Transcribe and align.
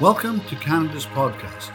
Welcome 0.00 0.40
to 0.46 0.56
Canada's 0.56 1.04
podcast. 1.04 1.70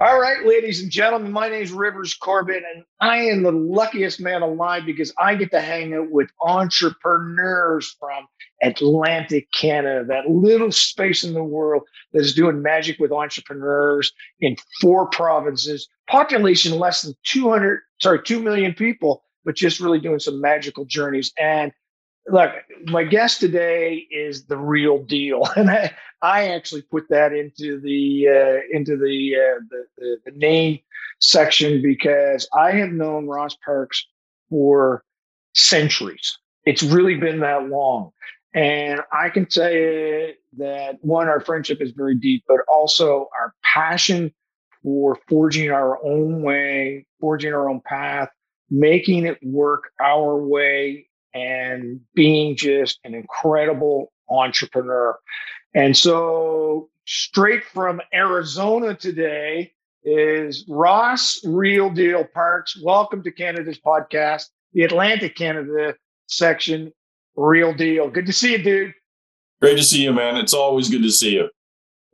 All 0.00 0.20
right, 0.20 0.44
ladies 0.44 0.82
and 0.82 0.90
gentlemen, 0.90 1.30
my 1.30 1.48
name 1.48 1.62
is 1.62 1.70
Rivers 1.70 2.12
Corbett, 2.12 2.64
and 2.74 2.84
I 3.00 3.18
am 3.18 3.44
the 3.44 3.52
luckiest 3.52 4.20
man 4.20 4.42
alive 4.42 4.84
because 4.84 5.14
I 5.16 5.36
get 5.36 5.52
to 5.52 5.60
hang 5.60 5.94
out 5.94 6.10
with 6.10 6.28
entrepreneurs 6.42 7.96
from 8.00 8.26
Atlantic 8.62 9.50
Canada, 9.52 10.04
that 10.08 10.28
little 10.28 10.72
space 10.72 11.22
in 11.22 11.34
the 11.34 11.44
world 11.44 11.84
that 12.12 12.22
is 12.22 12.34
doing 12.34 12.60
magic 12.60 12.98
with 12.98 13.12
entrepreneurs 13.12 14.12
in 14.40 14.56
four 14.80 15.06
provinces, 15.06 15.88
population 16.08 16.78
less 16.78 17.02
than 17.02 17.14
200, 17.22 17.80
sorry, 18.02 18.20
2 18.22 18.42
million 18.42 18.74
people, 18.74 19.22
but 19.44 19.54
just 19.54 19.78
really 19.78 20.00
doing 20.00 20.18
some 20.18 20.40
magical 20.40 20.84
journeys. 20.84 21.32
And 21.38 21.72
look, 22.28 22.50
my 22.86 23.04
guest 23.04 23.40
today 23.40 24.06
is 24.10 24.46
the 24.46 24.56
real 24.56 25.02
deal, 25.02 25.48
and 25.56 25.70
I, 25.70 25.92
I 26.22 26.48
actually 26.48 26.82
put 26.82 27.08
that 27.10 27.32
into 27.32 27.80
the 27.80 28.28
uh, 28.28 28.76
into 28.76 28.96
the, 28.96 29.34
uh, 29.36 29.60
the, 29.70 29.84
the 29.98 30.30
the 30.30 30.38
name 30.38 30.78
section 31.20 31.82
because 31.82 32.48
I 32.56 32.72
have 32.72 32.90
known 32.90 33.26
Ross 33.26 33.56
Parks 33.64 34.06
for 34.50 35.04
centuries. 35.54 36.38
It's 36.64 36.82
really 36.82 37.16
been 37.16 37.40
that 37.40 37.68
long, 37.68 38.10
and 38.54 39.00
I 39.12 39.28
can 39.28 39.46
you 39.56 40.32
that 40.56 40.98
one, 41.02 41.28
our 41.28 41.40
friendship 41.40 41.82
is 41.82 41.90
very 41.90 42.14
deep, 42.16 42.44
but 42.48 42.60
also 42.72 43.28
our 43.40 43.54
passion 43.62 44.32
for 44.82 45.18
forging 45.28 45.70
our 45.70 46.02
own 46.04 46.42
way, 46.42 47.06
forging 47.20 47.52
our 47.52 47.68
own 47.68 47.80
path, 47.84 48.28
making 48.70 49.24
it 49.26 49.38
work 49.42 49.90
our 50.00 50.36
way 50.36 51.06
and 51.34 52.00
being 52.14 52.56
just 52.56 53.00
an 53.04 53.14
incredible 53.14 54.12
entrepreneur. 54.30 55.18
And 55.74 55.96
so, 55.96 56.88
straight 57.06 57.64
from 57.64 58.00
Arizona 58.14 58.94
today 58.94 59.72
is 60.04 60.64
Ross 60.68 61.40
Real 61.44 61.90
Deal 61.90 62.24
Parks. 62.24 62.80
Welcome 62.80 63.22
to 63.24 63.32
Canada's 63.32 63.78
podcast, 63.78 64.44
the 64.72 64.84
Atlantic 64.84 65.34
Canada 65.34 65.94
section. 66.28 66.92
Real 67.36 67.74
deal. 67.74 68.08
Good 68.08 68.26
to 68.26 68.32
see 68.32 68.52
you, 68.52 68.62
dude. 68.62 68.94
Great 69.60 69.76
to 69.76 69.82
see 69.82 70.02
you, 70.02 70.12
man. 70.12 70.36
It's 70.36 70.54
always 70.54 70.88
good 70.88 71.02
to 71.02 71.10
see 71.10 71.32
you. 71.32 71.48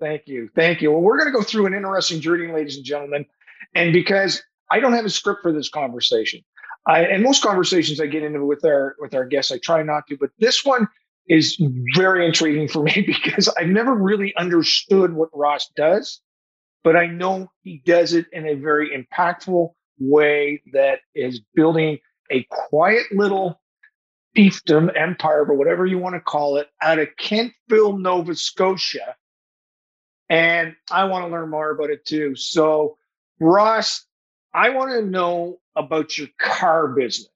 Thank 0.00 0.22
you. 0.26 0.48
Thank 0.54 0.80
you. 0.80 0.90
Well, 0.92 1.02
we're 1.02 1.18
going 1.18 1.30
to 1.30 1.38
go 1.38 1.42
through 1.42 1.66
an 1.66 1.74
interesting 1.74 2.20
journey, 2.20 2.50
ladies 2.50 2.76
and 2.76 2.84
gentlemen. 2.84 3.26
And 3.74 3.92
because 3.92 4.42
I 4.70 4.80
don't 4.80 4.94
have 4.94 5.04
a 5.04 5.10
script 5.10 5.42
for 5.42 5.52
this 5.52 5.68
conversation, 5.68 6.40
I, 6.86 7.04
and 7.04 7.22
most 7.22 7.42
conversations 7.42 8.00
I 8.00 8.06
get 8.06 8.22
into 8.22 8.44
with 8.44 8.64
our 8.64 8.96
with 8.98 9.14
our 9.14 9.24
guests, 9.24 9.52
I 9.52 9.58
try 9.58 9.82
not 9.82 10.06
to, 10.08 10.16
but 10.16 10.30
this 10.38 10.64
one 10.64 10.88
is 11.28 11.60
very 11.94 12.26
intriguing 12.26 12.68
for 12.68 12.82
me 12.82 13.02
because 13.06 13.48
I've 13.58 13.68
never 13.68 13.94
really 13.94 14.34
understood 14.36 15.12
what 15.12 15.28
Ross 15.32 15.70
does, 15.76 16.20
but 16.82 16.96
I 16.96 17.06
know 17.06 17.50
he 17.62 17.82
does 17.84 18.14
it 18.14 18.26
in 18.32 18.46
a 18.46 18.54
very 18.54 18.90
impactful 18.90 19.70
way 19.98 20.62
that 20.72 21.00
is 21.14 21.40
building 21.54 21.98
a 22.30 22.46
quiet 22.50 23.04
little 23.12 23.60
fiefdom 24.36 24.90
empire, 24.96 25.44
or 25.44 25.54
whatever 25.54 25.84
you 25.86 25.98
want 25.98 26.14
to 26.14 26.20
call 26.20 26.56
it, 26.56 26.68
out 26.82 26.98
of 26.98 27.08
Kentville, 27.20 28.00
Nova 28.00 28.34
Scotia. 28.34 29.16
And 30.28 30.76
I 30.90 31.04
want 31.04 31.26
to 31.26 31.30
learn 31.30 31.50
more 31.50 31.70
about 31.70 31.90
it 31.90 32.06
too. 32.06 32.36
So, 32.36 32.96
Ross, 33.40 34.06
I 34.54 34.70
want 34.70 34.90
to 34.92 35.02
know 35.02 35.58
about 35.76 36.18
your 36.18 36.28
car 36.40 36.88
business. 36.88 37.30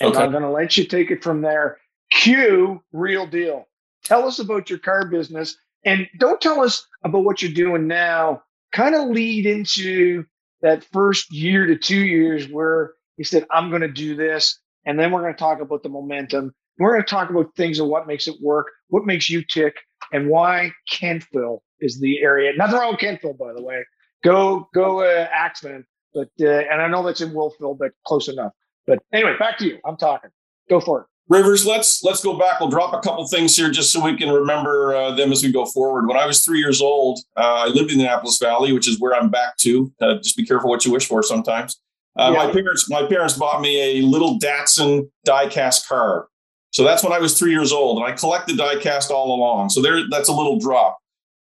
And 0.00 0.10
okay. 0.10 0.22
I'm 0.22 0.30
going 0.30 0.42
to 0.42 0.50
let 0.50 0.76
you 0.76 0.84
take 0.84 1.10
it 1.10 1.22
from 1.22 1.42
there. 1.42 1.78
Q, 2.10 2.82
real 2.92 3.26
deal. 3.26 3.66
Tell 4.04 4.26
us 4.26 4.38
about 4.38 4.70
your 4.70 4.78
car 4.78 5.06
business 5.08 5.56
and 5.84 6.06
don't 6.18 6.40
tell 6.40 6.60
us 6.60 6.86
about 7.04 7.24
what 7.24 7.42
you're 7.42 7.52
doing 7.52 7.86
now. 7.86 8.42
Kind 8.72 8.94
of 8.94 9.08
lead 9.08 9.46
into 9.46 10.24
that 10.62 10.84
first 10.84 11.32
year 11.32 11.66
to 11.66 11.76
two 11.76 12.00
years 12.00 12.48
where 12.48 12.92
you 13.16 13.24
said, 13.24 13.46
I'm 13.50 13.70
going 13.70 13.82
to 13.82 13.88
do 13.88 14.16
this. 14.16 14.60
And 14.86 14.98
then 14.98 15.10
we're 15.10 15.22
going 15.22 15.34
to 15.34 15.38
talk 15.38 15.60
about 15.60 15.82
the 15.82 15.88
momentum. 15.88 16.54
We're 16.78 16.92
going 16.92 17.02
to 17.02 17.10
talk 17.10 17.30
about 17.30 17.54
things 17.56 17.78
of 17.80 17.88
what 17.88 18.06
makes 18.06 18.28
it 18.28 18.36
work, 18.40 18.68
what 18.88 19.04
makes 19.04 19.28
you 19.28 19.42
tick, 19.44 19.76
and 20.12 20.28
why 20.28 20.72
Kentville 20.90 21.58
is 21.80 22.00
the 22.00 22.20
area. 22.20 22.52
Nothing 22.56 22.78
wrong 22.78 22.92
with 22.92 23.00
Kentville, 23.00 23.36
by 23.36 23.52
the 23.52 23.62
way. 23.62 23.84
Go, 24.24 24.68
go, 24.74 25.00
uh, 25.00 25.28
Axemen. 25.32 25.84
But 26.14 26.30
uh, 26.40 26.46
and 26.46 26.80
I 26.80 26.88
know 26.88 27.04
that's 27.04 27.20
in 27.20 27.32
Wolfville, 27.32 27.74
but 27.74 27.92
close 28.06 28.28
enough. 28.28 28.52
But 28.86 29.00
anyway, 29.12 29.34
back 29.38 29.58
to 29.58 29.66
you. 29.66 29.78
I'm 29.84 29.96
talking. 29.96 30.30
Go 30.68 30.80
for 30.80 31.02
it. 31.02 31.06
Rivers, 31.28 31.66
let's 31.66 32.02
let's 32.02 32.22
go 32.24 32.38
back. 32.38 32.58
We'll 32.58 32.70
drop 32.70 32.94
a 32.94 33.00
couple 33.00 33.26
things 33.28 33.54
here 33.54 33.70
just 33.70 33.92
so 33.92 34.02
we 34.02 34.16
can 34.16 34.30
remember 34.30 34.94
uh, 34.94 35.10
them 35.14 35.30
as 35.30 35.42
we 35.42 35.52
go 35.52 35.66
forward. 35.66 36.08
When 36.08 36.16
I 36.16 36.24
was 36.24 36.42
three 36.42 36.58
years 36.58 36.80
old, 36.80 37.20
uh, 37.36 37.64
I 37.64 37.66
lived 37.66 37.92
in 37.92 37.98
the 37.98 38.04
Annapolis 38.04 38.38
Valley, 38.38 38.72
which 38.72 38.88
is 38.88 38.98
where 38.98 39.14
I'm 39.14 39.28
back 39.28 39.58
to. 39.58 39.92
Uh, 40.00 40.14
just 40.16 40.38
be 40.38 40.46
careful 40.46 40.70
what 40.70 40.86
you 40.86 40.92
wish 40.92 41.06
for 41.06 41.22
sometimes. 41.22 41.78
Uh, 42.16 42.32
yeah. 42.32 42.46
My 42.46 42.52
parents 42.52 42.88
my 42.88 43.06
parents 43.06 43.34
bought 43.36 43.60
me 43.60 43.98
a 43.98 44.02
little 44.02 44.38
Datsun 44.38 45.10
diecast 45.26 45.86
car. 45.86 46.28
So 46.70 46.82
that's 46.82 47.02
when 47.02 47.12
I 47.12 47.18
was 47.18 47.38
three 47.38 47.52
years 47.52 47.72
old, 47.72 47.98
and 47.98 48.06
I 48.06 48.12
collected 48.12 48.56
diecast 48.58 49.10
all 49.10 49.34
along. 49.34 49.70
So 49.70 49.82
there, 49.82 50.02
that's 50.10 50.28
a 50.28 50.32
little 50.32 50.58
drop. 50.58 50.98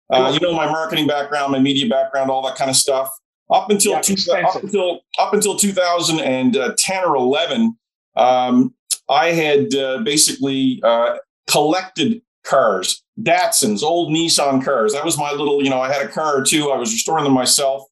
Uh, 0.09 0.31
you 0.33 0.39
know 0.39 0.53
my 0.53 0.67
marketing 0.67 1.07
background, 1.07 1.51
my 1.51 1.59
media 1.59 1.89
background, 1.89 2.29
all 2.29 2.43
that 2.43 2.55
kind 2.55 2.69
of 2.69 2.75
stuff. 2.75 3.09
Up 3.51 3.69
until 3.69 3.93
yeah, 3.93 4.01
two, 4.01 4.15
up 4.31 4.63
until 4.63 5.01
up 5.19 5.33
until 5.33 5.55
2010 5.55 7.03
or 7.05 7.15
11, 7.15 7.77
um, 8.15 8.73
I 9.07 9.31
had 9.31 9.75
uh, 9.75 9.99
basically 9.99 10.81
uh, 10.83 11.17
collected 11.47 12.21
cars, 12.43 13.03
Datsuns, 13.21 13.83
old 13.83 14.13
Nissan 14.13 14.63
cars. 14.63 14.93
That 14.93 15.05
was 15.05 15.17
my 15.17 15.31
little, 15.31 15.63
you 15.63 15.69
know, 15.69 15.81
I 15.81 15.91
had 15.91 16.03
a 16.03 16.07
car 16.07 16.39
or 16.39 16.43
two. 16.43 16.71
I 16.71 16.77
was 16.77 16.91
restoring 16.91 17.23
them 17.23 17.33
myself. 17.33 17.83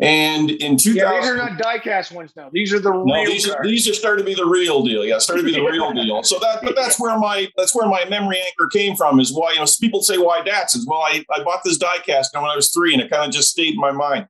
And 0.00 0.50
in 0.50 0.76
2000, 0.76 0.96
yeah, 0.96 1.20
these 1.20 1.30
are 1.30 1.36
not 1.36 1.60
diecast 1.60 2.12
ones 2.12 2.32
now. 2.34 2.50
These 2.52 2.72
are 2.72 2.80
the 2.80 2.90
no, 2.90 3.04
real 3.04 3.24
these 3.24 3.48
are, 3.48 3.62
these 3.62 3.88
are 3.88 3.94
starting 3.94 4.24
to 4.24 4.28
be 4.28 4.34
the 4.34 4.44
real 4.44 4.82
deal. 4.82 5.04
Yeah, 5.04 5.18
starting 5.18 5.46
to 5.46 5.52
be 5.52 5.56
the 5.56 5.64
real 5.64 5.92
deal. 5.94 6.24
So 6.24 6.40
that, 6.40 6.58
but 6.62 6.74
that's 6.74 6.98
where 6.98 7.16
my 7.18 7.46
that's 7.56 7.72
where 7.72 7.86
my 7.86 8.04
memory 8.06 8.38
anchor 8.38 8.68
came 8.72 8.96
from. 8.96 9.20
Is 9.20 9.32
why 9.32 9.52
you 9.52 9.60
know 9.60 9.66
people 9.80 10.02
say 10.02 10.18
why 10.18 10.40
Datsuns. 10.40 10.86
Well, 10.88 11.02
I, 11.02 11.24
I 11.32 11.44
bought 11.44 11.60
this 11.64 11.78
diecast 11.78 12.26
when 12.32 12.44
I 12.44 12.56
was 12.56 12.72
three, 12.72 12.94
and 12.94 13.00
it 13.00 13.10
kind 13.10 13.24
of 13.24 13.30
just 13.30 13.50
stayed 13.50 13.74
in 13.74 13.80
my 13.80 13.92
mind. 13.92 14.26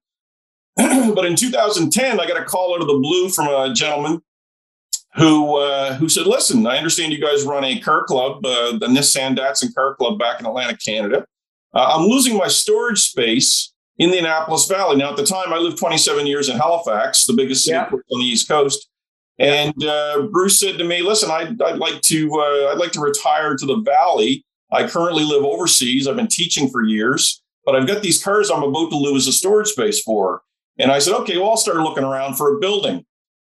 but 0.77 1.25
in 1.25 1.37
2010, 1.37 2.21
I 2.21 2.27
got 2.27 2.41
a 2.41 2.45
call 2.45 2.75
out 2.75 2.81
of 2.81 2.87
the 2.87 2.95
blue 2.95 3.29
from 3.29 3.49
a 3.49 3.75
gentleman 3.75 4.23
who 5.15 5.57
uh, 5.57 5.95
who 5.95 6.09
said, 6.09 6.27
"Listen, 6.27 6.67
I 6.67 6.79
understand 6.79 7.13
you 7.13 7.21
guys 7.21 7.45
run 7.45 7.65
a 7.65 7.79
car 7.81 8.05
club, 8.05 8.45
uh, 8.45 8.79
the 8.79 8.87
Nissan 8.87 9.37
Datsun 9.37 9.75
Car 9.75 9.95
Club 9.95 10.19
back 10.19 10.41
in 10.41 10.47
Atlantic 10.47 10.81
Canada. 10.85 11.27
Uh, 11.75 11.97
I'm 11.97 12.07
losing 12.07 12.37
my 12.37 12.49
storage 12.49 13.01
space 13.01 13.73
in 13.99 14.11
the 14.11 14.19
Annapolis 14.19 14.67
Valley. 14.67 14.97
Now, 14.97 15.11
at 15.11 15.17
the 15.17 15.27
time, 15.27 15.53
I 15.53 15.59
lived 15.59 15.79
27 15.79 16.27
years 16.27 16.49
in 16.49 16.57
Halifax, 16.57 17.27
the 17.27 17.35
biggest 17.35 17.65
city 17.65 17.77
yeah. 17.77 17.91
on 17.91 18.21
the 18.21 18.27
East 18.27 18.49
Coast." 18.49 18.89
And 19.39 19.85
uh, 19.85 20.29
Bruce 20.31 20.59
said 20.59 20.79
to 20.79 20.85
me, 20.85 21.03
"Listen, 21.03 21.31
I'd, 21.31 21.61
I'd 21.61 21.79
like 21.79 22.01
to 22.03 22.31
uh, 22.35 22.73
I'd 22.73 22.79
like 22.79 22.93
to 22.93 23.01
retire 23.01 23.57
to 23.57 23.67
the 23.67 23.77
Valley. 23.77 24.45
I 24.71 24.89
currently 24.89 25.25
live 25.25 25.45
overseas. 25.45 26.09
I've 26.09 26.17
been 26.17 26.29
teaching 26.29 26.71
for 26.71 26.83
years, 26.83 27.43
but 27.67 27.77
I've 27.77 27.87
got 27.87 28.03
these 28.03 28.23
cars 28.23 28.51
I'm 28.51 28.63
about 28.63 28.89
to 28.91 28.97
lose 28.97 29.27
a 29.27 29.33
storage 29.33 29.69
space 29.69 30.01
for." 30.01 30.43
And 30.79 30.91
I 30.91 30.99
said, 30.99 31.15
okay, 31.21 31.37
well, 31.37 31.51
I'll 31.51 31.57
start 31.57 31.79
looking 31.79 32.05
around 32.05 32.35
for 32.35 32.57
a 32.57 32.59
building. 32.59 33.05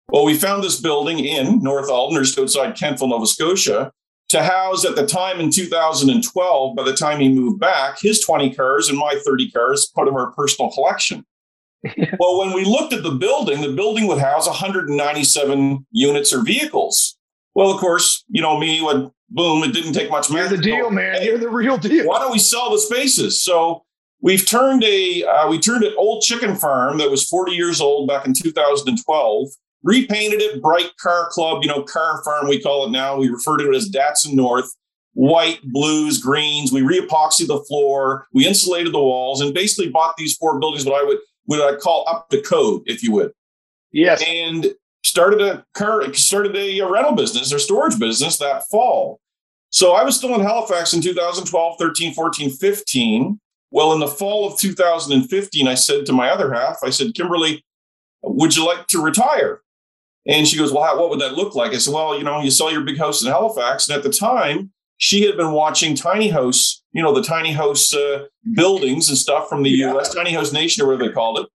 Well, 0.09 0.26
we 0.26 0.34
found 0.34 0.64
this 0.64 0.80
building 0.80 1.20
in 1.20 1.62
North 1.64 1.90
Alton, 1.90 2.22
just 2.22 2.38
outside 2.38 2.76
Kentville, 2.76 3.09
Nova 3.09 3.26
Scotia, 3.26 3.92
to 4.30 4.44
house 4.44 4.86
at 4.86 4.96
the 4.96 5.06
time 5.06 5.40
in 5.40 5.52
2012, 5.52 6.76
by 6.76 6.84
the 6.84 6.94
time 6.94 7.20
he 7.20 7.30
moved 7.30 7.59
back, 7.59 8.00
his 8.00 8.22
20 8.22 8.54
cars 8.54 8.90
and 8.90 8.98
my 8.98 9.16
30 9.26 9.52
cars, 9.52 9.92
part 9.94 10.08
of 10.08 10.16
our 10.16 10.32
personal 10.32 10.72
collection. 10.72 11.26
well, 12.20 12.40
when 12.40 12.54
we 12.54 12.64
looked 12.64 12.94
at 12.94 13.04
the 13.04 13.12
building, 13.12 13.62
the 13.62 13.72
building 13.72 14.08
would 14.08 14.20
house 14.20 14.48
197 14.48 15.86
units 15.92 16.34
or 16.34 16.44
vehicles. 16.44 17.18
Well, 17.56 17.72
of 17.72 17.80
course, 17.80 18.24
you 18.30 18.42
know 18.42 18.58
me, 18.58 18.82
when 18.82 19.12
boom, 19.30 19.64
it 19.64 19.74
didn't 19.74 19.94
take 19.94 20.09
much 20.09 20.30
You're 20.30 20.48
the 20.48 20.58
deal, 20.58 20.90
man. 20.90 21.24
You're 21.24 21.38
the 21.38 21.50
real 21.50 21.78
deal. 21.78 22.08
Why 22.08 22.20
don't 22.20 22.32
we 22.32 22.40
sell 22.40 22.72
the 22.72 22.79
spaces? 22.79 23.44
So 23.44 23.84
We've 24.22 24.46
turned 24.46 24.84
a 24.84 25.23
uh, 25.23 25.50
we 25.50 25.59
turned 25.59 25.84
an 25.84 25.94
old 25.97 26.23
chicken 26.23 26.56
farm 26.56 26.97
that 27.00 27.09
was 27.09 27.28
40 27.28 27.53
years 27.53 27.82
old 27.82 28.08
back 28.08 28.26
in 28.26 28.34
2012, 28.34 29.47
repainted 29.84 30.41
it 30.41 30.62
bright 30.62 30.96
car 30.97 31.29
club, 31.29 31.64
you 31.64 31.70
know, 31.70 31.84
car 31.84 32.23
farm 32.23 32.47
we 32.47 32.62
call 32.62 32.85
it 32.85 32.91
now. 32.91 33.18
We 33.18 33.29
refer 33.29 33.58
to 33.58 33.72
it 33.72 33.76
as 33.76 33.90
Datsun 33.90 34.34
North. 34.34 34.70
White, 35.14 35.59
blues, 35.64 36.20
greens. 36.20 36.72
We 36.72 36.84
re-epoxied 36.84 37.47
the 37.47 37.62
floor. 37.68 38.28
We 38.32 38.47
insulated 38.47 38.94
the 38.94 39.03
walls, 39.03 39.41
and 39.41 39.53
basically 39.53 39.90
bought 39.90 40.16
these 40.16 40.38
four 40.38 40.58
buildings. 40.58 40.85
What 40.85 41.02
I 41.02 41.06
would 41.06 41.17
what 41.46 41.62
I 41.62 41.78
call 41.78 42.06
up 42.08 42.29
to 42.29 42.41
code, 42.41 42.84
if 42.85 43.03
you 43.03 43.12
would. 43.12 43.34
Yes. 43.91 44.24
And 44.26 44.74
started 45.03 45.41
a 45.41 45.66
car 45.74 46.14
started 46.14 46.56
a, 46.56 46.79
a 46.79 46.90
rental 46.90 47.14
business 47.14 47.52
or 47.52 47.59
storage 47.59 48.00
business 48.00 48.38
that 48.38 48.64
fall. 48.70 49.20
So 49.70 49.94
I 49.94 50.03
was 50.03 50.17
still 50.17 50.35
in 50.35 50.41
Halifax 50.41 50.94
in 50.94 51.02
2012, 51.02 51.76
13, 51.79 52.14
14, 52.14 52.50
15. 52.50 53.40
Well, 53.72 53.94
in 53.94 54.00
the 54.00 54.08
fall 54.08 54.46
of 54.46 54.59
2015, 54.59 55.68
I 55.68 55.76
said 55.76 56.06
to 56.06 56.14
my 56.14 56.29
other 56.29 56.53
half, 56.53 56.79
I 56.84 56.90
said, 56.90 57.16
Kimberly, 57.16 57.64
would 58.22 58.56
you 58.56 58.66
like 58.66 58.88
to 58.88 59.02
retire? 59.02 59.62
And 60.28 60.47
she 60.47 60.58
goes, 60.58 60.72
Well, 60.72 60.84
how, 60.84 61.00
what 61.00 61.09
would 61.09 61.22
that 61.22 61.34
look 61.34 61.56
like? 61.56 61.72
I 61.72 61.78
said, 61.78 61.94
Well, 61.94 62.18
you 62.18 62.23
know, 62.23 62.41
you 62.41 62.52
sell 62.52 62.72
your 62.72 62.82
big 62.82 62.97
house 62.97 63.23
in 63.23 63.32
Halifax. 63.32 63.88
And 63.88 63.97
at 63.97 64.03
the 64.03 64.12
time, 64.12 64.72
she 64.97 65.26
had 65.26 65.35
been 65.35 65.52
watching 65.52 65.96
tiny 65.96 66.29
house, 66.29 66.84
you 66.91 67.02
know, 67.02 67.14
the 67.14 67.23
tiny 67.23 67.53
house 67.53 67.94
uh, 67.94 68.26
buildings 68.53 69.09
and 69.09 69.18
stuff 69.18 69.50
from 69.50 69.64
the 69.64 69.72
yeah. 69.72 69.94
U.S. 69.94 70.14
tiny 70.14 70.32
house 70.32 70.53
nation 70.53 70.84
or 70.84 70.88
whatever 70.88 71.08
they 71.08 71.14
called 71.14 71.40
it. 71.40 71.47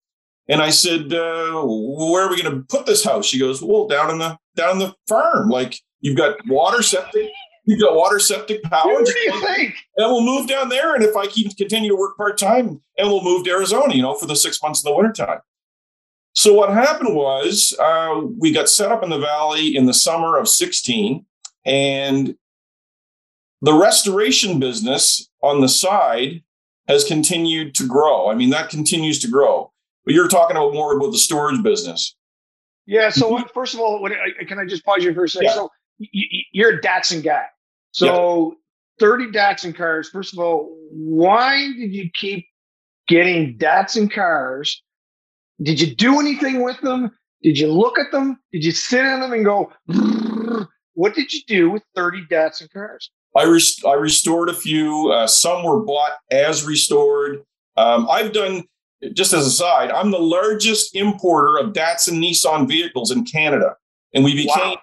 And 0.49 0.61
I 0.61 0.71
said, 0.71 1.13
uh, 1.13 1.63
"Where 1.63 2.25
are 2.25 2.31
we 2.31 2.43
going 2.43 2.57
to 2.57 2.65
put 2.69 2.87
this 2.87 3.05
house?" 3.05 3.27
She 3.27 3.39
goes, 3.39 3.63
"Well, 3.63 3.87
down 3.87 4.11
in 4.11 4.19
the 4.19 4.37
down 4.57 4.73
in 4.73 4.79
the 4.79 4.95
farm. 5.07 5.49
Like 5.49 5.79
you've 6.01 6.17
got 6.17 6.37
water 6.49 6.83
septic, 6.83 7.31
you've 7.67 7.81
got 7.81 7.95
water 7.95 8.19
septic 8.19 8.63
power. 8.63 8.93
What 8.93 9.07
do 9.07 9.19
you 9.19 9.41
think? 9.41 9.75
And 9.97 10.11
we'll 10.11 10.23
move 10.25 10.49
down 10.49 10.69
there. 10.69 10.95
And 10.95 11.05
if 11.05 11.17
I 11.17 11.27
keep 11.27 11.57
continue 11.57 11.91
to 11.91 11.97
work 11.97 12.17
part 12.17 12.39
time, 12.39 12.81
and 12.97 13.09
we'll 13.09 13.23
move 13.23 13.45
to 13.45 13.51
Arizona, 13.51 13.95
you 13.95 14.03
know, 14.03 14.15
for 14.15 14.27
the 14.27 14.37
six 14.37 14.63
months 14.63 14.85
in 14.85 14.91
the 14.91 14.97
wintertime. 14.97 15.41
So 16.33 16.53
what 16.53 16.73
happened 16.73 17.15
was 17.15 17.75
uh, 17.81 18.23
we 18.39 18.53
got 18.53 18.69
set 18.69 18.93
up 18.93 19.03
in 19.03 19.11
the 19.11 19.19
valley 19.19 19.75
in 19.75 19.87
the 19.87 19.95
summer 19.95 20.37
of 20.37 20.49
16, 20.49 21.25
and 21.65 22.35
the 23.63 23.75
restoration 23.75 24.59
business 24.59 25.29
on 25.43 25.61
the 25.61 25.69
side 25.69 26.43
has 26.89 27.05
continued 27.05 27.75
to 27.77 27.87
grow. 27.87 28.31
I 28.31 28.35
mean, 28.35 28.51
that 28.51 28.71
continues 28.71 29.19
to 29.21 29.29
grow. 29.29 29.73
But 30.05 30.15
you're 30.15 30.29
talking 30.29 30.57
about 30.57 30.73
more 30.73 30.97
about 30.97 31.11
the 31.11 31.19
storage 31.19 31.63
business. 31.63 32.15
Yeah. 32.87 33.09
So 33.11 33.43
first 33.53 33.75
of 33.75 33.81
all, 33.81 34.01
what, 34.01 34.13
can 34.47 34.61
I 34.61 34.67
just 34.67 34.85
pause 34.85 35.03
you 35.03 35.13
for 35.13 35.25
a 35.25 35.29
second? 35.29 35.49
Yeah. 35.49 35.55
So 35.55 35.71
you're 36.53 36.79
a 36.79 36.81
Datsun 36.81 37.25
guy. 37.25 37.47
So 37.97 38.57
yeah. 39.01 39.07
30 39.07 39.27
Datsun 39.33 39.77
cars. 39.77 40.09
First 40.09 40.33
of 40.33 40.39
all, 40.39 40.77
why 40.91 41.57
did 41.77 41.95
you 41.95 42.11
keep 42.15 42.47
getting 43.09 43.57
Datsun 43.59 44.13
cars 44.13 44.83
did 45.63 45.81
you 45.81 45.95
do 45.95 46.21
anything 46.21 46.63
with 46.63 46.81
them? 46.81 47.11
Did 47.43 47.59
you 47.59 47.73
look 47.73 47.99
at 47.99 48.13
them? 48.13 48.39
Did 48.53 48.65
you 48.65 48.73
sit 48.73 49.05
in 49.05 49.21
them 49.21 49.33
and 49.33 49.45
go, 49.45 49.73
what 50.95 51.15
did 51.15 51.33
you 51.33 51.41
do 51.47 51.71
with 51.71 51.83
30 51.95 52.27
Datsun 52.31 52.71
cars? 52.73 53.11
I, 53.37 53.45
rest- 53.45 53.85
I 53.85 53.95
restored 53.95 54.49
a 54.49 54.55
few. 54.55 55.11
Uh, 55.13 55.27
some 55.27 55.65
were 55.65 55.81
bought 55.81 56.13
as 56.31 56.65
restored. 56.65 57.43
Um, 57.77 58.09
I've 58.11 58.33
done, 58.33 58.65
just 59.13 59.33
as 59.33 59.47
a 59.47 59.51
side, 59.51 59.91
I'm 59.91 60.11
the 60.11 60.19
largest 60.19 60.95
importer 60.97 61.59
of 61.59 61.73
Datsun 61.73 62.19
Nissan 62.19 62.67
vehicles 62.67 63.11
in 63.11 63.25
Canada. 63.25 63.77
And 64.15 64.25
we 64.25 64.35
became, 64.35 64.71
wow. 64.71 64.81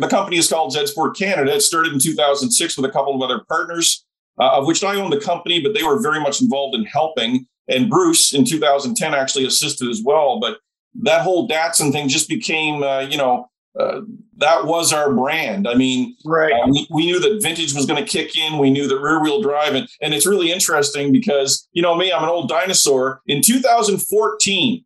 The 0.00 0.08
company 0.08 0.38
is 0.38 0.48
called 0.48 0.72
Z 0.72 0.86
Sport 0.88 1.16
Canada. 1.16 1.54
It 1.54 1.60
started 1.60 1.92
in 1.92 1.98
2006 1.98 2.76
with 2.76 2.88
a 2.88 2.92
couple 2.92 3.14
of 3.14 3.22
other 3.22 3.44
partners, 3.48 4.04
uh, 4.40 4.58
of 4.58 4.66
which 4.66 4.82
I 4.82 4.96
owned 4.96 5.12
the 5.12 5.20
company, 5.20 5.60
but 5.60 5.74
they 5.74 5.82
were 5.82 6.00
very 6.00 6.20
much 6.20 6.40
involved 6.40 6.74
in 6.74 6.84
helping 6.84 7.46
and 7.68 7.90
Bruce 7.90 8.32
in 8.32 8.44
2010 8.44 9.14
actually 9.14 9.46
assisted 9.46 9.88
as 9.88 10.02
well. 10.04 10.38
But 10.40 10.58
that 11.02 11.22
whole 11.22 11.48
Datsun 11.48 11.92
thing 11.92 12.08
just 12.08 12.28
became, 12.28 12.82
uh, 12.82 13.00
you 13.00 13.16
know, 13.16 13.48
uh, 13.78 14.02
that 14.36 14.66
was 14.66 14.92
our 14.92 15.12
brand. 15.12 15.66
I 15.66 15.74
mean, 15.74 16.16
right. 16.24 16.52
Uh, 16.52 16.66
we, 16.68 16.86
we, 16.90 17.06
knew 17.06 17.18
that 17.18 17.42
vintage 17.42 17.74
was 17.74 17.86
going 17.86 18.04
to 18.04 18.08
kick 18.08 18.38
in. 18.38 18.58
We 18.58 18.70
knew 18.70 18.86
that 18.86 19.00
rear 19.00 19.20
wheel 19.20 19.42
drive, 19.42 19.74
and, 19.74 19.88
and 20.00 20.14
it's 20.14 20.26
really 20.26 20.52
interesting 20.52 21.10
because 21.10 21.68
you 21.72 21.82
know 21.82 21.96
me, 21.96 22.12
I'm 22.12 22.22
an 22.22 22.28
old 22.28 22.48
dinosaur. 22.48 23.20
In 23.26 23.42
2014, 23.42 24.84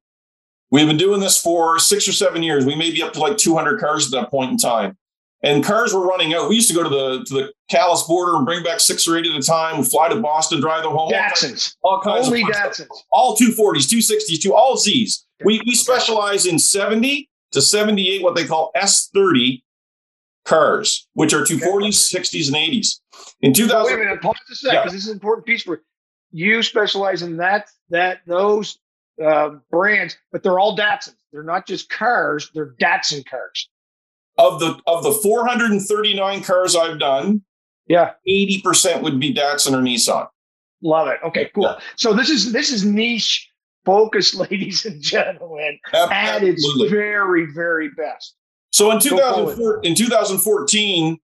we've 0.70 0.86
been 0.86 0.96
doing 0.96 1.20
this 1.20 1.40
for 1.40 1.78
six 1.78 2.08
or 2.08 2.12
seven 2.12 2.42
years. 2.42 2.64
We 2.64 2.74
may 2.74 2.90
be 2.90 3.02
up 3.02 3.12
to 3.14 3.20
like 3.20 3.36
200 3.36 3.80
cars 3.80 4.06
at 4.06 4.12
that 4.12 4.30
point 4.30 4.50
in 4.50 4.56
time 4.58 4.96
and 5.42 5.64
cars 5.64 5.94
were 5.94 6.06
running 6.06 6.34
out. 6.34 6.48
We 6.48 6.56
used 6.56 6.68
to 6.68 6.74
go 6.74 6.82
to 6.82 6.88
the 6.88 7.24
to 7.24 7.34
the 7.34 7.52
Calais 7.70 8.02
border 8.06 8.36
and 8.36 8.44
bring 8.44 8.62
back 8.62 8.80
six 8.80 9.06
or 9.06 9.16
eight 9.16 9.26
at 9.26 9.36
a 9.36 9.42
time. 9.42 9.78
We'd 9.78 9.86
fly 9.86 10.08
to 10.08 10.20
Boston, 10.20 10.60
drive 10.60 10.82
them 10.82 10.92
home. 10.92 11.12
Datsuns. 11.12 11.76
All 11.82 12.00
kinds 12.00 12.26
Only 12.26 12.42
of 12.42 12.48
Datsuns. 12.48 12.88
All 13.12 13.36
240s, 13.36 13.88
260s, 13.88 14.40
two, 14.40 14.54
all 14.54 14.76
Zs. 14.76 15.24
We, 15.44 15.60
we 15.66 15.74
specialize 15.74 16.46
in 16.46 16.58
70 16.58 17.30
to 17.52 17.62
78, 17.62 18.22
what 18.22 18.34
they 18.34 18.44
call 18.44 18.72
S30 18.76 19.62
cars, 20.44 21.06
which 21.12 21.32
are 21.32 21.42
240s, 21.42 22.12
60s, 22.12 22.48
and 22.48 22.56
80s. 22.56 23.00
In 23.40 23.52
2000, 23.52 23.84
wait 23.84 23.94
a 23.94 24.04
minute, 24.04 24.22
pause 24.22 24.36
a 24.50 24.54
second, 24.54 24.82
because 24.82 24.92
yeah. 24.92 24.96
this 24.96 25.02
is 25.04 25.08
an 25.08 25.14
important 25.14 25.46
piece 25.46 25.62
for 25.62 25.82
you. 26.32 26.62
Specialize 26.62 27.22
in 27.22 27.36
that 27.36 27.68
that 27.90 28.20
those 28.26 28.78
uh, 29.24 29.50
brands, 29.70 30.16
but 30.32 30.42
they're 30.42 30.58
all 30.58 30.76
Datsuns. 30.76 31.14
They're 31.32 31.42
not 31.42 31.66
just 31.66 31.90
cars; 31.90 32.50
they're 32.54 32.74
Datsun 32.80 33.24
cars 33.28 33.68
of 34.38 34.60
the 34.60 34.80
of 34.86 35.02
the 35.02 35.12
439 35.12 36.42
cars 36.42 36.76
I've 36.76 36.98
done, 36.98 37.42
yeah, 37.88 38.12
80% 38.26 39.02
would 39.02 39.20
be 39.20 39.34
Datsun 39.34 39.72
or 39.72 39.82
Nissan. 39.82 40.28
Love 40.80 41.08
it. 41.08 41.18
Okay, 41.26 41.50
cool. 41.54 41.64
Yeah. 41.64 41.78
So 41.96 42.14
this 42.14 42.30
is 42.30 42.52
this 42.52 42.70
is 42.70 42.84
niche 42.84 43.50
focused, 43.84 44.34
ladies 44.50 44.86
and 44.86 45.02
gentlemen, 45.02 45.78
Absolutely. 45.92 46.16
at 46.16 46.42
its 46.44 46.82
very, 46.88 47.46
very 47.52 47.90
best. 47.90 48.36
So 48.70 48.90
in 48.92 49.00
2004, 49.00 49.80
in 49.82 49.94
2014, 49.94 51.18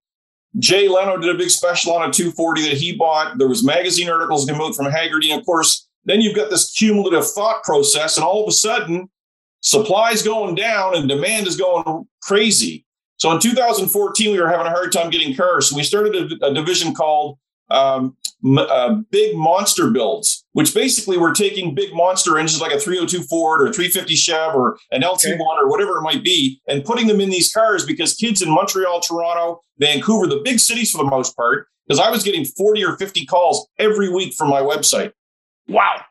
Jay 0.58 0.88
Leno 0.88 1.18
did 1.18 1.34
a 1.34 1.38
big 1.38 1.50
special 1.50 1.92
on 1.92 2.08
a 2.08 2.12
240 2.12 2.62
that 2.62 2.76
he 2.76 2.96
bought. 2.96 3.38
There 3.38 3.48
was 3.48 3.62
magazine 3.62 4.08
articles 4.08 4.46
came 4.46 4.60
out 4.60 4.74
from 4.74 4.86
Hagerty, 4.86 5.30
And 5.30 5.40
of 5.40 5.46
course, 5.46 5.88
then 6.04 6.20
you've 6.20 6.36
got 6.36 6.50
this 6.50 6.70
cumulative 6.72 7.26
thought 7.26 7.62
process, 7.62 8.16
and 8.16 8.24
all 8.24 8.42
of 8.42 8.48
a 8.48 8.52
sudden, 8.52 9.08
supply's 9.60 10.22
going 10.22 10.54
down 10.54 10.94
and 10.94 11.08
demand 11.08 11.46
is 11.46 11.56
going 11.56 12.06
crazy. 12.22 12.84
So 13.16 13.30
in 13.32 13.38
2014, 13.40 14.32
we 14.32 14.40
were 14.40 14.48
having 14.48 14.66
a 14.66 14.70
hard 14.70 14.92
time 14.92 15.10
getting 15.10 15.34
cars. 15.34 15.70
So 15.70 15.76
we 15.76 15.82
started 15.82 16.32
a, 16.32 16.46
a 16.46 16.54
division 16.54 16.94
called 16.94 17.38
um, 17.70 18.16
uh, 18.58 18.96
Big 19.10 19.36
Monster 19.36 19.90
Builds, 19.90 20.44
which 20.52 20.74
basically 20.74 21.16
we're 21.16 21.32
taking 21.32 21.74
big 21.74 21.94
monster 21.94 22.38
engines 22.38 22.60
like 22.60 22.72
a 22.72 22.78
302 22.78 23.22
Ford 23.22 23.62
or 23.62 23.72
350 23.72 24.14
Chev 24.14 24.54
or 24.54 24.76
an 24.90 25.02
LT1 25.02 25.34
okay. 25.34 25.38
or 25.40 25.70
whatever 25.70 25.96
it 25.96 26.02
might 26.02 26.22
be, 26.22 26.60
and 26.68 26.84
putting 26.84 27.06
them 27.06 27.20
in 27.20 27.30
these 27.30 27.52
cars 27.52 27.86
because 27.86 28.14
kids 28.14 28.42
in 28.42 28.50
Montreal, 28.50 29.00
Toronto, 29.00 29.62
Vancouver, 29.78 30.26
the 30.26 30.42
big 30.44 30.60
cities 30.60 30.90
for 30.90 30.98
the 30.98 31.10
most 31.10 31.34
part, 31.36 31.68
because 31.86 32.00
I 32.00 32.10
was 32.10 32.22
getting 32.22 32.44
40 32.44 32.84
or 32.84 32.96
50 32.96 33.24
calls 33.26 33.66
every 33.78 34.12
week 34.12 34.34
from 34.34 34.50
my 34.50 34.60
website. 34.60 35.12
Wow. 35.68 36.02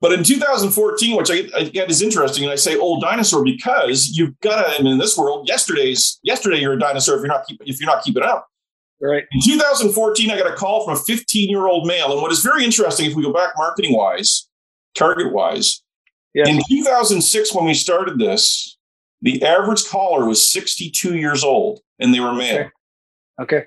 But 0.00 0.12
in 0.12 0.24
2014, 0.24 1.16
which 1.16 1.30
I, 1.30 1.44
I 1.56 1.64
get 1.64 1.88
is 1.88 2.02
interesting, 2.02 2.42
and 2.42 2.52
I 2.52 2.56
say 2.56 2.76
old 2.76 3.02
dinosaur 3.02 3.44
because 3.44 4.08
you've 4.08 4.38
got 4.40 4.64
to. 4.64 4.74
I 4.74 4.82
mean, 4.82 4.94
in 4.94 4.98
this 4.98 5.16
world, 5.16 5.48
yesterday's 5.48 6.18
yesterday 6.24 6.58
you're 6.58 6.72
a 6.72 6.78
dinosaur 6.78 7.14
if 7.14 7.20
you're 7.20 7.28
not 7.28 7.46
keep, 7.46 7.60
if 7.64 7.80
you're 7.80 7.88
not 7.88 8.02
keeping 8.02 8.24
up. 8.24 8.48
Right. 9.00 9.24
In 9.30 9.40
2014, 9.40 10.30
I 10.30 10.36
got 10.36 10.52
a 10.52 10.56
call 10.56 10.84
from 10.84 10.94
a 10.94 10.98
15 10.98 11.48
year 11.48 11.66
old 11.66 11.86
male, 11.86 12.12
and 12.12 12.20
what 12.20 12.32
is 12.32 12.42
very 12.42 12.64
interesting, 12.64 13.08
if 13.08 13.14
we 13.14 13.22
go 13.22 13.32
back 13.32 13.50
marketing 13.56 13.96
wise, 13.96 14.48
target 14.96 15.32
wise, 15.32 15.82
yes. 16.34 16.48
in 16.48 16.60
2006 16.68 17.54
when 17.54 17.64
we 17.64 17.74
started 17.74 18.18
this, 18.18 18.76
the 19.20 19.44
average 19.44 19.84
caller 19.86 20.26
was 20.26 20.50
62 20.50 21.16
years 21.16 21.44
old, 21.44 21.80
and 22.00 22.12
they 22.12 22.18
were 22.18 22.32
male. 22.32 22.70
Okay. 23.40 23.56
okay. 23.58 23.66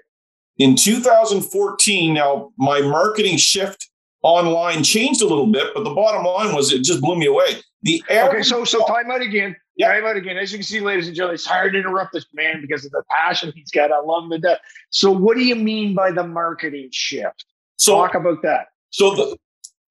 In 0.57 0.75
2014, 0.75 2.13
now 2.13 2.51
my 2.57 2.81
marketing 2.81 3.37
shift 3.37 3.89
online 4.25 4.83
changed 4.83 5.21
a 5.21 5.27
little 5.27 5.45
bit, 5.45 5.67
but 5.75 5.83
the 5.83 5.93
bottom 5.93 6.25
line 6.25 6.53
was 6.55 6.73
it 6.73 6.83
just 6.83 6.99
blew 6.99 7.15
me 7.15 7.27
away. 7.27 7.61
The 7.83 8.03
okay, 8.09 8.41
so 8.41 8.65
so 8.65 8.83
time 8.87 9.11
out 9.11 9.21
again. 9.21 9.55
Yeah. 9.77 9.93
Time 9.93 10.05
out 10.05 10.17
again. 10.17 10.35
As 10.35 10.51
you 10.51 10.57
can 10.57 10.65
see, 10.65 10.79
ladies 10.79 11.05
and 11.05 11.15
gentlemen, 11.15 11.35
it's 11.35 11.45
hard 11.45 11.73
to 11.73 11.79
interrupt 11.79 12.11
this 12.11 12.25
man 12.33 12.59
because 12.59 12.83
of 12.85 12.91
the 12.91 13.03
passion 13.19 13.53
he's 13.55 13.69
got. 13.69 13.91
I 13.91 13.99
love 13.99 14.23
him 14.23 14.31
to 14.31 14.39
death. 14.39 14.57
So, 14.89 15.11
what 15.11 15.37
do 15.37 15.43
you 15.43 15.55
mean 15.55 15.93
by 15.93 16.11
the 16.11 16.25
marketing 16.25 16.89
shift? 16.91 17.45
So, 17.77 17.95
Talk 17.95 18.15
about 18.15 18.41
that. 18.41 18.67
So, 18.89 19.13
the, 19.13 19.37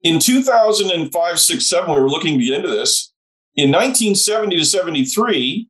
in 0.03 0.19
2005, 0.19 1.39
6, 1.41 1.67
7, 1.67 1.95
we 1.95 2.01
were 2.01 2.11
looking 2.11 2.39
to 2.39 2.45
get 2.45 2.55
into 2.55 2.71
this. 2.71 3.13
In 3.55 3.71
1970 3.71 4.57
to 4.57 4.65
73, 4.65 5.69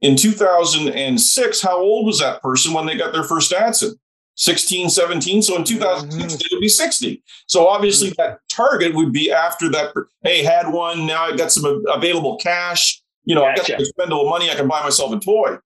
in 0.00 0.16
2006, 0.16 1.60
how 1.60 1.78
old 1.78 2.06
was 2.06 2.20
that 2.20 2.40
person 2.40 2.72
when 2.72 2.86
they 2.86 2.96
got 2.96 3.12
their 3.12 3.24
first 3.24 3.52
Datsun? 3.52 3.92
16, 4.38 4.88
17. 4.88 5.42
So 5.42 5.56
in 5.56 5.64
2060, 5.64 6.16
mm-hmm. 6.16 6.34
it 6.40 6.48
would 6.52 6.60
be 6.60 6.68
60. 6.68 7.22
So 7.46 7.66
obviously 7.66 8.10
mm-hmm. 8.10 8.22
that 8.22 8.38
target 8.48 8.94
would 8.94 9.12
be 9.12 9.32
after 9.32 9.68
that. 9.70 9.92
Hey, 10.22 10.44
had 10.44 10.72
one. 10.72 11.06
Now 11.06 11.24
I 11.24 11.36
got 11.36 11.50
some 11.50 11.84
available 11.88 12.36
cash. 12.36 13.02
You 13.24 13.34
know, 13.34 13.42
gotcha. 13.42 13.52
I 13.52 13.56
got 13.56 13.66
some 13.66 13.80
expendable 13.80 14.30
money. 14.30 14.48
I 14.48 14.54
can 14.54 14.68
buy 14.68 14.82
myself 14.82 15.12
a 15.12 15.18
toy. 15.18 15.58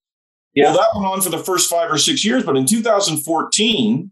Yeah. 0.55 0.65
Well, 0.65 0.75
that 0.75 0.89
went 0.95 1.07
on 1.07 1.21
for 1.21 1.29
the 1.29 1.39
first 1.39 1.69
five 1.69 1.91
or 1.91 1.99
six 1.99 2.25
years. 2.25 2.45
But 2.45 2.57
in 2.57 2.65
2014, 2.65 4.11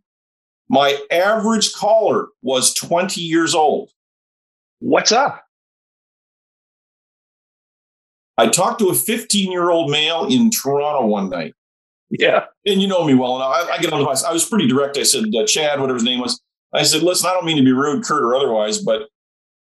my 0.69 0.99
average 1.11 1.73
caller 1.73 2.29
was 2.43 2.75
20 2.75 3.21
years 3.21 3.55
old. 3.55 3.91
What's 4.81 5.11
up? 5.11 5.43
I 8.37 8.49
talked 8.49 8.79
to 8.81 8.89
a 8.89 8.95
15 8.95 9.51
year 9.51 9.71
old 9.71 9.91
male 9.91 10.27
in 10.27 10.51
Toronto 10.51 11.07
one 11.07 11.31
night. 11.31 11.55
Yeah. 12.11 12.47
And 12.67 12.83
you 12.83 12.89
know 12.89 13.05
me 13.05 13.15
well 13.15 13.37
enough. 13.37 13.53
I, 13.53 13.75
I 13.75 13.79
get 13.79 13.93
on 13.93 14.01
the 14.01 14.05
bus. 14.05 14.25
I 14.25 14.33
was 14.33 14.45
pretty 14.45 14.67
direct. 14.67 14.99
I 14.99 15.05
said, 15.05 15.25
uh, 15.35 15.47
Chad, 15.47 15.81
whatever 15.81 15.99
his 15.99 16.05
name 16.05 16.21
was. 16.21 16.41
I 16.73 16.83
said, 16.83 17.03
listen, 17.03 17.29
I 17.29 17.33
don't 17.33 17.45
mean 17.45 17.57
to 17.57 17.65
be 17.65 17.73
rude, 17.73 18.05
curt, 18.05 18.23
or 18.23 18.35
otherwise, 18.35 18.79
but 18.79 19.09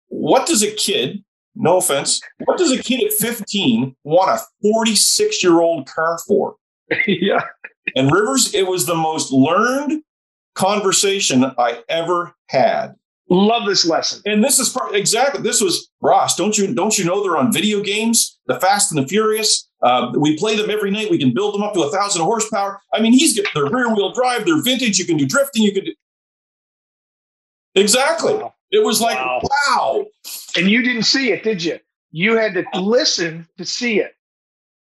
what 0.07 0.47
does 0.47 0.63
a 0.63 0.71
kid, 0.71 1.23
no 1.55 1.77
offense, 1.77 2.21
what 2.45 2.57
does 2.57 2.71
a 2.71 2.81
kid 2.81 3.03
at 3.03 3.13
15 3.13 3.95
want 4.03 4.29
a 4.29 4.41
46 4.61 5.43
year 5.43 5.59
old 5.61 5.87
car 5.87 6.17
for? 6.27 6.55
yeah. 7.07 7.43
And 7.95 8.11
Rivers, 8.11 8.53
it 8.53 8.67
was 8.67 8.85
the 8.85 8.95
most 8.95 9.31
learned 9.31 10.03
conversation 10.55 11.45
I 11.57 11.83
ever 11.89 12.35
had. 12.47 12.95
Love 13.29 13.65
this 13.65 13.85
lesson. 13.85 14.21
And 14.25 14.43
this 14.43 14.59
is 14.59 14.69
part, 14.69 14.93
exactly 14.95 15.41
this 15.41 15.61
was 15.61 15.89
Ross. 16.01 16.35
Don't 16.35 16.57
you 16.57 16.73
don't 16.73 16.97
you 16.97 17.05
know 17.05 17.23
they're 17.23 17.37
on 17.37 17.53
video 17.53 17.81
games, 17.81 18.37
the 18.47 18.59
Fast 18.59 18.91
and 18.91 19.03
the 19.03 19.07
Furious? 19.07 19.69
Uh, 19.81 20.11
we 20.17 20.37
play 20.37 20.55
them 20.55 20.69
every 20.69 20.91
night. 20.91 21.09
We 21.09 21.17
can 21.17 21.33
build 21.33 21.55
them 21.55 21.63
up 21.63 21.73
to 21.73 21.81
a 21.81 21.91
thousand 21.91 22.21
horsepower. 22.21 22.81
I 22.93 23.01
mean, 23.01 23.13
he's 23.13 23.37
got 23.39 23.53
their 23.53 23.65
rear 23.65 23.93
wheel 23.93 24.11
drive. 24.13 24.45
They're 24.45 24.61
vintage. 24.61 24.99
You 24.99 25.05
can 25.05 25.17
do 25.17 25.25
drifting. 25.25 25.63
You 25.63 25.73
can 25.73 25.85
do 25.85 25.93
exactly. 27.75 28.33
Wow. 28.35 28.53
It 28.71 28.83
was 28.83 29.01
like 29.01 29.17
wow. 29.17 29.41
wow. 29.43 30.05
And 30.57 30.69
you 30.69 30.83
didn't 30.83 31.03
see 31.03 31.31
it, 31.31 31.43
did 31.43 31.63
you? 31.63 31.79
You 32.11 32.35
had 32.35 32.53
to 32.53 32.65
listen 32.79 33.47
to 33.57 33.65
see 33.65 33.99
it. 33.99 34.15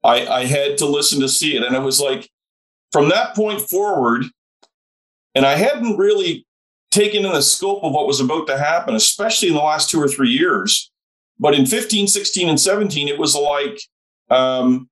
I, 0.05 0.27
I 0.27 0.45
had 0.45 0.79
to 0.79 0.87
listen 0.87 1.21
to 1.21 1.29
see 1.29 1.57
it, 1.57 1.63
and 1.63 1.77
it 1.77 1.83
was 1.83 2.01
like 2.01 2.29
from 2.91 3.09
that 3.11 3.37
point 3.37 3.61
forward, 3.61 4.25
and 5.35 5.47
I 5.47 5.55
hadn't 5.55 5.97
really 5.97 6.47
taken 6.93 7.25
in 7.25 7.33
the 7.33 7.43
scope 7.43 7.83
of 7.83 7.93
what 7.93 8.07
was 8.07 8.21
about 8.21 8.47
to 8.47 8.59
happen, 8.59 8.95
especially 8.95 9.49
in 9.49 9.55
the 9.55 9.61
last 9.61 9.91
two 9.91 10.01
or 10.01 10.07
three 10.07 10.31
years. 10.31 10.91
But 11.39 11.55
in 11.55 11.67
15, 11.67 12.07
16, 12.07 12.49
and 12.49 12.61
17, 12.61 13.09
it 13.09 13.19
was 13.19 13.35
like 13.35 13.81
um, 14.31 14.89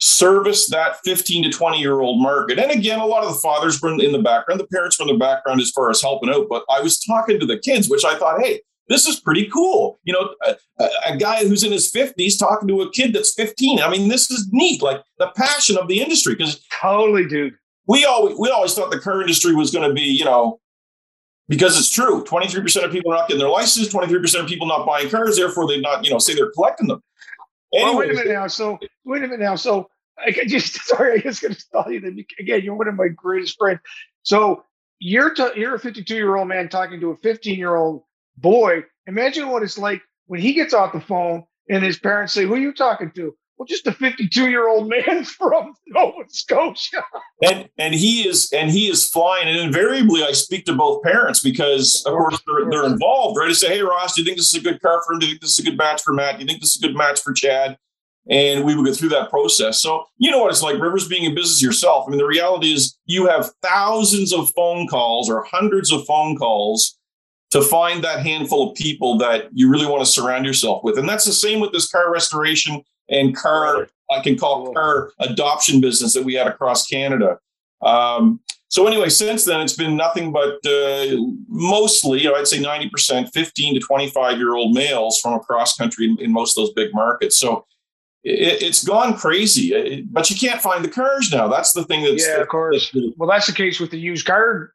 service 0.00 0.68
that 0.68 0.96
15 1.04 1.44
to 1.44 1.50
20 1.50 1.78
year 1.78 2.00
old 2.00 2.20
market. 2.20 2.58
And 2.58 2.70
again, 2.70 3.00
a 3.00 3.06
lot 3.06 3.24
of 3.24 3.32
the 3.32 3.40
fathers 3.40 3.80
were 3.80 3.90
in 3.90 4.12
the 4.12 4.22
background, 4.22 4.60
the 4.60 4.66
parents 4.66 4.98
were 4.98 5.06
in 5.06 5.14
the 5.14 5.18
background 5.18 5.60
as 5.60 5.70
far 5.70 5.88
as 5.90 6.02
helping 6.02 6.30
out. 6.30 6.46
But 6.50 6.64
I 6.68 6.80
was 6.80 6.98
talking 6.98 7.40
to 7.40 7.46
the 7.46 7.58
kids, 7.58 7.88
which 7.88 8.04
I 8.04 8.18
thought, 8.18 8.42
hey, 8.42 8.60
this 8.88 9.06
is 9.06 9.20
pretty 9.20 9.46
cool. 9.48 9.98
You 10.04 10.14
know, 10.14 10.34
a, 10.46 10.88
a, 11.06 11.16
guy 11.16 11.46
who's 11.46 11.62
in 11.62 11.72
his 11.72 11.92
50s 11.92 12.38
talking 12.38 12.68
to 12.68 12.80
a 12.80 12.90
kid 12.90 13.12
that's 13.12 13.34
15. 13.34 13.80
I 13.80 13.90
mean, 13.90 14.08
this 14.08 14.30
is 14.30 14.48
neat, 14.50 14.82
like 14.82 15.02
the 15.18 15.30
passion 15.36 15.76
of 15.76 15.88
the 15.88 16.00
industry. 16.00 16.34
Because 16.34 16.64
totally, 16.80 17.26
dude. 17.26 17.54
We 17.86 18.04
always 18.04 18.38
we 18.38 18.50
always 18.50 18.74
thought 18.74 18.90
the 18.90 19.00
car 19.00 19.22
industry 19.22 19.54
was 19.54 19.70
going 19.70 19.88
to 19.88 19.94
be, 19.94 20.02
you 20.02 20.24
know, 20.24 20.60
because 21.48 21.78
it's 21.78 21.90
true. 21.90 22.24
23% 22.24 22.84
of 22.84 22.92
people 22.92 23.12
are 23.12 23.16
not 23.16 23.28
getting 23.28 23.40
their 23.40 23.48
license, 23.48 23.88
23% 23.88 24.40
of 24.40 24.46
people 24.46 24.66
not 24.66 24.86
buying 24.86 25.08
cars, 25.08 25.36
therefore 25.36 25.66
they 25.66 25.80
not, 25.80 26.04
you 26.04 26.10
know, 26.10 26.18
say 26.18 26.34
they're 26.34 26.50
collecting 26.52 26.88
them. 26.88 27.02
Anyways, 27.74 27.94
well, 27.94 27.98
wait 27.98 28.10
a 28.10 28.14
minute 28.14 28.32
now. 28.32 28.46
So 28.46 28.78
wait 29.04 29.18
a 29.18 29.28
minute 29.28 29.40
now. 29.40 29.56
So 29.56 29.90
I 30.18 30.32
just 30.46 30.74
sorry, 30.86 31.22
I 31.22 31.28
was 31.28 31.40
going 31.40 31.54
to 31.54 31.64
tell 31.70 31.90
you 31.90 32.00
that 32.00 32.24
again. 32.38 32.62
You're 32.62 32.74
one 32.74 32.88
of 32.88 32.94
my 32.94 33.08
greatest 33.08 33.56
friends. 33.58 33.80
So 34.22 34.64
you're 34.98 35.34
t- 35.34 35.50
you're 35.56 35.74
a 35.74 35.78
52 35.78 36.14
year 36.14 36.36
old 36.36 36.48
man 36.48 36.68
talking 36.68 37.00
to 37.00 37.10
a 37.10 37.16
15 37.18 37.58
year 37.58 37.76
old 37.76 38.02
boy. 38.36 38.84
Imagine 39.06 39.48
what 39.48 39.62
it's 39.62 39.78
like 39.78 40.02
when 40.26 40.40
he 40.40 40.52
gets 40.54 40.74
off 40.74 40.92
the 40.92 41.00
phone 41.00 41.44
and 41.68 41.84
his 41.84 41.98
parents 41.98 42.32
say, 42.32 42.44
"Who 42.44 42.54
are 42.54 42.58
you 42.58 42.72
talking 42.72 43.10
to?" 43.12 43.36
Well, 43.58 43.66
just 43.66 43.88
a 43.88 43.92
52 43.92 44.48
year 44.48 44.68
old 44.68 44.88
man 44.88 45.24
from 45.24 45.74
Nova 45.88 46.22
Scotia. 46.28 47.02
and 47.42 47.68
and 47.76 47.92
he 47.92 48.26
is 48.26 48.50
and 48.52 48.70
he 48.70 48.88
is 48.88 49.08
flying. 49.08 49.48
And 49.48 49.58
invariably, 49.58 50.22
I 50.22 50.32
speak 50.32 50.64
to 50.66 50.74
both 50.74 51.02
parents 51.02 51.40
because, 51.40 52.02
of 52.06 52.12
course, 52.12 52.40
they're, 52.46 52.70
they're 52.70 52.86
involved. 52.86 53.36
Right? 53.36 53.48
to 53.48 53.54
say, 53.54 53.68
hey, 53.68 53.82
Ross, 53.82 54.14
do 54.14 54.22
you 54.22 54.24
think 54.24 54.36
this 54.36 54.54
is 54.54 54.60
a 54.60 54.64
good 54.64 54.80
car 54.80 55.02
for 55.04 55.14
him? 55.14 55.18
Do 55.18 55.26
you 55.26 55.32
think 55.32 55.42
this 55.42 55.58
is 55.58 55.66
a 55.66 55.70
good 55.70 55.78
match 55.78 56.02
for 56.02 56.12
Matt? 56.12 56.36
Do 56.36 56.42
you 56.42 56.46
think 56.46 56.60
this 56.60 56.76
is 56.76 56.82
a 56.82 56.86
good 56.86 56.96
match 56.96 57.20
for 57.20 57.32
Chad? 57.32 57.76
And 58.30 58.64
we 58.64 58.76
would 58.76 58.84
go 58.84 58.92
through 58.92 59.08
that 59.10 59.30
process. 59.30 59.80
So 59.80 60.04
you 60.18 60.30
know 60.30 60.38
what 60.38 60.50
it's 60.50 60.62
like, 60.62 60.78
Rivers, 60.78 61.08
being 61.08 61.24
in 61.24 61.34
business 61.34 61.62
yourself. 61.62 62.04
I 62.06 62.10
mean, 62.10 62.18
the 62.18 62.26
reality 62.26 62.72
is 62.72 62.96
you 63.06 63.26
have 63.26 63.50
thousands 63.62 64.34
of 64.34 64.50
phone 64.50 64.86
calls 64.86 65.30
or 65.30 65.42
hundreds 65.44 65.90
of 65.90 66.04
phone 66.04 66.36
calls 66.36 66.98
to 67.50 67.62
find 67.62 68.04
that 68.04 68.20
handful 68.20 68.70
of 68.70 68.76
people 68.76 69.16
that 69.18 69.48
you 69.52 69.70
really 69.70 69.86
want 69.86 70.04
to 70.04 70.10
surround 70.10 70.44
yourself 70.44 70.84
with. 70.84 70.98
And 70.98 71.08
that's 71.08 71.24
the 71.24 71.32
same 71.32 71.60
with 71.60 71.72
this 71.72 71.88
car 71.88 72.12
restoration 72.12 72.84
and 73.08 73.36
car, 73.36 73.88
I 74.10 74.20
can 74.20 74.36
call 74.36 74.72
car 74.72 75.12
adoption 75.18 75.80
business 75.80 76.14
that 76.14 76.24
we 76.24 76.34
had 76.34 76.46
across 76.46 76.86
Canada. 76.86 77.38
Um, 77.82 78.40
so 78.70 78.86
anyway, 78.86 79.08
since 79.08 79.44
then 79.44 79.60
it's 79.62 79.76
been 79.76 79.96
nothing 79.96 80.30
but 80.30 80.58
uh, 80.66 81.16
mostly, 81.48 82.20
you 82.20 82.28
know, 82.28 82.34
I'd 82.34 82.46
say 82.46 82.60
ninety 82.60 82.90
percent, 82.90 83.30
fifteen 83.32 83.74
to 83.74 83.80
twenty-five 83.80 84.36
year 84.36 84.54
old 84.54 84.74
males 84.74 85.20
from 85.20 85.34
across 85.34 85.76
country 85.76 86.06
in, 86.06 86.18
in 86.20 86.32
most 86.32 86.56
of 86.56 86.64
those 86.64 86.74
big 86.74 86.92
markets. 86.92 87.38
So 87.38 87.64
it, 88.24 88.62
has 88.62 88.84
gone 88.84 89.16
crazy, 89.16 89.74
it, 89.74 90.12
but 90.12 90.28
you 90.28 90.36
can't 90.36 90.60
find 90.60 90.84
the 90.84 90.90
cars 90.90 91.32
now. 91.32 91.48
That's 91.48 91.72
the 91.72 91.84
thing. 91.84 92.04
That's 92.04 92.26
yeah, 92.26 92.36
the, 92.36 92.42
of 92.42 92.48
course. 92.48 92.90
The, 92.90 93.14
well, 93.16 93.28
that's 93.28 93.46
the 93.46 93.54
case 93.54 93.80
with 93.80 93.90
the 93.90 93.98
used 93.98 94.26
car 94.26 94.72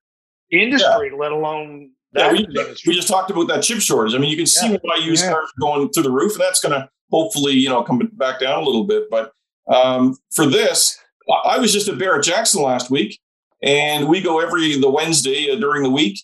industry, 0.51 1.09
yeah. 1.11 1.17
let 1.17 1.31
alone. 1.31 1.91
Yeah, 2.15 2.31
we, 2.31 2.47
we, 2.85 2.93
just 2.93 3.07
talked 3.07 3.31
about 3.31 3.47
that 3.47 3.63
chip 3.63 3.79
shortage. 3.79 4.13
I 4.13 4.19
mean, 4.19 4.29
you 4.29 4.37
can 4.37 4.45
see 4.45 4.71
yeah. 4.71 4.77
why 4.83 4.97
used 4.97 5.23
yeah. 5.23 5.31
cars 5.33 5.49
are 5.49 5.61
going 5.61 5.89
through 5.89 6.03
the 6.03 6.11
roof, 6.11 6.33
and 6.33 6.41
that's 6.41 6.61
going 6.61 6.79
to 6.79 6.87
hopefully, 7.13 7.53
you 7.53 7.69
know, 7.69 7.83
come 7.83 7.99
back 8.13 8.39
down 8.39 8.61
a 8.61 8.65
little 8.65 8.85
bit. 8.85 9.09
But 9.09 9.31
um, 9.67 10.17
for 10.33 10.47
this, 10.47 10.99
I 11.45 11.59
was 11.59 11.71
just 11.71 11.87
at 11.87 11.99
Barrett 11.99 12.25
Jackson 12.25 12.63
last 12.63 12.89
week, 12.89 13.19
and 13.61 14.09
we 14.09 14.19
go 14.19 14.39
every 14.39 14.79
the 14.79 14.89
Wednesday 14.89 15.51
uh, 15.51 15.55
during 15.55 15.83
the 15.83 15.91
week. 15.91 16.19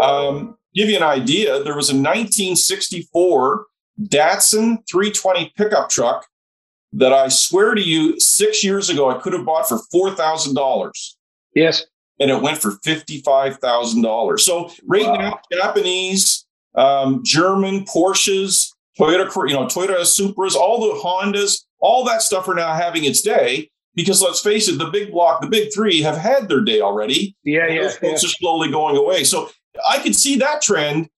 Um, 0.00 0.56
give 0.74 0.88
you 0.88 0.96
an 0.96 1.02
idea, 1.02 1.62
there 1.62 1.76
was 1.76 1.90
a 1.90 1.94
1964 1.94 3.66
Datsun 4.00 4.78
320 4.90 5.52
pickup 5.56 5.88
truck 5.90 6.26
that 6.94 7.12
I 7.12 7.28
swear 7.28 7.74
to 7.74 7.80
you, 7.80 8.18
six 8.18 8.64
years 8.64 8.90
ago 8.90 9.10
I 9.10 9.18
could 9.18 9.32
have 9.32 9.46
bought 9.46 9.68
for 9.68 9.78
four 9.90 10.10
thousand 10.10 10.54
dollars. 10.54 11.16
Yes, 11.54 11.84
and 12.20 12.30
it 12.30 12.42
went 12.42 12.58
for 12.58 12.72
fifty-five 12.82 13.58
thousand 13.58 14.02
dollars. 14.02 14.44
So 14.44 14.70
right 14.86 15.06
wow. 15.06 15.14
now, 15.14 15.40
Japanese, 15.52 16.46
um, 16.74 17.20
German 17.24 17.84
Porsches, 17.84 18.72
Toyota, 19.02 19.48
you 19.48 19.54
know, 19.54 19.66
Toyota 19.66 20.00
Supras, 20.02 20.54
all 20.54 20.80
the 20.80 21.00
Hondas, 21.00 21.64
all 21.80 22.04
that 22.04 22.22
stuff 22.22 22.48
are 22.48 22.54
now 22.54 22.74
having 22.74 23.04
its 23.04 23.22
day 23.22 23.70
because 23.94 24.22
let's 24.22 24.40
face 24.40 24.68
it, 24.68 24.78
the 24.78 24.90
big 24.90 25.12
block, 25.12 25.40
the 25.40 25.46
big 25.46 25.72
three 25.72 26.00
have 26.02 26.16
had 26.16 26.48
their 26.48 26.60
day 26.60 26.80
already. 26.80 27.36
Yeah, 27.44 27.66
yeah. 27.66 27.82
Those 27.82 27.98
yeah. 28.02 28.10
are 28.10 28.18
slowly 28.18 28.70
going 28.70 28.96
away. 28.96 29.24
So 29.24 29.50
I 29.88 29.98
could 29.98 30.14
see 30.14 30.36
that 30.36 30.62
trend, 30.62 31.08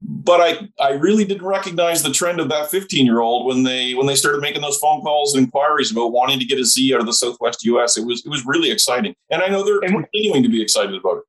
but 0.00 0.40
I 0.40 0.68
I 0.80 0.92
really 0.92 1.24
didn't 1.24 1.46
recognize 1.46 2.02
the 2.02 2.12
trend 2.12 2.40
of 2.40 2.48
that 2.50 2.70
15 2.70 3.04
year 3.04 3.20
old 3.20 3.46
when 3.46 3.62
they 3.62 3.94
when 3.94 4.06
they 4.06 4.14
started 4.14 4.40
making 4.40 4.62
those 4.62 4.78
phone 4.78 5.00
calls 5.00 5.34
and 5.34 5.44
inquiries 5.44 5.90
about 5.90 6.12
wanting 6.12 6.38
to 6.38 6.44
get 6.44 6.58
a 6.58 6.64
Z 6.64 6.94
out 6.94 7.00
of 7.00 7.06
the 7.06 7.12
Southwest 7.12 7.64
US. 7.64 7.96
It 7.96 8.06
was 8.06 8.24
it 8.24 8.28
was 8.28 8.44
really 8.46 8.70
exciting, 8.70 9.14
and 9.30 9.42
I 9.42 9.48
know 9.48 9.64
they're 9.64 9.80
and, 9.80 10.04
continuing 10.04 10.42
to 10.42 10.48
be 10.48 10.62
excited 10.62 10.94
about 10.94 11.18
it. 11.18 11.24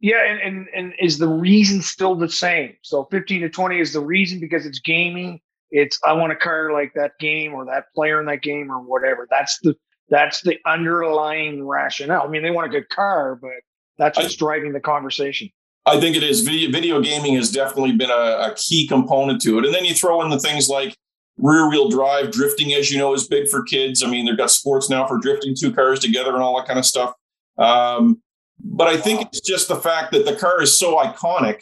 Yeah, 0.00 0.24
and, 0.24 0.40
and 0.40 0.68
and 0.74 0.94
is 1.00 1.18
the 1.18 1.28
reason 1.28 1.82
still 1.82 2.14
the 2.14 2.28
same? 2.28 2.74
So 2.82 3.04
15 3.10 3.42
to 3.42 3.48
20 3.48 3.80
is 3.80 3.92
the 3.92 4.00
reason 4.00 4.38
because 4.40 4.64
it's 4.64 4.78
gaming. 4.78 5.40
It's 5.70 5.98
I 6.06 6.12
want 6.14 6.32
a 6.32 6.36
car 6.36 6.72
like 6.72 6.92
that 6.94 7.18
game 7.18 7.54
or 7.54 7.64
that 7.66 7.86
player 7.94 8.20
in 8.20 8.26
that 8.26 8.42
game 8.42 8.70
or 8.70 8.80
whatever. 8.80 9.26
That's 9.30 9.58
the 9.62 9.74
that's 10.08 10.40
the 10.42 10.58
underlying 10.66 11.66
rationale. 11.66 12.22
I 12.22 12.28
mean, 12.28 12.42
they 12.42 12.50
want 12.50 12.66
a 12.66 12.70
good 12.70 12.88
car, 12.88 13.38
but 13.40 13.50
that's 13.98 14.16
what's 14.18 14.36
driving 14.36 14.72
the 14.72 14.80
conversation. 14.80 15.50
I 15.84 15.98
think 16.00 16.16
it 16.16 16.22
is. 16.22 16.42
Video, 16.42 16.70
video 16.70 17.00
gaming 17.00 17.34
has 17.36 17.50
definitely 17.50 17.92
been 17.92 18.10
a, 18.10 18.12
a 18.12 18.54
key 18.56 18.86
component 18.86 19.40
to 19.42 19.58
it. 19.58 19.64
And 19.64 19.74
then 19.74 19.84
you 19.84 19.94
throw 19.94 20.22
in 20.22 20.30
the 20.30 20.38
things 20.38 20.68
like 20.68 20.96
rear 21.38 21.68
wheel 21.68 21.88
drive, 21.88 22.30
drifting, 22.30 22.72
as 22.74 22.90
you 22.90 22.98
know, 22.98 23.14
is 23.14 23.26
big 23.26 23.48
for 23.48 23.62
kids. 23.62 24.02
I 24.02 24.08
mean, 24.08 24.26
they've 24.26 24.36
got 24.36 24.50
sports 24.50 24.90
now 24.90 25.06
for 25.06 25.18
drifting 25.18 25.54
two 25.58 25.72
cars 25.72 26.00
together 26.00 26.34
and 26.34 26.42
all 26.42 26.56
that 26.56 26.66
kind 26.66 26.78
of 26.78 26.84
stuff. 26.84 27.14
Um, 27.56 28.22
but 28.60 28.88
I 28.88 28.96
think 28.96 29.22
it's 29.22 29.40
just 29.40 29.68
the 29.68 29.76
fact 29.76 30.12
that 30.12 30.24
the 30.24 30.36
car 30.36 30.62
is 30.62 30.78
so 30.78 30.96
iconic 30.96 31.60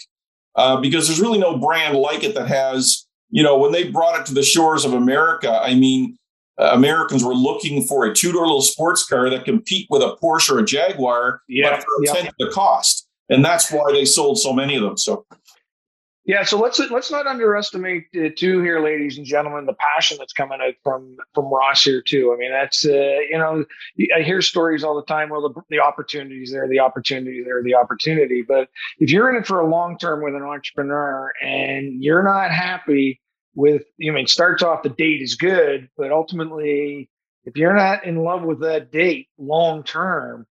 uh, 0.55 0.79
because 0.79 1.07
there's 1.07 1.21
really 1.21 1.39
no 1.39 1.59
brand 1.59 1.97
like 1.97 2.25
it 2.25 2.35
that 2.35 2.49
has, 2.49 3.06
you 3.31 3.43
know, 3.43 3.59
when 3.59 3.73
they 3.73 3.91
brought 3.91 4.21
it 4.21 4.27
to 4.27 4.35
the 4.35 4.43
shores 4.43 4.85
of 4.85 4.93
America, 4.93 5.61
I 5.63 5.75
mean, 5.75 6.19
uh, 6.59 6.71
Americans 6.73 7.23
were 7.23 7.35
looking 7.35 7.85
for 7.85 8.07
a 8.07 8.15
two 8.15 8.33
door 8.33 8.47
little 8.47 8.63
sports 8.63 9.05
car 9.05 9.29
that 9.29 9.45
compete 9.45 9.87
with 9.91 10.03
a 10.03 10.17
Porsche 10.23 10.51
or 10.51 10.61
a 10.61 10.65
Jaguar, 10.65 11.43
yeah, 11.49 11.71
but 11.71 11.85
for 11.85 12.03
a 12.03 12.07
tenth 12.07 12.29
of 12.29 12.35
the 12.39 12.51
cost. 12.51 13.09
And 13.29 13.45
that's 13.45 13.71
why 13.71 13.93
they 13.93 14.05
sold 14.05 14.39
so 14.39 14.53
many 14.53 14.77
of 14.77 14.83
them. 14.83 14.97
So 14.97 15.27
yeah, 16.27 16.43
so 16.43 16.59
let's 16.59 16.81
let's 16.91 17.11
not 17.13 17.29
underestimate 17.29 18.07
uh, 18.17 18.31
too 18.37 18.61
here, 18.61 18.81
ladies 18.83 19.17
and 19.17 19.25
gentlemen, 19.25 19.65
the 19.65 19.75
passion 19.75 20.17
that's 20.19 20.33
coming 20.33 20.59
out 20.61 20.75
from 20.83 21.17
from 21.33 21.45
Ross 21.47 21.85
here 21.85 22.03
too. 22.03 22.33
I 22.35 22.37
mean, 22.37 22.51
that's 22.51 22.85
uh, 22.85 23.19
you 23.31 23.39
know, 23.39 23.65
I 24.17 24.23
hear 24.23 24.43
stories 24.43 24.83
all 24.83 24.97
the 24.97 25.05
time. 25.05 25.29
Well, 25.29 25.49
the, 25.49 25.63
the 25.71 25.79
opportunities 25.79 26.51
there, 26.51 26.69
the 26.69 26.81
opportunity 26.81 27.45
there, 27.45 27.63
the 27.63 27.77
opportunity. 27.77 28.43
But 28.43 28.69
if 28.99 29.13
you're 29.13 29.31
in 29.31 29.37
it 29.37 29.47
for 29.47 29.61
a 29.61 29.69
long 29.69 29.99
term 29.99 30.21
with 30.21 30.35
an 30.35 30.43
entrepreneur 30.43 31.33
and 31.41 32.03
you're 32.03 32.25
not 32.25 32.51
happy 32.51 33.21
with, 33.55 33.85
you 33.97 34.11
I 34.11 34.15
mean, 34.17 34.27
starts 34.27 34.65
off 34.65 34.83
the 34.83 34.89
date 34.89 35.23
is 35.23 35.37
good, 35.37 35.89
but 35.97 36.11
ultimately, 36.11 37.09
if 37.45 37.57
you're 37.57 37.73
not 37.73 38.05
in 38.05 38.17
love 38.17 38.43
with 38.43 38.63
that 38.63 38.91
date 38.91 39.29
long 39.39 39.85
term, 39.85 40.45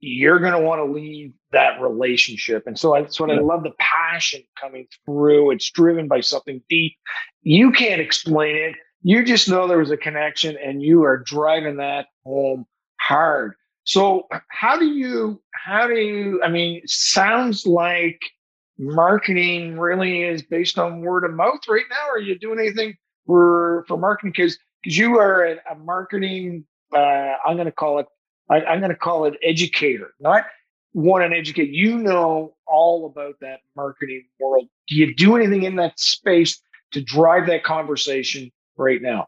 you're 0.00 0.40
going 0.40 0.54
to 0.54 0.58
want 0.58 0.80
to 0.80 0.92
leave 0.92 1.34
that 1.52 1.80
relationship. 1.80 2.64
And 2.66 2.78
so 2.78 2.94
that's 2.94 3.18
what 3.18 3.30
yeah. 3.30 3.36
I 3.36 3.40
love 3.40 3.62
the 3.62 3.72
passion 3.78 4.42
coming 4.60 4.86
through. 5.04 5.50
It's 5.50 5.70
driven 5.70 6.08
by 6.08 6.20
something 6.20 6.62
deep. 6.68 6.94
You 7.42 7.72
can't 7.72 8.00
explain 8.00 8.56
it. 8.56 8.76
You 9.02 9.24
just 9.24 9.48
know 9.48 9.66
there 9.66 9.78
was 9.78 9.90
a 9.90 9.96
connection 9.96 10.56
and 10.62 10.82
you 10.82 11.04
are 11.04 11.18
driving 11.18 11.76
that 11.76 12.06
home 12.24 12.66
hard. 13.00 13.54
So 13.84 14.28
how 14.48 14.78
do 14.78 14.86
you, 14.86 15.42
how 15.52 15.86
do 15.86 15.94
you, 15.94 16.42
I 16.44 16.48
mean, 16.48 16.82
sounds 16.86 17.66
like 17.66 18.20
marketing 18.78 19.78
really 19.78 20.22
is 20.22 20.42
based 20.42 20.78
on 20.78 21.00
word 21.00 21.24
of 21.24 21.32
mouth 21.32 21.60
right 21.68 21.86
now. 21.90 22.08
Are 22.10 22.20
you 22.20 22.38
doing 22.38 22.58
anything 22.58 22.94
for, 23.26 23.84
for 23.88 23.96
marketing? 23.96 24.34
Cause, 24.34 24.58
cause 24.84 24.96
you 24.96 25.18
are 25.18 25.44
a, 25.44 25.56
a 25.72 25.74
marketing, 25.76 26.64
uh, 26.94 27.34
I'm 27.46 27.56
going 27.56 27.66
to 27.66 27.72
call 27.72 27.98
it, 27.98 28.06
I, 28.50 28.62
I'm 28.62 28.80
going 28.80 28.90
to 28.90 28.96
call 28.96 29.24
it 29.24 29.34
educator, 29.42 30.12
not 30.20 30.44
want 30.92 31.30
to 31.30 31.36
educate. 31.36 31.70
You 31.70 31.98
know 31.98 32.54
all 32.66 33.06
about 33.06 33.34
that 33.40 33.60
marketing 33.76 34.24
world. 34.38 34.66
Do 34.88 34.96
you 34.96 35.14
do 35.14 35.36
anything 35.36 35.64
in 35.64 35.76
that 35.76 35.98
space 35.98 36.60
to 36.92 37.02
drive 37.02 37.46
that 37.46 37.64
conversation 37.64 38.50
right 38.76 39.00
now? 39.00 39.26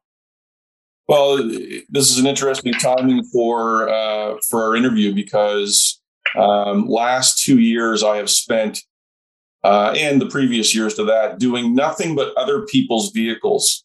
Well, 1.08 1.36
this 1.36 2.10
is 2.10 2.18
an 2.18 2.26
interesting 2.26 2.72
timing 2.74 3.24
for 3.24 3.88
uh, 3.88 4.36
for 4.48 4.62
our 4.62 4.76
interview 4.76 5.14
because 5.14 6.00
um, 6.38 6.88
last 6.88 7.42
two 7.44 7.58
years 7.58 8.02
I 8.02 8.16
have 8.16 8.30
spent, 8.30 8.82
uh, 9.64 9.94
and 9.96 10.20
the 10.20 10.28
previous 10.28 10.74
years 10.74 10.94
to 10.94 11.04
that, 11.04 11.38
doing 11.38 11.74
nothing 11.74 12.14
but 12.14 12.34
other 12.36 12.62
people's 12.66 13.10
vehicles. 13.10 13.84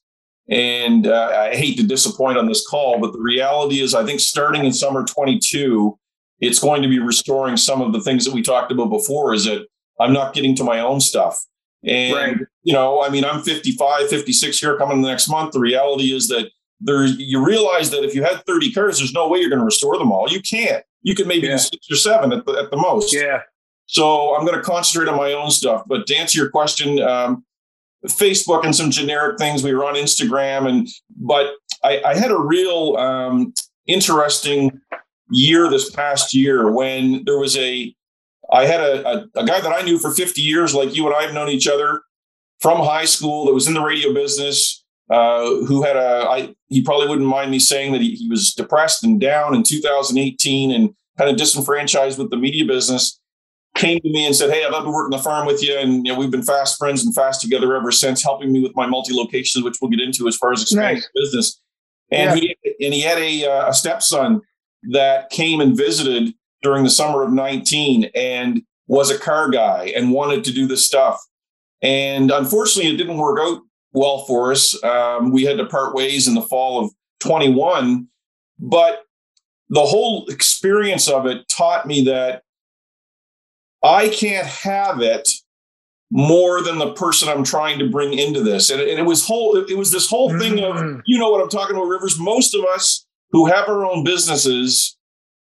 And 0.50 1.08
uh, 1.08 1.50
I 1.52 1.56
hate 1.56 1.78
to 1.78 1.84
disappoint 1.84 2.38
on 2.38 2.48
this 2.48 2.66
call, 2.66 3.00
but 3.00 3.12
the 3.12 3.20
reality 3.20 3.82
is, 3.82 3.94
I 3.94 4.06
think 4.06 4.22
starting 4.22 4.64
in 4.64 4.72
summer 4.72 5.04
22, 5.04 5.98
it's 6.40 6.60
going 6.60 6.82
to 6.82 6.88
be 6.88 7.00
restoring 7.00 7.58
some 7.58 7.82
of 7.82 7.94
the 7.94 8.02
things 8.02 8.26
that 8.26 8.34
we 8.34 8.42
talked 8.42 8.72
about 8.72 8.90
before. 8.90 9.34
Is 9.34 9.46
that 9.46 9.68
I'm 10.00 10.14
not 10.14 10.34
getting 10.34 10.56
to 10.58 10.64
my 10.64 10.80
own 10.80 11.02
stuff. 11.02 11.38
And, 11.84 12.16
right. 12.16 12.38
you 12.64 12.74
know, 12.74 13.04
I 13.04 13.10
mean, 13.10 13.24
I'm 13.24 13.44
55, 13.44 14.10
56 14.10 14.60
here 14.60 14.78
coming 14.78 15.02
the 15.02 15.08
next 15.08 15.30
month. 15.30 15.54
The 15.54 15.60
reality 15.60 16.14
is 16.14 16.28
that 16.28 16.50
there, 16.82 17.06
you 17.06 17.44
realize 17.44 17.92
that 17.92 18.04
if 18.04 18.14
you 18.14 18.24
had 18.24 18.44
30 18.46 18.74
cars, 18.74 18.98
there's 18.98 19.14
no 19.14 19.28
way 19.28 19.40
you're 19.40 19.50
going 19.50 19.60
to 19.60 19.66
restore 19.66 19.98
them 19.98 20.12
all. 20.12 20.30
You 20.30 20.42
can't. 20.42 20.84
You 21.04 21.16
can 21.16 21.28
maybe 21.28 21.48
yeah. 21.48 21.54
do 21.54 21.60
six 21.60 21.88
or 21.90 21.96
seven 21.96 22.34
at 22.34 22.46
the, 22.46 22.54
at 22.54 22.72
the 22.72 22.78
most. 22.78 23.14
Yeah. 23.14 23.42
So 23.86 24.36
I'm 24.36 24.46
going 24.46 24.58
to 24.58 24.64
concentrate 24.64 25.08
on 25.08 25.18
my 25.18 25.34
own 25.34 25.50
stuff. 25.50 25.84
But 25.88 26.08
to 26.08 26.16
answer 26.16 26.40
your 26.40 26.50
question, 26.50 27.00
um, 27.00 27.46
Facebook 28.06 28.64
and 28.64 28.76
some 28.76 28.92
generic 28.92 29.38
things. 29.38 29.64
We 29.64 29.74
were 29.74 29.86
on 29.86 29.96
Instagram, 29.96 30.68
and 30.68 30.88
but 31.18 31.54
I, 31.84 32.02
I 32.06 32.16
had 32.16 32.32
a 32.32 32.38
real 32.38 32.96
um, 32.98 33.54
interesting 33.88 34.80
year 35.30 35.70
this 35.70 35.90
past 35.90 36.34
year 36.34 36.72
when 36.72 37.24
there 37.26 37.38
was 37.38 37.58
a 37.58 37.94
I 38.52 38.66
had 38.66 38.80
a, 38.80 39.08
a, 39.08 39.42
a, 39.42 39.46
guy 39.46 39.60
that 39.60 39.74
I 39.74 39.82
knew 39.82 40.00
for 40.00 40.12
50 40.12 40.42
years, 40.42 40.74
like 40.74 40.96
you 40.96 41.06
and 41.06 41.14
I 41.14 41.24
have 41.24 41.34
known 41.34 41.50
each 41.50 41.68
other 41.68 42.02
from 42.62 42.80
high 42.80 43.06
school 43.06 43.46
that 43.46 43.54
was 43.54 43.68
in 43.68 43.74
the 43.74 43.82
radio 43.82 44.14
business, 44.14 44.86
uh, 45.10 45.44
who 45.66 45.84
had 45.84 45.98
a, 45.98 46.28
I, 46.30 46.56
he 46.68 46.82
probably 46.82 47.08
wouldn't 47.08 47.28
mind 47.28 47.52
me 47.52 47.60
saying 47.60 47.92
that 47.92 48.02
he, 48.02 48.12
he 48.16 48.30
was 48.30 48.54
depressed 48.54 49.04
and 49.04 49.20
down 49.20 49.54
in 49.54 49.64
2018 49.64 50.72
and 50.72 50.94
kind 51.18 51.30
of 51.30 51.36
disenfranchised 51.36 52.18
with 52.18 52.30
the 52.30 52.38
media 52.38 52.66
business 52.66 53.20
came 53.76 54.00
to 54.00 54.10
me 54.10 54.26
and 54.26 54.36
said, 54.36 54.50
Hey, 54.50 54.66
I'd 54.66 54.72
love 54.72 54.84
to 54.84 54.90
work 54.90 55.06
on 55.06 55.12
the 55.12 55.24
farm 55.24 55.46
with 55.46 55.64
you. 55.64 55.78
And 55.78 56.06
you 56.06 56.14
know, 56.14 56.20
we've 56.20 56.32
been 56.32 56.44
fast 56.44 56.78
friends 56.78 57.06
and 57.06 57.14
fast 57.14 57.42
together 57.42 57.76
ever 57.76 57.92
since, 57.92 58.24
helping 58.24 58.52
me 58.52 58.62
with 58.62 58.76
my 58.76 58.88
multi 58.88 59.14
locations, 59.14 59.64
which 59.64 59.76
we'll 59.82 59.92
get 59.92 60.00
into 60.00 60.28
as 60.28 60.36
far 60.36 60.52
as 60.52 60.62
expanding 60.62 60.96
nice. 60.96 61.10
business. 61.16 61.62
And 62.12 62.42
yeah. 62.42 62.54
he 62.66 62.86
and 62.86 62.94
he 62.94 63.02
had 63.02 63.18
a, 63.18 63.46
uh, 63.46 63.70
a 63.70 63.74
stepson 63.74 64.42
that 64.92 65.30
came 65.30 65.62
and 65.62 65.78
visited 65.78 66.34
during 66.62 66.84
the 66.84 66.90
summer 66.90 67.24
of 67.24 67.32
19 67.32 68.10
and 68.16 68.62
was 68.88 69.12
a 69.12 69.20
car 69.20 69.50
guy 69.50 69.92
and 69.96 70.12
wanted 70.12 70.44
to 70.46 70.54
do 70.54 70.66
this 70.66 70.86
stuff. 70.86 71.20
And 71.82 72.32
unfortunately, 72.32 72.92
it 72.92 72.98
didn't 72.98 73.18
work 73.18 73.40
out 73.40 73.62
well 73.92 74.26
for 74.26 74.52
us. 74.52 74.82
Um, 74.84 75.32
we 75.32 75.44
had 75.44 75.58
to 75.58 75.66
part 75.66 75.94
ways 75.94 76.28
in 76.28 76.36
the 76.36 76.42
fall 76.42 76.84
of 76.84 76.92
21. 77.20 78.08
But 78.60 79.04
the 79.70 79.86
whole 79.86 80.26
experience 80.28 81.08
of 81.08 81.26
it 81.26 81.48
taught 81.50 81.86
me 81.86 82.04
that 82.06 82.44
I 83.84 84.10
can't 84.10 84.48
have 84.48 85.02
it 85.02 85.28
more 86.10 86.62
than 86.62 86.78
the 86.78 86.94
person 86.94 87.28
I'm 87.28 87.44
trying 87.44 87.80
to 87.80 87.90
bring 87.90 88.14
into 88.14 88.42
this. 88.42 88.70
And, 88.70 88.82
and 88.82 89.00
it 89.00 89.06
was 89.06 89.26
whole, 89.26 89.58
it 89.58 89.78
was 89.78 89.92
this 89.92 90.10
whole 90.10 90.30
thing 90.40 90.64
of, 90.64 90.78
mm. 90.78 91.02
you 91.06 91.20
know 91.20 91.30
what 91.30 91.42
I'm 91.42 91.50
talking 91.50 91.76
about, 91.76 91.90
Rivers. 91.90 92.18
Most 92.18 92.56
of 92.56 92.64
us 92.64 93.06
who 93.32 93.46
have 93.48 93.68
our 93.68 93.86
own 93.86 94.04
businesses, 94.04 94.98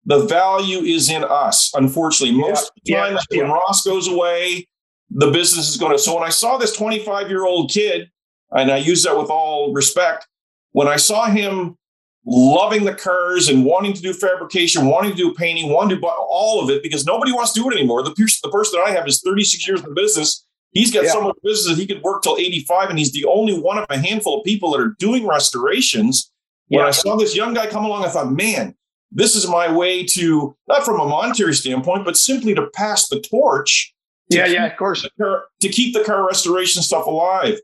the 0.05 0.19
value 0.19 0.79
is 0.79 1.09
in 1.09 1.23
us. 1.23 1.71
Unfortunately, 1.75 2.35
most 2.35 2.71
yeah, 2.83 3.05
of 3.05 3.09
the 3.09 3.15
time 3.15 3.25
yeah, 3.31 3.41
when 3.41 3.49
yeah. 3.49 3.53
Ross 3.53 3.83
goes 3.83 4.07
away, 4.07 4.67
the 5.09 5.31
business 5.31 5.69
is 5.69 5.77
going 5.77 5.91
to. 5.91 5.99
So 5.99 6.15
when 6.15 6.23
I 6.23 6.29
saw 6.29 6.57
this 6.57 6.75
25 6.75 7.29
year 7.29 7.45
old 7.45 7.71
kid, 7.71 8.09
and 8.51 8.71
I 8.71 8.77
use 8.77 9.03
that 9.03 9.17
with 9.17 9.29
all 9.29 9.73
respect, 9.73 10.27
when 10.71 10.87
I 10.87 10.95
saw 10.95 11.25
him 11.25 11.77
loving 12.25 12.83
the 12.83 12.93
cars 12.93 13.47
and 13.47 13.63
wanting 13.63 13.93
to 13.93 14.01
do 14.01 14.13
fabrication, 14.13 14.85
wanting 14.85 15.11
to 15.11 15.17
do 15.17 15.33
painting, 15.33 15.71
wanting 15.71 15.95
to 15.95 16.01
do 16.01 16.07
all 16.07 16.61
of 16.61 16.69
it 16.69 16.83
because 16.83 17.05
nobody 17.05 17.31
wants 17.31 17.53
to 17.53 17.61
do 17.61 17.69
it 17.69 17.73
anymore. 17.73 18.03
The, 18.03 18.13
the 18.43 18.49
person 18.49 18.79
that 18.79 18.85
I 18.85 18.91
have 18.91 19.07
is 19.07 19.21
36 19.21 19.67
years 19.67 19.81
in 19.81 19.89
the 19.89 19.95
business. 19.95 20.45
He's 20.71 20.93
got 20.93 21.05
yeah. 21.05 21.13
so 21.13 21.21
much 21.21 21.37
business 21.43 21.75
that 21.75 21.81
he 21.81 21.87
could 21.87 22.03
work 22.03 22.21
till 22.21 22.37
85, 22.37 22.89
and 22.89 22.99
he's 22.99 23.13
the 23.13 23.25
only 23.25 23.57
one 23.57 23.77
of 23.77 23.85
a 23.89 23.97
handful 23.97 24.39
of 24.39 24.45
people 24.45 24.71
that 24.71 24.81
are 24.81 24.95
doing 24.99 25.25
restorations. 25.25 26.29
When 26.67 26.81
yeah. 26.81 26.87
I 26.87 26.91
saw 26.91 27.15
this 27.15 27.35
young 27.35 27.53
guy 27.53 27.67
come 27.67 27.85
along, 27.85 28.05
I 28.05 28.09
thought, 28.09 28.31
man, 28.31 28.75
this 29.11 29.35
is 29.35 29.47
my 29.47 29.71
way 29.71 30.03
to, 30.03 30.55
not 30.67 30.83
from 30.83 30.99
a 30.99 31.05
monetary 31.05 31.53
standpoint, 31.53 32.03
but 32.05 32.17
simply 32.17 32.53
to 32.55 32.67
pass 32.73 33.07
the 33.07 33.21
torch. 33.21 33.93
Yeah, 34.29 34.47
yeah, 34.47 34.65
of 34.65 34.77
course. 34.77 35.07
Car, 35.19 35.45
to 35.61 35.69
keep 35.69 35.93
the 35.93 36.03
car 36.03 36.27
restoration 36.27 36.81
stuff 36.81 37.05
alive. 37.05 37.59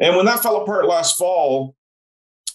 And 0.00 0.16
when 0.16 0.26
that 0.26 0.42
fell 0.42 0.60
apart 0.60 0.86
last 0.86 1.16
fall, 1.16 1.76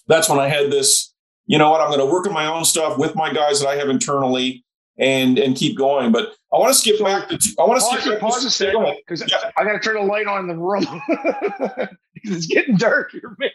that's 0.06 0.28
when 0.28 0.38
I 0.38 0.48
had 0.48 0.70
this 0.70 1.14
you 1.48 1.56
know 1.56 1.70
what, 1.70 1.80
I'm 1.80 1.88
going 1.88 1.98
to 1.98 2.06
work 2.06 2.26
on 2.26 2.32
my 2.32 2.46
own 2.46 2.64
stuff 2.64 2.98
with 2.98 3.16
my 3.16 3.32
guys 3.32 3.60
that 3.60 3.68
I 3.68 3.76
have 3.76 3.88
internally 3.88 4.64
and 4.98 5.38
and 5.38 5.56
keep 5.56 5.76
going. 5.76 6.12
But 6.12 6.34
I 6.52 6.58
want 6.58 6.72
to 6.72 6.78
skip 6.78 6.98
so, 6.98 7.04
back 7.04 7.28
to 7.28 7.38
I 7.58 7.64
want 7.64 7.80
to 7.80 7.86
skip 7.86 8.04
back 8.04 8.20
pause 8.20 8.44
a 8.44 8.50
second 8.50 8.84
because 8.98 9.24
yeah. 9.26 9.50
I 9.56 9.64
got 9.64 9.72
to 9.72 9.80
turn 9.80 9.96
a 9.96 10.02
light 10.02 10.26
on 10.26 10.40
in 10.40 10.46
the 10.46 10.56
room. 10.56 10.84
it's 12.16 12.46
getting 12.46 12.76
dark 12.76 13.12
here, 13.12 13.34
man. 13.38 13.50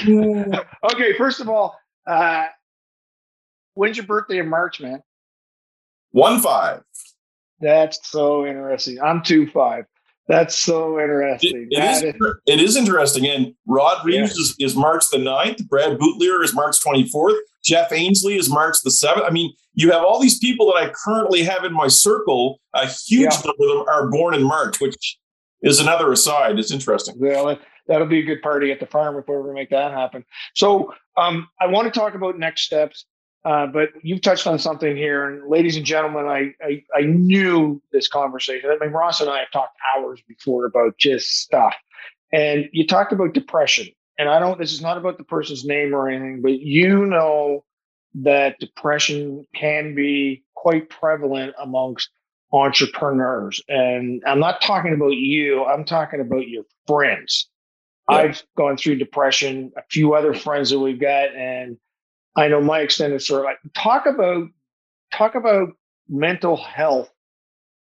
okay, 0.02 1.12
first 1.16 1.40
of 1.40 1.48
all, 1.48 1.76
uh, 2.06 2.46
when's 3.74 3.96
your 3.96 4.06
birthday 4.06 4.38
in 4.38 4.48
March, 4.48 4.80
man? 4.80 5.02
One 6.10 6.40
five. 6.40 6.82
That's 7.60 7.98
so 8.10 8.46
interesting. 8.46 9.00
I'm 9.00 9.22
two 9.22 9.48
five. 9.50 9.84
That's 10.28 10.54
so 10.54 11.00
interesting. 11.00 11.68
it, 11.70 11.78
it 11.78 11.84
is, 11.84 12.02
is, 12.02 12.14
it 12.46 12.60
is 12.60 12.76
interesting. 12.76 13.26
And 13.26 13.54
Rod 13.66 14.04
Reeves 14.04 14.34
yeah. 14.36 14.42
is, 14.42 14.56
is 14.72 14.76
March 14.76 15.04
the 15.10 15.18
9th. 15.18 15.68
Brad 15.68 15.98
Bootleer 15.98 16.42
is 16.44 16.54
March 16.54 16.78
24th. 16.80 17.38
Jeff 17.64 17.92
Ainsley 17.92 18.36
is 18.36 18.48
March 18.48 18.76
the 18.84 18.90
7th. 18.90 19.26
I 19.26 19.30
mean, 19.30 19.52
you 19.74 19.90
have 19.90 20.04
all 20.04 20.20
these 20.20 20.38
people 20.38 20.66
that 20.66 20.76
I 20.76 20.92
currently 21.04 21.42
have 21.42 21.64
in 21.64 21.72
my 21.72 21.88
circle. 21.88 22.60
A 22.74 22.86
huge 22.86 23.32
yeah. 23.32 23.40
number 23.44 23.64
of 23.64 23.78
them 23.78 23.88
are 23.88 24.08
born 24.08 24.34
in 24.34 24.42
March, 24.42 24.80
which 24.80 25.18
is 25.62 25.80
another 25.80 26.12
aside. 26.12 26.58
It's 26.58 26.70
interesting. 26.70 27.16
Well, 27.18 27.58
that'll 27.92 28.06
be 28.06 28.20
a 28.20 28.24
good 28.24 28.40
party 28.40 28.72
at 28.72 28.80
the 28.80 28.86
farm 28.86 29.18
if 29.18 29.28
we 29.28 29.34
ever 29.34 29.52
make 29.52 29.68
that 29.68 29.92
happen. 29.92 30.24
So 30.54 30.94
um, 31.18 31.48
I 31.60 31.66
want 31.66 31.92
to 31.92 32.00
talk 32.00 32.14
about 32.14 32.38
next 32.38 32.62
steps. 32.62 33.04
Uh, 33.44 33.66
but 33.66 33.88
you've 34.02 34.22
touched 34.22 34.46
on 34.46 34.56
something 34.56 34.96
here, 34.96 35.28
and 35.28 35.50
ladies 35.50 35.76
and 35.76 35.84
gentlemen, 35.84 36.26
I, 36.26 36.54
I, 36.64 36.84
I 36.96 37.00
knew 37.02 37.82
this 37.90 38.06
conversation. 38.06 38.70
I 38.70 38.82
mean, 38.82 38.94
Ross 38.94 39.20
and 39.20 39.28
I 39.28 39.40
have 39.40 39.50
talked 39.50 39.76
hours 39.94 40.22
before 40.28 40.64
about 40.64 40.96
just 40.96 41.40
stuff, 41.40 41.74
and 42.32 42.68
you 42.72 42.86
talked 42.86 43.12
about 43.12 43.34
depression. 43.34 43.88
And 44.16 44.28
I 44.28 44.38
don't. 44.38 44.60
This 44.60 44.72
is 44.72 44.80
not 44.80 44.96
about 44.96 45.18
the 45.18 45.24
person's 45.24 45.64
name 45.64 45.92
or 45.92 46.08
anything, 46.08 46.40
but 46.40 46.60
you 46.60 47.04
know 47.04 47.64
that 48.14 48.60
depression 48.60 49.44
can 49.56 49.96
be 49.96 50.44
quite 50.54 50.88
prevalent 50.88 51.54
amongst 51.60 52.10
entrepreneurs. 52.52 53.60
And 53.68 54.22
I'm 54.24 54.38
not 54.38 54.60
talking 54.62 54.94
about 54.94 55.14
you. 55.14 55.64
I'm 55.64 55.84
talking 55.84 56.20
about 56.20 56.46
your 56.46 56.62
friends. 56.86 57.48
I've 58.08 58.42
gone 58.56 58.76
through 58.76 58.96
depression. 58.96 59.72
A 59.76 59.82
few 59.90 60.14
other 60.14 60.34
friends 60.34 60.70
that 60.70 60.78
we've 60.78 61.00
got, 61.00 61.34
and 61.34 61.76
I 62.36 62.48
know 62.48 62.60
my 62.60 62.80
extended. 62.80 63.22
Like, 63.30 63.58
talk 63.74 64.06
about 64.06 64.48
talk 65.12 65.34
about 65.34 65.70
mental 66.08 66.56
health 66.56 67.10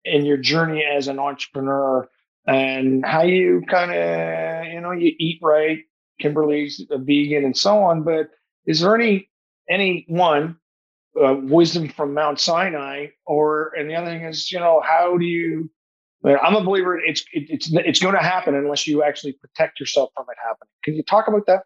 in 0.04 0.24
your 0.24 0.36
journey 0.36 0.84
as 0.84 1.08
an 1.08 1.18
entrepreneur 1.18 2.08
and 2.46 3.04
how 3.04 3.22
you 3.22 3.62
kind 3.68 3.90
of 3.90 4.72
you 4.72 4.80
know 4.80 4.92
you 4.92 5.12
eat 5.18 5.38
right. 5.42 5.80
Kimberly's 6.20 6.84
a 6.90 6.98
vegan 6.98 7.44
and 7.44 7.56
so 7.56 7.78
on. 7.78 8.02
But 8.02 8.30
is 8.66 8.80
there 8.80 8.94
any 8.94 9.28
any 9.68 10.04
one 10.08 10.56
uh, 11.20 11.34
wisdom 11.34 11.88
from 11.88 12.14
Mount 12.14 12.40
Sinai, 12.40 13.08
or 13.26 13.72
and 13.76 13.88
the 13.88 13.94
other 13.94 14.06
thing 14.06 14.24
is 14.24 14.50
you 14.50 14.58
know 14.58 14.82
how 14.84 15.16
do 15.16 15.24
you 15.24 15.70
I'm 16.24 16.56
a 16.56 16.62
believer. 16.62 16.98
It's 16.98 17.22
it, 17.32 17.46
it's 17.48 17.70
it's 17.72 18.00
going 18.00 18.14
to 18.14 18.22
happen 18.22 18.54
unless 18.54 18.86
you 18.86 19.02
actually 19.02 19.32
protect 19.32 19.78
yourself 19.78 20.10
from 20.14 20.26
it 20.30 20.36
happening. 20.42 20.68
Can 20.84 20.94
you 20.94 21.02
talk 21.02 21.28
about 21.28 21.46
that? 21.46 21.62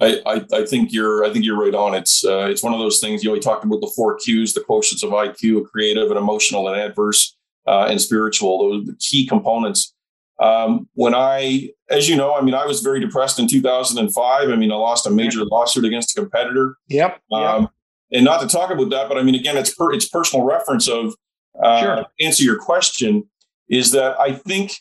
I, 0.00 0.22
I, 0.24 0.60
I, 0.60 0.64
think 0.64 0.94
you're 0.94 1.24
I 1.24 1.30
think 1.30 1.44
you're 1.44 1.60
right 1.62 1.74
on. 1.74 1.94
It's 1.94 2.24
uh, 2.24 2.46
it's 2.48 2.62
one 2.62 2.72
of 2.72 2.78
those 2.78 3.00
things. 3.00 3.22
You 3.22 3.28
know, 3.28 3.34
we 3.34 3.40
talked 3.40 3.64
about 3.64 3.80
the 3.80 3.92
four 3.94 4.16
Qs, 4.18 4.54
the 4.54 4.60
quotients 4.60 5.02
of 5.02 5.10
IQ, 5.10 5.66
creative 5.66 6.10
and 6.10 6.18
emotional 6.18 6.68
and 6.68 6.80
adverse 6.80 7.36
uh, 7.66 7.86
and 7.90 8.00
spiritual. 8.00 8.58
Those 8.58 8.82
are 8.82 8.92
the 8.92 8.96
key 8.98 9.26
components. 9.26 9.94
Um, 10.40 10.88
when 10.94 11.14
I, 11.14 11.68
as 11.90 12.08
you 12.08 12.16
know, 12.16 12.34
I 12.34 12.40
mean, 12.40 12.54
I 12.54 12.64
was 12.64 12.80
very 12.80 12.98
depressed 12.98 13.38
in 13.38 13.46
2005. 13.46 14.48
I 14.48 14.56
mean, 14.56 14.72
I 14.72 14.74
lost 14.74 15.06
a 15.06 15.10
major 15.10 15.44
lawsuit 15.44 15.84
against 15.84 16.12
a 16.12 16.14
competitor. 16.14 16.76
Yep. 16.88 17.20
Um, 17.30 17.62
yep. 17.62 17.70
And 18.12 18.24
not 18.24 18.40
to 18.40 18.48
talk 18.48 18.70
about 18.70 18.88
that, 18.88 19.08
but 19.08 19.18
I 19.18 19.22
mean, 19.22 19.34
again, 19.34 19.58
it's 19.58 19.74
per, 19.74 19.92
it's 19.92 20.08
personal 20.08 20.46
reference 20.46 20.88
of 20.88 21.14
uh, 21.62 21.80
sure. 21.80 22.06
answer 22.20 22.42
your 22.42 22.58
question 22.58 23.28
is 23.70 23.92
that 23.92 24.18
I 24.20 24.32
think 24.32 24.72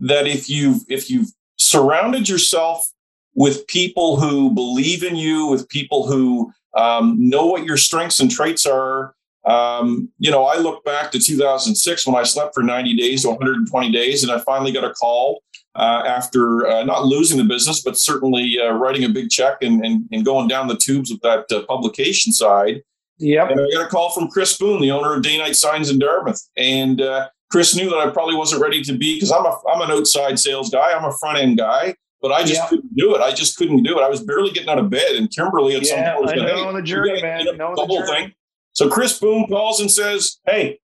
that 0.00 0.26
if 0.26 0.48
you've 0.48 0.82
if 0.88 1.10
you've 1.10 1.28
surrounded 1.58 2.28
yourself 2.28 2.86
with 3.34 3.66
people 3.66 4.18
who 4.18 4.54
believe 4.54 5.02
in 5.02 5.16
you, 5.16 5.46
with 5.46 5.68
people 5.68 6.06
who 6.06 6.52
um, 6.74 7.16
know 7.18 7.46
what 7.46 7.64
your 7.64 7.76
strengths 7.76 8.20
and 8.20 8.30
traits 8.30 8.64
are, 8.64 9.14
Um, 9.46 10.10
you 10.18 10.30
know, 10.32 10.44
I 10.44 10.56
look 10.58 10.84
back 10.84 11.12
to 11.12 11.20
2006 11.20 12.06
when 12.06 12.16
I 12.16 12.24
slept 12.24 12.52
for 12.52 12.64
90 12.64 12.96
days 12.96 13.22
to 13.22 13.28
120 13.28 13.92
days, 13.92 14.24
and 14.24 14.32
I 14.32 14.40
finally 14.40 14.72
got 14.72 14.82
a 14.82 14.92
call 14.92 15.40
uh, 15.76 16.02
after 16.04 16.66
uh, 16.66 16.82
not 16.82 17.04
losing 17.04 17.38
the 17.38 17.44
business, 17.44 17.80
but 17.80 17.96
certainly 17.96 18.58
uh, 18.58 18.72
writing 18.72 19.04
a 19.04 19.08
big 19.08 19.30
check 19.30 19.58
and, 19.60 19.84
and, 19.84 20.08
and, 20.10 20.24
going 20.24 20.48
down 20.48 20.66
the 20.66 20.76
tubes 20.76 21.10
with 21.10 21.20
that 21.20 21.44
uh, 21.52 21.62
publication 21.66 22.32
side. 22.32 22.82
Yep. 23.18 23.50
And 23.50 23.60
I 23.60 23.70
got 23.72 23.86
a 23.86 23.88
call 23.88 24.10
from 24.10 24.28
Chris 24.28 24.56
Boone, 24.58 24.80
the 24.80 24.90
owner 24.90 25.14
of 25.14 25.22
Day 25.22 25.38
Night 25.38 25.54
Signs 25.54 25.90
in 25.90 25.98
Dartmouth. 25.98 26.42
And 26.56 27.00
uh, 27.00 27.28
Chris 27.50 27.76
knew 27.76 27.88
that 27.90 27.98
I 27.98 28.10
probably 28.10 28.34
wasn't 28.34 28.62
ready 28.62 28.82
to 28.82 28.92
be 28.92 29.14
because 29.14 29.30
I'm, 29.30 29.44
a, 29.44 29.56
I'm 29.72 29.80
an 29.82 29.90
outside 29.96 30.38
sales 30.38 30.70
guy, 30.70 30.92
I'm 30.92 31.04
a 31.04 31.12
front 31.18 31.38
end 31.38 31.58
guy. 31.58 31.94
But 32.22 32.32
I 32.32 32.40
just 32.40 32.54
yep. 32.54 32.68
couldn't 32.70 32.96
do 32.96 33.14
it. 33.14 33.20
I 33.20 33.30
just 33.30 33.58
couldn't 33.58 33.82
do 33.82 33.98
it. 33.98 34.02
I 34.02 34.08
was 34.08 34.22
barely 34.22 34.50
getting 34.50 34.70
out 34.70 34.78
of 34.78 34.88
bed, 34.88 35.12
and 35.16 35.30
Kimberly 35.30 35.76
at 35.76 35.86
yeah, 35.86 36.14
some 36.14 36.24
point 36.24 36.40
I 36.40 36.46
know 36.46 36.70
hey, 36.70 36.72
the 36.72 36.82
journey, 36.82 37.22
man. 37.22 37.44
Know 37.56 37.74
the, 37.76 37.82
the 37.82 37.86
whole 37.86 38.06
thing. 38.06 38.32
So 38.72 38.88
Chris 38.88 39.18
Boone 39.18 39.46
calls 39.48 39.80
and 39.80 39.90
says, 39.90 40.40
"Hey, 40.46 40.80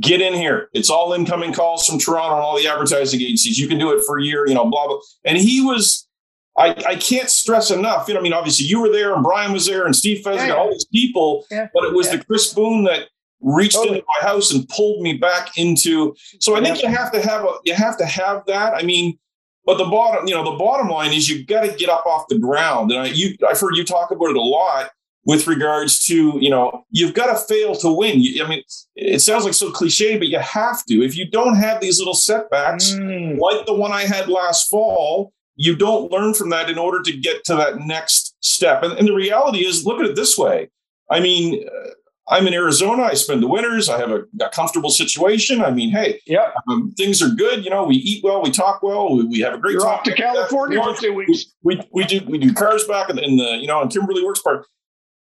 get 0.00 0.20
in 0.20 0.34
here. 0.34 0.68
It's 0.72 0.90
all 0.90 1.12
incoming 1.12 1.52
calls 1.52 1.86
from 1.86 1.98
Toronto 1.98 2.36
and 2.36 2.44
all 2.44 2.56
the 2.56 2.66
advertising 2.66 3.20
agencies. 3.20 3.58
You 3.58 3.68
can 3.68 3.78
do 3.78 3.96
it 3.96 4.04
for 4.06 4.18
a 4.18 4.24
year, 4.24 4.46
you 4.46 4.54
know, 4.54 4.68
blah, 4.68 4.86
blah. 4.86 4.98
And 5.24 5.36
he 5.36 5.60
was, 5.60 6.08
I, 6.56 6.70
I 6.86 6.96
can't 6.96 7.30
stress 7.30 7.70
enough. 7.70 8.08
You 8.08 8.14
know, 8.14 8.20
I 8.20 8.22
mean, 8.22 8.32
obviously 8.32 8.66
you 8.66 8.80
were 8.80 8.90
there 8.90 9.14
and 9.14 9.22
Brian 9.22 9.52
was 9.52 9.66
there 9.66 9.84
and 9.84 9.94
Steve 9.94 10.24
Fezzik, 10.24 10.48
yeah. 10.48 10.54
all 10.54 10.70
these 10.70 10.86
people, 10.86 11.44
yeah. 11.50 11.68
but 11.74 11.84
it 11.84 11.94
was 11.94 12.06
yeah. 12.06 12.16
the 12.16 12.24
Chris 12.24 12.52
Boone 12.52 12.84
that 12.84 13.08
reached 13.42 13.74
totally. 13.74 13.98
into 13.98 14.06
my 14.20 14.28
house 14.28 14.52
and 14.52 14.68
pulled 14.68 15.02
me 15.02 15.14
back 15.14 15.58
into. 15.58 16.14
So 16.40 16.56
I 16.56 16.62
think 16.62 16.82
you 16.82 16.88
have 16.88 17.12
to 17.12 17.20
have 17.20 17.44
a, 17.44 17.52
you 17.64 17.74
have 17.74 17.96
to 17.98 18.06
have 18.06 18.44
that. 18.46 18.74
I 18.74 18.82
mean, 18.82 19.18
but 19.64 19.78
the 19.78 19.84
bottom, 19.84 20.26
you 20.26 20.34
know, 20.34 20.44
the 20.44 20.58
bottom 20.58 20.88
line 20.88 21.12
is 21.12 21.28
you've 21.28 21.46
got 21.46 21.62
to 21.62 21.72
get 21.76 21.88
up 21.88 22.04
off 22.06 22.26
the 22.28 22.38
ground. 22.38 22.90
And 22.90 23.00
I, 23.00 23.06
you, 23.06 23.36
I've 23.48 23.60
heard 23.60 23.76
you 23.76 23.84
talk 23.84 24.10
about 24.10 24.30
it 24.30 24.36
a 24.36 24.40
lot 24.40 24.90
with 25.24 25.46
regards 25.46 26.04
to 26.04 26.38
you 26.40 26.50
know 26.50 26.84
you've 26.90 27.14
got 27.14 27.26
to 27.26 27.54
fail 27.54 27.74
to 27.74 27.92
win 27.92 28.20
you, 28.20 28.44
i 28.44 28.48
mean 28.48 28.62
it 28.96 29.20
sounds 29.20 29.44
like 29.44 29.54
so 29.54 29.70
cliche 29.70 30.18
but 30.18 30.28
you 30.28 30.38
have 30.38 30.84
to 30.84 31.02
if 31.02 31.16
you 31.16 31.28
don't 31.30 31.56
have 31.56 31.80
these 31.80 31.98
little 31.98 32.14
setbacks 32.14 32.92
mm. 32.92 33.38
like 33.38 33.64
the 33.66 33.74
one 33.74 33.92
i 33.92 34.02
had 34.02 34.28
last 34.28 34.68
fall 34.68 35.32
you 35.54 35.76
don't 35.76 36.10
learn 36.10 36.34
from 36.34 36.50
that 36.50 36.70
in 36.70 36.78
order 36.78 37.02
to 37.02 37.16
get 37.16 37.44
to 37.44 37.54
that 37.54 37.78
next 37.78 38.34
step 38.40 38.82
and, 38.82 38.94
and 38.94 39.06
the 39.06 39.14
reality 39.14 39.64
is 39.64 39.86
look 39.86 40.00
at 40.00 40.06
it 40.06 40.16
this 40.16 40.36
way 40.36 40.68
i 41.10 41.20
mean 41.20 41.66
uh, 41.68 41.90
i'm 42.32 42.46
in 42.46 42.54
arizona 42.54 43.02
i 43.02 43.14
spend 43.14 43.42
the 43.42 43.46
winters 43.46 43.88
i 43.88 43.98
have 43.98 44.10
a, 44.10 44.22
a 44.40 44.48
comfortable 44.50 44.90
situation 44.90 45.62
i 45.62 45.70
mean 45.70 45.90
hey 45.90 46.20
yeah 46.26 46.50
um, 46.68 46.92
things 46.96 47.22
are 47.22 47.28
good 47.28 47.64
you 47.64 47.70
know 47.70 47.84
we 47.84 47.96
eat 47.96 48.22
well 48.24 48.42
we 48.42 48.50
talk 48.50 48.82
well 48.82 49.16
we, 49.16 49.24
we 49.24 49.40
have 49.40 49.54
a 49.54 49.58
great 49.58 49.74
You're 49.74 49.82
time 49.82 49.98
off 49.98 50.02
to 50.04 50.14
california 50.14 50.82
for 50.82 50.94
two 50.94 51.14
weeks 51.14 51.54
we, 51.62 51.80
we, 51.92 52.04
do 52.04 52.20
we 52.26 52.38
do 52.38 52.52
cars 52.52 52.84
back 52.84 53.10
in 53.10 53.16
the, 53.16 53.22
in 53.22 53.36
the 53.36 53.58
you 53.60 53.66
know 53.66 53.82
in 53.82 53.88
kimberly 53.88 54.24
works 54.24 54.42
park 54.42 54.66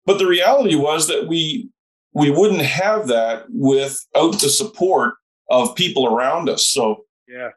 but 0.07 0.19
the 0.19 0.27
reality 0.27 0.75
was 0.75 1.09
that 1.09 1.29
we 1.29 1.69
we 2.15 2.31
wouldn't 2.31 2.63
have 2.63 3.09
that 3.09 3.47
without 3.51 4.41
the 4.41 4.49
support 4.49 5.15
of 5.51 5.75
people 5.75 6.15
around 6.15 6.49
us. 6.49 6.69
So 6.69 7.05
yeah, 7.29 7.51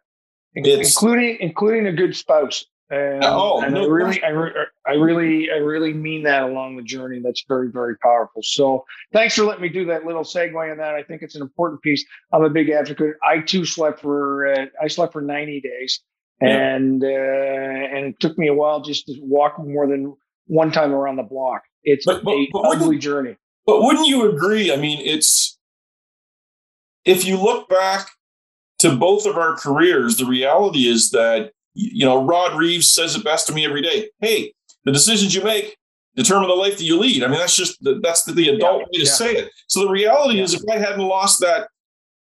including 0.53 1.37
including 1.39 1.87
a 1.87 1.93
good 1.93 2.15
spouse. 2.15 2.65
And, 2.91 3.23
oh, 3.23 3.61
and 3.61 3.73
no 3.73 3.83
I 3.83 3.87
really, 3.87 4.23
I, 4.23 4.29
re- 4.29 4.65
I 4.85 4.91
really, 4.91 5.49
I 5.49 5.55
really 5.55 5.91
mean 5.91 6.21
that 6.23 6.43
along 6.43 6.75
the 6.75 6.83
journey. 6.83 7.19
That's 7.19 7.43
very, 7.47 7.71
very 7.71 7.97
powerful. 7.97 8.43
So, 8.43 8.85
thanks 9.11 9.35
for 9.35 9.43
letting 9.43 9.63
me 9.63 9.69
do 9.69 9.85
that 9.85 10.05
little 10.05 10.21
segue 10.21 10.71
on 10.71 10.77
that. 10.77 10.93
I 10.93 11.01
think 11.01 11.23
it's 11.23 11.33
an 11.33 11.41
important 11.41 11.81
piece. 11.81 12.05
I'm 12.31 12.43
a 12.43 12.49
big 12.49 12.69
advocate. 12.69 13.15
I 13.23 13.39
too 13.39 13.65
slept 13.65 14.01
for, 14.01 14.47
uh, 14.53 14.65
I 14.79 14.87
slept 14.87 15.13
for 15.13 15.21
90 15.21 15.61
days, 15.61 15.99
yeah. 16.41 16.49
and 16.49 17.03
uh, 17.03 17.07
and 17.07 18.05
it 18.05 18.19
took 18.19 18.37
me 18.37 18.49
a 18.49 18.53
while 18.53 18.81
just 18.81 19.07
to 19.07 19.15
walk 19.19 19.57
more 19.57 19.87
than 19.87 20.15
one 20.45 20.71
time 20.71 20.93
around 20.93 21.15
the 21.15 21.23
block. 21.23 21.63
It's 21.83 22.05
but, 22.05 22.23
but, 22.23 22.33
a 22.33 22.49
but 22.51 22.65
ugly 22.65 22.99
journey. 22.99 23.35
But 23.65 23.81
wouldn't 23.81 24.07
you 24.07 24.29
agree? 24.29 24.71
I 24.71 24.75
mean, 24.75 24.99
it's 25.03 25.57
if 27.03 27.25
you 27.25 27.37
look 27.37 27.67
back 27.67 28.09
to 28.79 28.95
both 28.95 29.25
of 29.25 29.37
our 29.37 29.55
careers, 29.55 30.17
the 30.17 30.25
reality 30.25 30.87
is 30.87 31.09
that 31.11 31.51
you 31.75 32.05
know 32.05 32.23
Rod 32.23 32.57
Reeves 32.57 32.91
says 32.91 33.15
it 33.15 33.23
best 33.23 33.47
to 33.47 33.53
me 33.53 33.65
every 33.65 33.81
day. 33.81 34.09
Hey, 34.19 34.53
the 34.85 34.91
decisions 34.91 35.35
you 35.35 35.43
make 35.43 35.77
determine 36.15 36.47
the 36.47 36.55
life 36.55 36.77
that 36.77 36.83
you 36.83 36.97
lead. 36.97 37.23
I 37.23 37.27
mean, 37.27 37.39
that's 37.39 37.55
just 37.55 37.83
the, 37.83 37.99
that's 38.01 38.23
the, 38.23 38.31
the 38.31 38.49
adult 38.49 38.79
yeah, 38.79 38.85
way 38.85 38.91
to 38.93 39.05
yeah. 39.05 39.11
say 39.11 39.35
it. 39.35 39.51
So 39.67 39.81
the 39.81 39.89
reality 39.89 40.37
yeah. 40.37 40.43
is, 40.43 40.53
if 40.53 40.61
I 40.71 40.77
hadn't 40.77 41.05
lost 41.05 41.41
that 41.41 41.67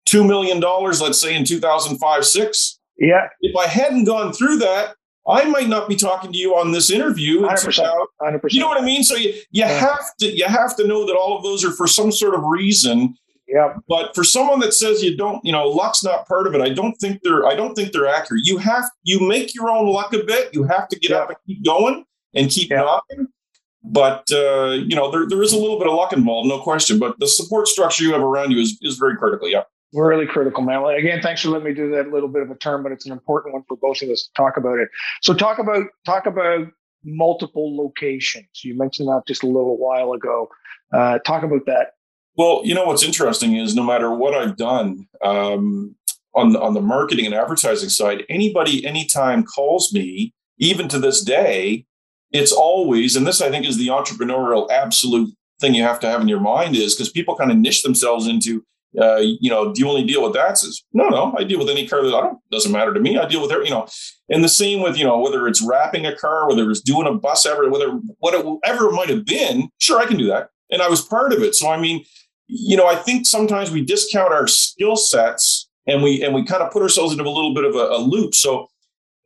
two 0.06 0.24
million 0.24 0.60
dollars, 0.60 1.00
let's 1.00 1.20
say 1.20 1.36
in 1.36 1.44
two 1.44 1.60
thousand 1.60 1.98
five 1.98 2.24
six, 2.24 2.78
yeah, 2.98 3.28
if 3.40 3.56
I 3.56 3.66
hadn't 3.66 4.04
gone 4.04 4.32
through 4.32 4.58
that, 4.58 4.94
I 5.26 5.44
might 5.44 5.68
not 5.68 5.88
be 5.88 5.96
talking 5.96 6.32
to 6.32 6.38
you 6.38 6.54
on 6.54 6.72
this 6.72 6.90
interview. 6.90 7.42
100%, 7.42 8.06
100%. 8.20 8.40
You 8.50 8.60
know 8.60 8.68
what 8.68 8.80
I 8.80 8.84
mean? 8.84 9.02
So 9.02 9.16
you, 9.16 9.34
you 9.50 9.64
have 9.64 10.14
to 10.20 10.26
you 10.26 10.44
have 10.46 10.76
to 10.76 10.86
know 10.86 11.06
that 11.06 11.16
all 11.16 11.36
of 11.36 11.42
those 11.42 11.64
are 11.64 11.72
for 11.72 11.86
some 11.86 12.12
sort 12.12 12.34
of 12.34 12.42
reason. 12.44 13.16
Yeah. 13.46 13.74
But 13.88 14.14
for 14.14 14.24
someone 14.24 14.60
that 14.60 14.72
says 14.72 15.02
you 15.02 15.16
don't, 15.16 15.44
you 15.44 15.52
know, 15.52 15.68
luck's 15.68 16.02
not 16.02 16.26
part 16.26 16.46
of 16.46 16.54
it, 16.54 16.60
I 16.60 16.70
don't 16.70 16.94
think 16.94 17.20
they're 17.22 17.46
I 17.46 17.54
don't 17.54 17.74
think 17.74 17.92
they're 17.92 18.06
accurate. 18.06 18.42
You 18.44 18.58
have 18.58 18.84
you 19.02 19.20
make 19.20 19.54
your 19.54 19.70
own 19.70 19.86
luck 19.86 20.12
a 20.12 20.22
bit. 20.22 20.50
You 20.54 20.64
have 20.64 20.88
to 20.88 20.98
get 20.98 21.12
up 21.12 21.28
and 21.28 21.38
keep 21.46 21.64
going 21.64 22.04
and 22.34 22.50
keep 22.50 22.70
knocking. 22.70 23.28
But 23.82 24.24
uh, 24.32 24.78
you 24.86 24.96
know, 24.96 25.10
there, 25.10 25.28
there 25.28 25.42
is 25.42 25.52
a 25.52 25.58
little 25.58 25.78
bit 25.78 25.86
of 25.86 25.94
luck 25.94 26.12
involved, 26.12 26.48
no 26.48 26.58
question. 26.58 26.98
But 26.98 27.18
the 27.20 27.28
support 27.28 27.68
structure 27.68 28.02
you 28.02 28.12
have 28.12 28.22
around 28.22 28.50
you 28.50 28.58
is, 28.58 28.78
is 28.80 28.96
very 28.96 29.16
critical. 29.16 29.48
Yeah 29.48 29.64
really 29.94 30.26
critical, 30.26 30.62
man. 30.62 30.84
Again, 30.84 31.22
thanks 31.22 31.42
for 31.42 31.50
letting 31.50 31.66
me 31.66 31.74
do 31.74 31.90
that 31.90 32.08
little 32.08 32.28
bit 32.28 32.42
of 32.42 32.50
a 32.50 32.56
term, 32.56 32.82
but 32.82 32.92
it's 32.92 33.06
an 33.06 33.12
important 33.12 33.54
one 33.54 33.62
for 33.68 33.76
both 33.76 34.02
of 34.02 34.08
us 34.10 34.24
to 34.24 34.30
talk 34.36 34.56
about 34.56 34.78
it. 34.78 34.88
So 35.22 35.32
talk 35.32 35.58
about 35.58 35.86
talk 36.04 36.26
about 36.26 36.66
multiple 37.04 37.76
locations. 37.76 38.46
You 38.62 38.76
mentioned 38.76 39.08
that 39.08 39.22
just 39.26 39.42
a 39.42 39.46
little 39.46 39.78
while 39.78 40.12
ago. 40.12 40.48
Uh, 40.92 41.18
talk 41.20 41.42
about 41.42 41.66
that. 41.66 41.93
Well, 42.36 42.62
you 42.64 42.74
know 42.74 42.84
what's 42.84 43.04
interesting 43.04 43.56
is 43.56 43.74
no 43.74 43.84
matter 43.84 44.12
what 44.12 44.34
I've 44.34 44.56
done 44.56 45.06
um, 45.22 45.94
on 46.34 46.56
on 46.56 46.74
the 46.74 46.80
marketing 46.80 47.26
and 47.26 47.34
advertising 47.34 47.88
side, 47.88 48.24
anybody 48.28 48.84
anytime 48.84 49.44
calls 49.44 49.92
me, 49.92 50.32
even 50.58 50.88
to 50.88 50.98
this 50.98 51.22
day, 51.22 51.86
it's 52.32 52.52
always 52.52 53.16
and 53.16 53.26
this 53.26 53.40
I 53.40 53.50
think 53.50 53.66
is 53.66 53.78
the 53.78 53.88
entrepreneurial 53.88 54.70
absolute 54.70 55.34
thing 55.60 55.74
you 55.74 55.82
have 55.82 56.00
to 56.00 56.08
have 56.08 56.20
in 56.20 56.28
your 56.28 56.40
mind 56.40 56.74
is 56.74 56.94
because 56.94 57.10
people 57.10 57.36
kind 57.36 57.50
of 57.50 57.56
niche 57.56 57.82
themselves 57.82 58.26
into 58.26 58.64
uh, 59.00 59.16
you 59.16 59.50
know, 59.50 59.72
do 59.72 59.80
you 59.80 59.88
only 59.88 60.04
deal 60.04 60.22
with 60.22 60.34
that? 60.34 60.56
Says, 60.58 60.82
no, 60.92 61.08
no, 61.08 61.34
I 61.36 61.44
deal 61.44 61.58
with 61.58 61.68
any 61.68 61.86
car 61.86 62.02
that 62.02 62.14
I 62.14 62.20
don't, 62.20 62.38
doesn't 62.50 62.70
matter 62.70 62.94
to 62.94 63.00
me. 63.00 63.18
I 63.18 63.26
deal 63.26 63.42
with 63.42 63.50
every, 63.50 63.66
you 63.66 63.72
know, 63.72 63.88
and 64.28 64.44
the 64.44 64.48
same 64.48 64.82
with, 64.82 64.96
you 64.96 65.04
know, 65.04 65.18
whether 65.18 65.48
it's 65.48 65.62
wrapping 65.62 66.06
a 66.06 66.14
car, 66.14 66.48
whether 66.48 66.70
it's 66.70 66.80
doing 66.80 67.06
a 67.06 67.12
bus 67.12 67.44
ever, 67.44 67.68
whether 67.68 67.90
whatever 68.18 68.88
it 68.88 68.92
might 68.92 69.08
have 69.08 69.24
been, 69.24 69.68
sure, 69.78 69.98
I 69.98 70.06
can 70.06 70.16
do 70.16 70.28
that. 70.28 70.50
And 70.70 70.80
I 70.80 70.88
was 70.88 71.02
part 71.02 71.32
of 71.32 71.42
it. 71.42 71.54
So, 71.54 71.68
I 71.68 71.80
mean, 71.80 72.04
you 72.46 72.76
know, 72.76 72.86
I 72.86 72.96
think 72.96 73.26
sometimes 73.26 73.70
we 73.70 73.84
discount 73.84 74.32
our 74.32 74.46
skill 74.46 74.96
sets 74.96 75.68
and 75.86 76.02
we, 76.02 76.22
and 76.22 76.34
we 76.34 76.44
kind 76.44 76.62
of 76.62 76.72
put 76.72 76.82
ourselves 76.82 77.12
into 77.12 77.24
a 77.24 77.30
little 77.30 77.54
bit 77.54 77.64
of 77.64 77.74
a, 77.74 77.96
a 77.96 77.98
loop. 77.98 78.34
So 78.34 78.68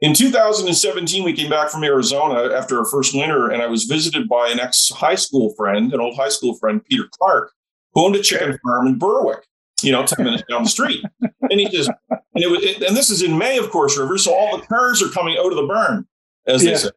in 0.00 0.14
2017, 0.14 1.24
we 1.24 1.32
came 1.32 1.50
back 1.50 1.70
from 1.70 1.84
Arizona 1.84 2.54
after 2.54 2.78
our 2.78 2.84
first 2.84 3.14
winter 3.14 3.50
and 3.50 3.62
I 3.62 3.66
was 3.66 3.84
visited 3.84 4.28
by 4.28 4.48
an 4.48 4.60
ex 4.60 4.90
high 4.90 5.16
school 5.16 5.54
friend, 5.54 5.92
an 5.92 6.00
old 6.00 6.16
high 6.16 6.28
school 6.28 6.54
friend, 6.58 6.84
Peter 6.84 7.04
Clark, 7.18 7.52
who 7.94 8.04
owned 8.04 8.16
a 8.16 8.22
chicken 8.22 8.58
farm 8.62 8.86
in 8.86 8.98
Berwick 8.98 9.44
you 9.82 9.92
know, 9.92 10.04
10 10.04 10.24
minutes 10.24 10.42
down 10.48 10.64
the 10.64 10.68
street. 10.68 11.04
And 11.50 11.58
he 11.58 11.66
just, 11.70 11.90
and 12.10 12.20
it 12.34 12.50
was, 12.50 12.62
it, 12.62 12.82
and 12.82 12.94
this 12.94 13.08
is 13.08 13.22
in 13.22 13.38
May, 13.38 13.56
of 13.56 13.70
course, 13.70 13.96
River. 13.96 14.18
So 14.18 14.34
all 14.34 14.58
the 14.58 14.66
cars 14.66 15.00
are 15.00 15.08
coming 15.08 15.38
out 15.38 15.50
of 15.50 15.56
the 15.56 15.62
barn, 15.62 16.06
as 16.46 16.62
yeah. 16.62 16.72
they 16.72 16.76
say. 16.76 16.90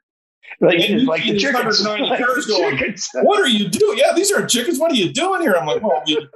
Like, 0.62 0.78
like 1.08 1.24
the 1.24 1.38
chickens. 1.38 1.82
Like 1.86 2.19
going, 2.47 2.78
chickens. 2.78 3.10
what 3.24 3.39
are 3.39 3.47
you 3.47 3.67
doing? 3.67 3.97
Yeah, 3.97 4.13
these 4.15 4.32
aren't 4.32 4.50
chickens. 4.50 4.80
What 4.80 4.91
are 4.91 4.95
you 4.95 5.12
doing 5.12 5.41
here? 5.41 5.54
I'm 5.54 5.65
like, 5.65 5.82
well, 5.82 6.04
we, 6.06 6.28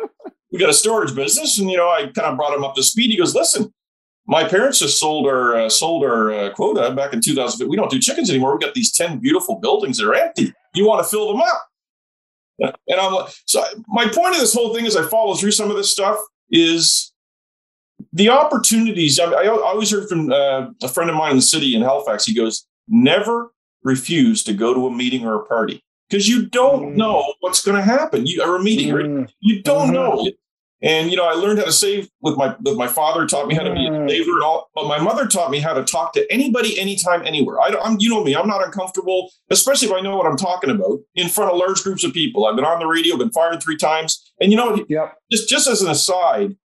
we 0.51 0.57
got 0.59 0.69
a 0.69 0.73
storage 0.73 1.13
business. 1.13 1.59
And, 1.59 1.69
you 1.69 1.77
know, 1.77 1.87
I 1.87 2.07
kind 2.07 2.27
of 2.27 2.35
brought 2.35 2.55
him 2.55 2.63
up 2.63 2.75
to 2.75 2.83
speed. 2.83 3.11
He 3.11 3.17
goes, 3.17 3.35
listen, 3.35 3.71
my 4.25 4.43
parents 4.43 4.79
just 4.79 4.99
sold 4.99 5.27
our 5.27 5.55
uh, 5.55 5.69
sold 5.69 6.03
our 6.03 6.33
uh, 6.33 6.49
quota 6.53 6.91
back 6.95 7.13
in 7.13 7.21
2000. 7.21 7.67
We 7.69 7.75
don't 7.75 7.91
do 7.91 7.99
chickens 7.99 8.29
anymore. 8.29 8.53
We've 8.53 8.61
got 8.61 8.73
these 8.73 8.91
10 8.91 9.19
beautiful 9.19 9.59
buildings 9.59 9.97
that 9.97 10.07
are 10.07 10.15
empty. 10.15 10.53
You 10.73 10.87
want 10.87 11.03
to 11.03 11.09
fill 11.09 11.31
them 11.31 11.41
up? 11.41 12.73
And 12.87 12.99
I'm 12.99 13.13
like, 13.13 13.33
so 13.45 13.63
my 13.87 14.05
point 14.07 14.33
of 14.33 14.39
this 14.39 14.53
whole 14.53 14.73
thing 14.73 14.85
is 14.85 14.95
I 14.95 15.05
follow 15.07 15.35
through 15.35 15.51
some 15.51 15.69
of 15.69 15.77
this 15.77 15.91
stuff 15.91 16.17
is 16.49 17.13
the 18.13 18.29
opportunities. 18.29 19.19
I, 19.19 19.25
I 19.25 19.47
always 19.47 19.91
heard 19.91 20.07
from 20.07 20.31
uh, 20.31 20.69
a 20.81 20.87
friend 20.87 21.09
of 21.09 21.15
mine 21.15 21.31
in 21.31 21.37
the 21.37 21.43
city 21.43 21.75
in 21.75 21.81
Halifax. 21.81 22.25
He 22.25 22.33
goes, 22.33 22.65
never 22.87 23.51
refuse 23.85 24.43
to 24.43 24.53
go 24.53 24.73
to 24.73 24.87
a 24.87 24.91
meeting 24.91 25.25
or 25.25 25.35
a 25.35 25.45
party 25.45 25.81
because 26.09 26.27
you 26.27 26.47
don't 26.47 26.93
mm. 26.93 26.95
know 26.95 27.33
what's 27.39 27.63
going 27.63 27.77
to 27.77 27.83
happen. 27.83 28.25
You 28.25 28.41
are 28.41 28.57
a 28.57 28.61
meeting, 28.61 28.93
mm. 28.93 29.29
you 29.39 29.61
don't 29.63 29.93
mm-hmm. 29.93 29.93
know. 29.93 30.31
And 30.81 31.09
you 31.09 31.15
know, 31.15 31.25
I 31.25 31.33
learned 31.33 31.59
how 31.59 31.65
to 31.65 31.71
save 31.71 32.09
with 32.21 32.37
my 32.37 32.55
with 32.61 32.77
my 32.77 32.87
father 32.87 33.25
taught 33.25 33.47
me 33.47 33.55
how 33.55 33.63
to 33.63 33.73
be 33.73 33.87
a 33.87 33.89
mm. 33.89 34.09
saver 34.09 34.31
and 34.31 34.43
all, 34.43 34.69
but 34.75 34.87
my 34.87 34.99
mother 34.99 35.25
taught 35.25 35.49
me 35.49 35.59
how 35.59 35.73
to 35.73 35.83
talk 35.83 36.13
to 36.13 36.31
anybody, 36.31 36.77
anytime, 36.77 37.25
anywhere. 37.25 37.61
I, 37.61 37.69
am 37.83 37.97
you 37.99 38.09
know 38.09 38.23
me, 38.23 38.35
I'm 38.35 38.47
not 38.47 38.63
uncomfortable, 38.63 39.31
especially 39.49 39.87
if 39.87 39.93
I 39.93 40.01
know 40.01 40.17
what 40.17 40.27
I'm 40.27 40.35
talking 40.35 40.69
about 40.69 40.99
in 41.15 41.29
front 41.29 41.51
of 41.51 41.57
large 41.57 41.81
groups 41.81 42.03
of 42.03 42.13
people. 42.13 42.45
I've 42.45 42.57
been 42.57 42.65
on 42.65 42.79
the 42.79 42.87
radio, 42.87 43.15
been 43.17 43.31
fired 43.31 43.63
three 43.63 43.77
times, 43.77 44.31
and 44.41 44.51
you 44.51 44.57
know, 44.57 44.85
yep. 44.89 45.15
just 45.31 45.47
just 45.47 45.67
as 45.67 45.81
an 45.81 45.89
aside, 45.89 46.57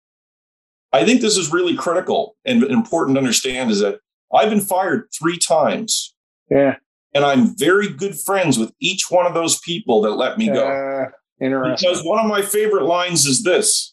I 0.92 1.04
think 1.04 1.20
this 1.20 1.36
is 1.36 1.52
really 1.52 1.76
critical 1.76 2.36
and 2.46 2.64
important 2.64 3.16
to 3.16 3.20
understand 3.20 3.70
is 3.70 3.80
that 3.80 4.00
I've 4.34 4.50
been 4.50 4.60
fired 4.60 5.08
three 5.16 5.38
times. 5.38 6.14
Yeah. 6.50 6.76
And 7.18 7.26
I'm 7.26 7.56
very 7.56 7.88
good 7.88 8.16
friends 8.16 8.60
with 8.60 8.72
each 8.78 9.10
one 9.10 9.26
of 9.26 9.34
those 9.34 9.58
people 9.58 10.00
that 10.02 10.12
let 10.12 10.38
me 10.38 10.46
go. 10.46 10.68
Uh, 10.68 11.10
Interesting. 11.44 11.90
Because 11.90 12.04
one 12.04 12.20
of 12.20 12.26
my 12.26 12.42
favorite 12.42 12.84
lines 12.84 13.26
is 13.26 13.42
this 13.42 13.92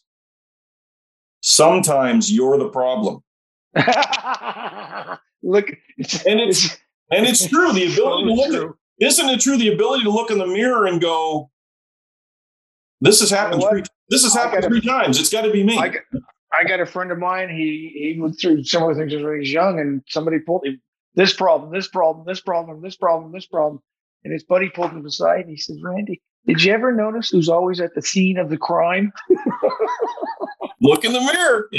Sometimes 1.40 2.32
you're 2.32 2.56
the 2.56 2.68
problem. 2.68 3.24
look, 5.42 5.68
and 5.68 6.40
it's 6.40 6.78
and 7.10 7.26
it's 7.26 7.44
true. 7.48 7.72
The 7.72 7.92
ability 7.92 8.26
to 8.26 8.32
look 8.32 8.54
at, 8.54 9.04
isn't 9.04 9.28
it 9.28 9.40
true? 9.40 9.56
The 9.56 9.72
ability 9.74 10.04
to 10.04 10.10
look 10.10 10.30
in 10.30 10.38
the 10.38 10.46
mirror 10.46 10.86
and 10.86 11.00
go, 11.00 11.50
"This 13.00 13.18
has 13.18 13.30
happened. 13.30 13.62
You 13.62 13.66
know 13.66 13.72
three, 13.72 13.82
this 14.08 14.22
has 14.22 14.34
happened 14.34 14.66
three 14.66 14.80
times. 14.82 15.18
It's 15.18 15.30
got 15.30 15.42
to 15.42 15.50
be 15.50 15.64
me." 15.64 15.78
I 15.78 15.88
got, 15.88 16.02
I 16.52 16.62
got 16.62 16.78
a 16.78 16.86
friend 16.86 17.10
of 17.10 17.18
mine. 17.18 17.48
He 17.48 18.14
he 18.14 18.20
went 18.20 18.38
through 18.40 18.62
similar 18.62 18.94
things 18.94 19.12
when 19.12 19.22
he 19.22 19.38
was 19.40 19.52
young, 19.52 19.80
and 19.80 20.02
somebody 20.06 20.38
pulled 20.38 20.64
him 20.64 20.80
this 21.16 21.32
problem, 21.32 21.72
this 21.72 21.88
problem, 21.88 22.24
this 22.26 22.40
problem, 22.40 22.82
this 22.82 22.96
problem, 22.96 23.32
this 23.32 23.46
problem, 23.46 23.82
and 24.22 24.32
his 24.32 24.44
buddy 24.44 24.68
pulled 24.68 24.92
him 24.92 25.04
aside. 25.04 25.40
and 25.40 25.50
He 25.50 25.56
says, 25.56 25.78
"Randy, 25.82 26.20
did 26.46 26.62
you 26.62 26.72
ever 26.72 26.92
notice 26.92 27.30
who's 27.30 27.48
always 27.48 27.80
at 27.80 27.94
the 27.94 28.02
scene 28.02 28.38
of 28.38 28.50
the 28.50 28.58
crime?" 28.58 29.12
Look 30.80 31.04
in 31.06 31.14
the 31.14 31.20
mirror. 31.20 31.70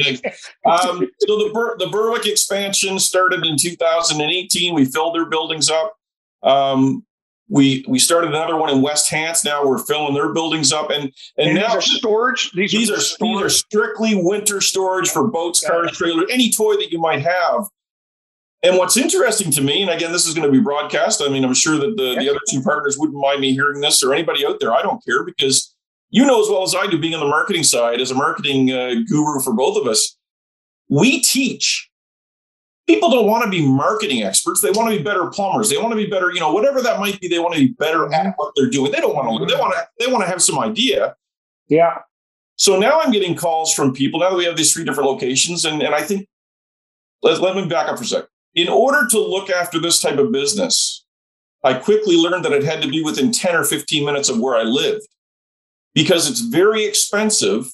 Um, 0.65 1.07
so 1.19 1.37
the 1.37 1.75
the 1.79 1.87
Berwick 1.91 2.25
expansion 2.25 2.99
started 2.99 3.45
in 3.45 3.57
2018. 3.57 4.73
We 4.73 4.85
filled 4.85 5.15
their 5.15 5.29
buildings 5.29 5.69
up. 5.69 5.95
Um, 6.41 7.05
we 7.49 7.85
we 7.87 7.99
started 7.99 8.31
another 8.31 8.55
one 8.55 8.71
in 8.71 8.81
West 8.81 9.09
Hants. 9.09 9.45
Now 9.45 9.65
we're 9.65 9.77
filling 9.77 10.15
their 10.15 10.33
buildings 10.33 10.73
up, 10.73 10.89
and 10.89 11.03
and, 11.37 11.49
and 11.49 11.55
now 11.55 11.75
these 11.75 11.75
are 11.75 11.81
storage. 11.81 12.51
These, 12.53 12.71
these 12.71 12.91
are 12.91 12.99
storage. 12.99 13.37
these 13.37 13.45
are 13.45 13.49
strictly 13.49 14.15
winter 14.15 14.61
storage 14.61 15.09
for 15.09 15.27
boats, 15.27 15.65
cars, 15.65 15.91
trailers, 15.91 16.25
any 16.31 16.51
toy 16.51 16.73
that 16.75 16.91
you 16.91 16.99
might 16.99 17.21
have. 17.21 17.67
And 18.63 18.77
what's 18.77 18.97
interesting 18.97 19.51
to 19.51 19.61
me, 19.61 19.83
and 19.83 19.91
again, 19.91 20.11
this 20.11 20.25
is 20.25 20.33
going 20.33 20.45
to 20.45 20.51
be 20.51 20.63
broadcast. 20.63 21.21
I 21.23 21.29
mean, 21.29 21.45
I'm 21.45 21.53
sure 21.53 21.77
that 21.77 21.95
the, 21.95 22.15
the 22.19 22.29
other 22.29 22.39
two 22.49 22.61
partners 22.61 22.97
wouldn't 22.97 23.19
mind 23.19 23.39
me 23.39 23.53
hearing 23.53 23.81
this, 23.81 24.03
or 24.03 24.13
anybody 24.13 24.45
out 24.45 24.59
there. 24.59 24.73
I 24.73 24.81
don't 24.81 25.03
care 25.05 25.23
because 25.23 25.75
you 26.09 26.25
know 26.25 26.41
as 26.41 26.49
well 26.49 26.63
as 26.63 26.73
I 26.73 26.87
do, 26.87 26.97
being 26.97 27.13
on 27.13 27.19
the 27.19 27.27
marketing 27.27 27.63
side 27.63 28.01
as 28.01 28.09
a 28.09 28.15
marketing 28.15 28.71
uh, 28.71 28.95
guru 29.07 29.39
for 29.41 29.53
both 29.53 29.77
of 29.77 29.87
us, 29.87 30.17
we 30.89 31.21
teach. 31.21 31.89
People 32.87 33.09
don't 33.09 33.27
want 33.27 33.43
to 33.43 33.49
be 33.49 33.67
marketing 33.67 34.23
experts. 34.23 34.61
They 34.61 34.71
want 34.71 34.89
to 34.89 34.97
be 34.97 35.03
better 35.03 35.27
plumbers. 35.27 35.69
They 35.69 35.77
want 35.77 35.91
to 35.91 35.97
be 35.97 36.07
better, 36.07 36.31
you 36.31 36.39
know, 36.39 36.53
whatever 36.53 36.81
that 36.81 36.99
might 36.99 37.19
be. 37.19 37.27
They 37.27 37.37
want 37.37 37.53
to 37.53 37.59
be 37.59 37.73
better 37.73 38.05
at 38.05 38.11
mm-hmm. 38.11 38.29
what 38.37 38.53
they're 38.55 38.69
doing. 38.69 38.91
They 38.91 38.99
don't 38.99 39.13
want 39.13 39.27
to. 39.27 39.45
They 39.45 39.59
want 39.59 39.73
to. 39.73 39.87
They 39.99 40.11
want 40.11 40.23
to 40.23 40.29
have 40.29 40.41
some 40.41 40.57
idea. 40.57 41.15
Yeah. 41.67 41.99
So 42.55 42.79
now 42.79 42.99
I'm 43.01 43.11
getting 43.11 43.35
calls 43.35 43.73
from 43.73 43.93
people 43.93 44.21
now 44.21 44.31
that 44.31 44.35
we 44.35 44.45
have 44.45 44.57
these 44.57 44.73
three 44.73 44.83
different 44.83 45.09
locations, 45.09 45.63
and 45.65 45.83
and 45.83 45.93
I 45.93 46.01
think 46.01 46.27
let, 47.21 47.39
let 47.39 47.55
me 47.55 47.67
back 47.67 47.87
up 47.87 47.97
for 47.97 48.03
a 48.03 48.07
second. 48.07 48.29
In 48.57 48.69
order 48.69 49.07
to 49.07 49.19
look 49.19 49.51
after 49.51 49.79
this 49.79 50.01
type 50.01 50.17
of 50.17 50.31
business, 50.31 51.05
I 51.63 51.75
quickly 51.75 52.17
learned 52.17 52.43
that 52.43 52.53
it 52.53 52.63
had 52.63 52.81
to 52.81 52.89
be 52.89 53.03
within 53.03 53.31
10 53.31 53.55
or 53.55 53.63
15 53.63 54.03
minutes 54.03 54.29
of 54.29 54.39
where 54.39 54.55
I 54.55 54.63
lived 54.63 55.07
because 55.93 56.27
it's 56.29 56.41
very 56.41 56.83
expensive 56.83 57.71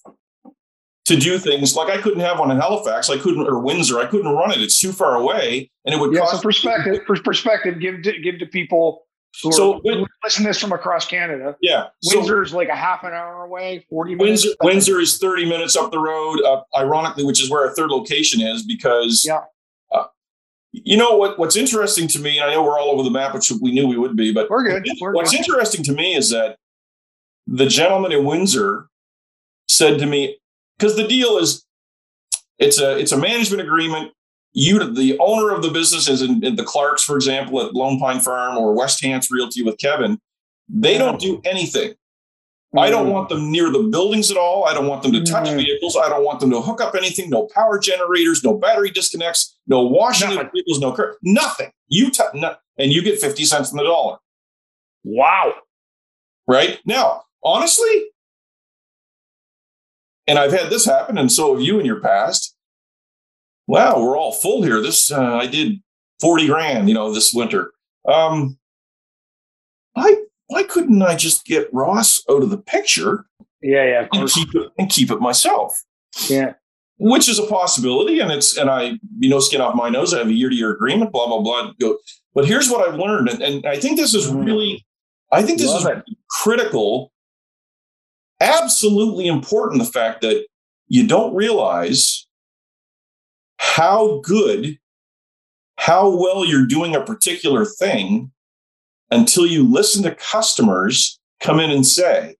to 1.06 1.16
do 1.16 1.38
things 1.38 1.76
like 1.76 1.90
I 1.90 2.02
couldn't 2.02 2.20
have 2.20 2.38
one 2.38 2.52
in 2.52 2.58
Halifax, 2.58 3.10
I 3.10 3.18
couldn't 3.18 3.48
or 3.48 3.60
Windsor, 3.60 4.00
I 4.00 4.08
couldn't 4.08 4.32
run 4.32 4.52
it. 4.52 4.62
It's 4.62 4.80
too 4.80 4.92
far 4.92 5.16
away, 5.16 5.72
and 5.86 5.96
it 5.96 6.00
would. 6.00 6.14
Yeah, 6.14 6.22
cost 6.22 6.38
so 6.38 6.42
perspective, 6.42 7.02
for 7.08 7.18
perspective, 7.22 7.80
give 7.80 8.02
to, 8.04 8.20
give 8.20 8.40
to 8.40 8.46
people 8.46 9.06
who 9.42 9.52
so 9.52 9.76
are, 9.76 10.06
listen 10.24 10.44
to 10.44 10.50
this 10.50 10.60
from 10.60 10.72
across 10.72 11.06
Canada. 11.06 11.56
Yeah, 11.62 11.88
Windsor's 12.06 12.52
so, 12.52 12.58
like 12.58 12.70
a 12.70 12.76
half 12.76 13.04
an 13.04 13.14
hour 13.14 13.44
away, 13.44 13.86
forty 13.90 14.16
minutes. 14.16 14.46
Windsor, 14.46 14.58
Windsor 14.64 15.00
is 15.00 15.18
thirty 15.18 15.46
minutes 15.46 15.76
up 15.76 15.92
the 15.92 16.00
road. 16.00 16.42
Uh, 16.42 16.62
ironically, 16.78 17.26
which 17.26 17.42
is 17.42 17.50
where 17.50 17.68
our 17.68 17.76
third 17.76 17.90
location 17.90 18.42
is, 18.42 18.64
because 18.64 19.26
yeah. 19.26 19.42
You 20.74 20.98
know 20.98 21.16
what? 21.16 21.38
What's 21.38 21.56
interesting 21.56 22.08
to 22.10 22.20
me, 22.20 22.40
and 22.40 22.50
I 22.50 22.54
know 22.54 22.64
we're 22.64 22.80
all 22.80 22.90
over 22.90 23.04
the 23.04 23.12
map, 23.12 23.34
which 23.34 23.52
we 23.62 23.72
knew 23.72 23.88
we 23.88 23.98
would 23.98 24.16
be, 24.16 24.34
but 24.34 24.50
we're 24.50 24.64
good. 24.64 24.86
We're 25.00 25.14
what's 25.14 25.32
good. 25.32 25.38
interesting 25.38 25.84
to 25.84 25.94
me 25.94 26.16
is 26.16 26.32
that 26.32 26.58
the 27.46 27.68
gentleman 27.68 28.12
in 28.12 28.26
Windsor 28.26 28.88
said 29.68 30.00
to 30.00 30.08
me, 30.08 30.40
because 30.78 30.96
the 30.96 31.08
deal 31.08 31.38
is 31.38 31.64
it's 32.58 32.80
a 32.80 32.98
it's 32.98 33.12
a 33.12 33.18
management 33.18 33.62
agreement. 33.62 34.14
You 34.54 34.84
the 34.92 35.18
owner 35.20 35.54
of 35.54 35.62
the 35.62 35.70
business 35.70 36.10
is 36.10 36.22
in, 36.22 36.44
in 36.44 36.56
the 36.56 36.64
Clarks, 36.64 37.04
for 37.04 37.16
example, 37.16 37.62
at 37.62 37.74
Lone 37.74 38.00
Pine 38.00 38.20
Farm 38.20 38.58
or 38.58 38.74
West 38.74 39.04
Hants 39.04 39.32
Realty 39.32 39.64
with 39.64 39.78
Kevin. 39.78 40.20
They 40.68 40.98
don't 40.98 41.20
do 41.20 41.42
anything. 41.46 41.94
I 42.76 42.90
don't 42.90 43.10
want 43.10 43.30
them 43.30 43.52
near 43.52 43.72
the 43.72 43.84
buildings 43.84 44.32
at 44.32 44.38
all. 44.38 44.66
I 44.66 44.74
don't 44.74 44.88
want 44.88 45.04
them 45.04 45.12
to 45.12 45.24
touch 45.24 45.48
mm. 45.48 45.58
vehicles. 45.58 45.96
I 45.96 46.10
don't 46.10 46.26
want 46.26 46.40
them 46.40 46.50
to 46.52 46.60
hook 46.60 46.82
up 46.82 46.96
anything. 46.96 47.30
No 47.30 47.48
power 47.54 47.78
generators, 47.78 48.44
no 48.44 48.58
battery 48.58 48.90
disconnects, 48.90 49.60
no 49.68 49.84
washing 49.84 50.30
nothing. 50.30 50.48
of 50.48 50.52
vehicles, 50.52 50.80
no 50.80 50.92
cur- 50.92 51.18
nothing. 51.22 51.72
You 51.88 52.10
t- 52.10 52.24
no, 52.34 52.56
and 52.80 52.92
you 52.92 53.04
get 53.04 53.20
fifty 53.20 53.46
cents 53.46 53.72
on 53.72 53.78
the 53.78 53.84
dollar. 53.84 54.18
Wow! 55.04 55.54
Right 56.48 56.80
now, 56.86 57.24
honestly, 57.44 58.06
and 60.26 60.40
I've 60.40 60.52
had 60.54 60.72
this 60.72 60.86
happen, 60.86 61.18
and 61.20 61.32
so 61.32 61.54
have 61.54 61.64
you 61.64 61.80
in 61.80 61.86
your 61.86 62.00
past. 62.00 62.56
Wow, 63.68 64.02
we're 64.02 64.18
all 64.18 64.32
full 64.32 64.64
here. 64.64 64.82
This 64.82 65.12
uh, 65.12 65.36
I 65.36 65.46
did 65.46 65.80
forty 66.20 66.48
grand, 66.48 66.88
you 66.88 66.96
know, 66.96 67.14
this 67.14 67.34
winter. 67.36 67.72
Um, 68.12 68.58
why 69.94 70.16
why 70.48 70.64
couldn't 70.64 71.02
I 71.02 71.16
just 71.16 71.46
get 71.46 71.74
Ross 71.74 72.22
out 72.30 72.44
of 72.44 72.50
the 72.50 72.58
picture? 72.58 73.26
Yeah, 73.62 73.86
yeah, 73.86 74.08
and 74.12 74.30
keep 74.30 74.54
it 74.56 74.72
and 74.78 74.90
keep 74.90 75.10
it 75.10 75.20
myself. 75.20 75.82
Yeah, 76.30 76.54
which 76.98 77.30
is 77.30 77.40
a 77.40 77.48
possibility, 77.48 78.20
and 78.20 78.32
it's 78.32 78.58
and 78.58 78.70
I 78.70 79.00
you 79.20 79.30
know 79.30 79.40
skin 79.40 79.62
off 79.62 79.76
my 79.76 79.90
nose. 79.90 80.14
I 80.14 80.20
have 80.20 80.28
a 80.28 80.34
year 80.34 80.50
to 80.50 80.56
year 80.56 80.72
agreement. 80.72 81.12
Blah 81.12 81.28
blah 81.28 81.42
blah. 81.42 81.72
Go, 81.80 81.98
but 82.34 82.46
here's 82.46 82.70
what 82.70 82.88
I've 82.88 83.00
learned, 83.00 83.30
and, 83.30 83.42
and 83.42 83.66
I 83.66 83.78
think 83.78 83.98
this 83.98 84.14
is 84.14 84.28
mm. 84.28 84.46
really, 84.46 84.86
I 85.32 85.44
think 85.44 85.60
this 85.60 85.70
Love 85.70 85.82
is 85.82 85.88
it. 85.88 86.04
critical 86.30 87.12
absolutely 88.42 89.28
important 89.28 89.82
the 89.82 89.90
fact 89.90 90.22
that 90.22 90.46
you 90.88 91.08
don't 91.08 91.34
realize 91.34 92.28
how 93.58 94.20
good, 94.24 94.78
how 95.78 96.10
well 96.10 96.46
you're 96.46 96.66
doing 96.66 96.96
a 96.96 97.04
particular 97.04 97.66
thing 97.66 98.32
until 99.12 99.46
you 99.46 99.64
listen 99.64 100.04
to 100.04 100.16
customers 100.16 101.20
come 101.40 101.60
in 101.60 101.72
and 101.72 101.86
say, 101.86 102.36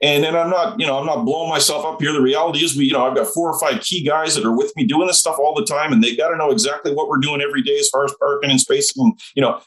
and 0.00 0.24
and 0.24 0.36
I'm 0.36 0.50
not, 0.50 0.78
you 0.78 0.86
know, 0.86 0.98
I'm 0.98 1.06
not 1.06 1.24
blowing 1.24 1.50
myself 1.50 1.84
up 1.84 2.00
here. 2.00 2.12
The 2.12 2.22
reality 2.22 2.64
is, 2.64 2.76
we, 2.76 2.84
you 2.84 2.92
know, 2.92 3.06
I've 3.06 3.16
got 3.16 3.26
four 3.26 3.52
or 3.52 3.58
five 3.58 3.82
key 3.82 4.04
guys 4.04 4.34
that 4.34 4.44
are 4.44 4.56
with 4.56 4.72
me 4.76 4.84
doing 4.84 5.08
this 5.08 5.18
stuff 5.18 5.38
all 5.38 5.54
the 5.54 5.64
time, 5.64 5.92
and 5.92 6.02
they 6.02 6.14
got 6.14 6.28
to 6.28 6.36
know 6.36 6.50
exactly 6.50 6.94
what 6.94 7.08
we're 7.08 7.18
doing 7.18 7.40
every 7.40 7.62
day 7.62 7.78
as 7.78 7.88
far 7.88 8.04
as 8.04 8.14
parking 8.20 8.50
and 8.50 8.60
spacing, 8.60 9.04
and 9.04 9.18
you 9.34 9.42
know, 9.42 9.60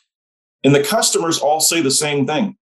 and 0.64 0.74
the 0.74 0.84
customers 0.84 1.40
all 1.40 1.60
say 1.60 1.82
the 1.82 1.92
same 1.92 2.26
thing. 2.26 2.56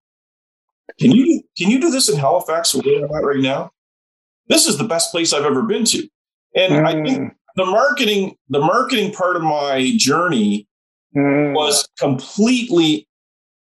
Can 0.98 1.12
you 1.12 1.42
can 1.56 1.70
you 1.70 1.80
do 1.80 1.90
this 1.90 2.08
in 2.08 2.18
Halifax 2.18 2.74
where 2.74 3.04
I'm 3.04 3.04
at 3.04 3.24
right 3.24 3.40
now? 3.40 3.70
This 4.48 4.66
is 4.66 4.78
the 4.78 4.84
best 4.84 5.12
place 5.12 5.32
I've 5.32 5.44
ever 5.44 5.62
been 5.62 5.84
to. 5.86 6.08
And 6.56 6.72
mm. 6.72 6.86
I 6.86 6.92
think 6.92 7.18
mm. 7.18 7.30
the 7.56 7.66
marketing, 7.66 8.34
the 8.48 8.58
marketing 8.58 9.12
part 9.12 9.36
of 9.36 9.42
my 9.42 9.92
journey 9.96 10.66
mm. 11.16 11.54
was 11.54 11.88
completely. 11.98 13.06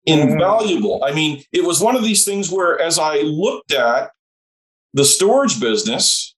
Mm-hmm. 0.07 0.29
invaluable. 0.29 1.03
I 1.03 1.13
mean, 1.13 1.43
it 1.51 1.63
was 1.63 1.81
one 1.81 1.95
of 1.95 2.03
these 2.03 2.23
things 2.23 2.51
where 2.51 2.79
as 2.79 2.97
I 2.97 3.17
looked 3.17 3.73
at 3.73 4.11
the 4.93 5.03
storage 5.03 5.59
business, 5.59 6.35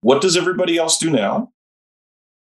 what 0.00 0.20
does 0.20 0.36
everybody 0.36 0.78
else 0.78 0.98
do 0.98 1.10
now? 1.10 1.52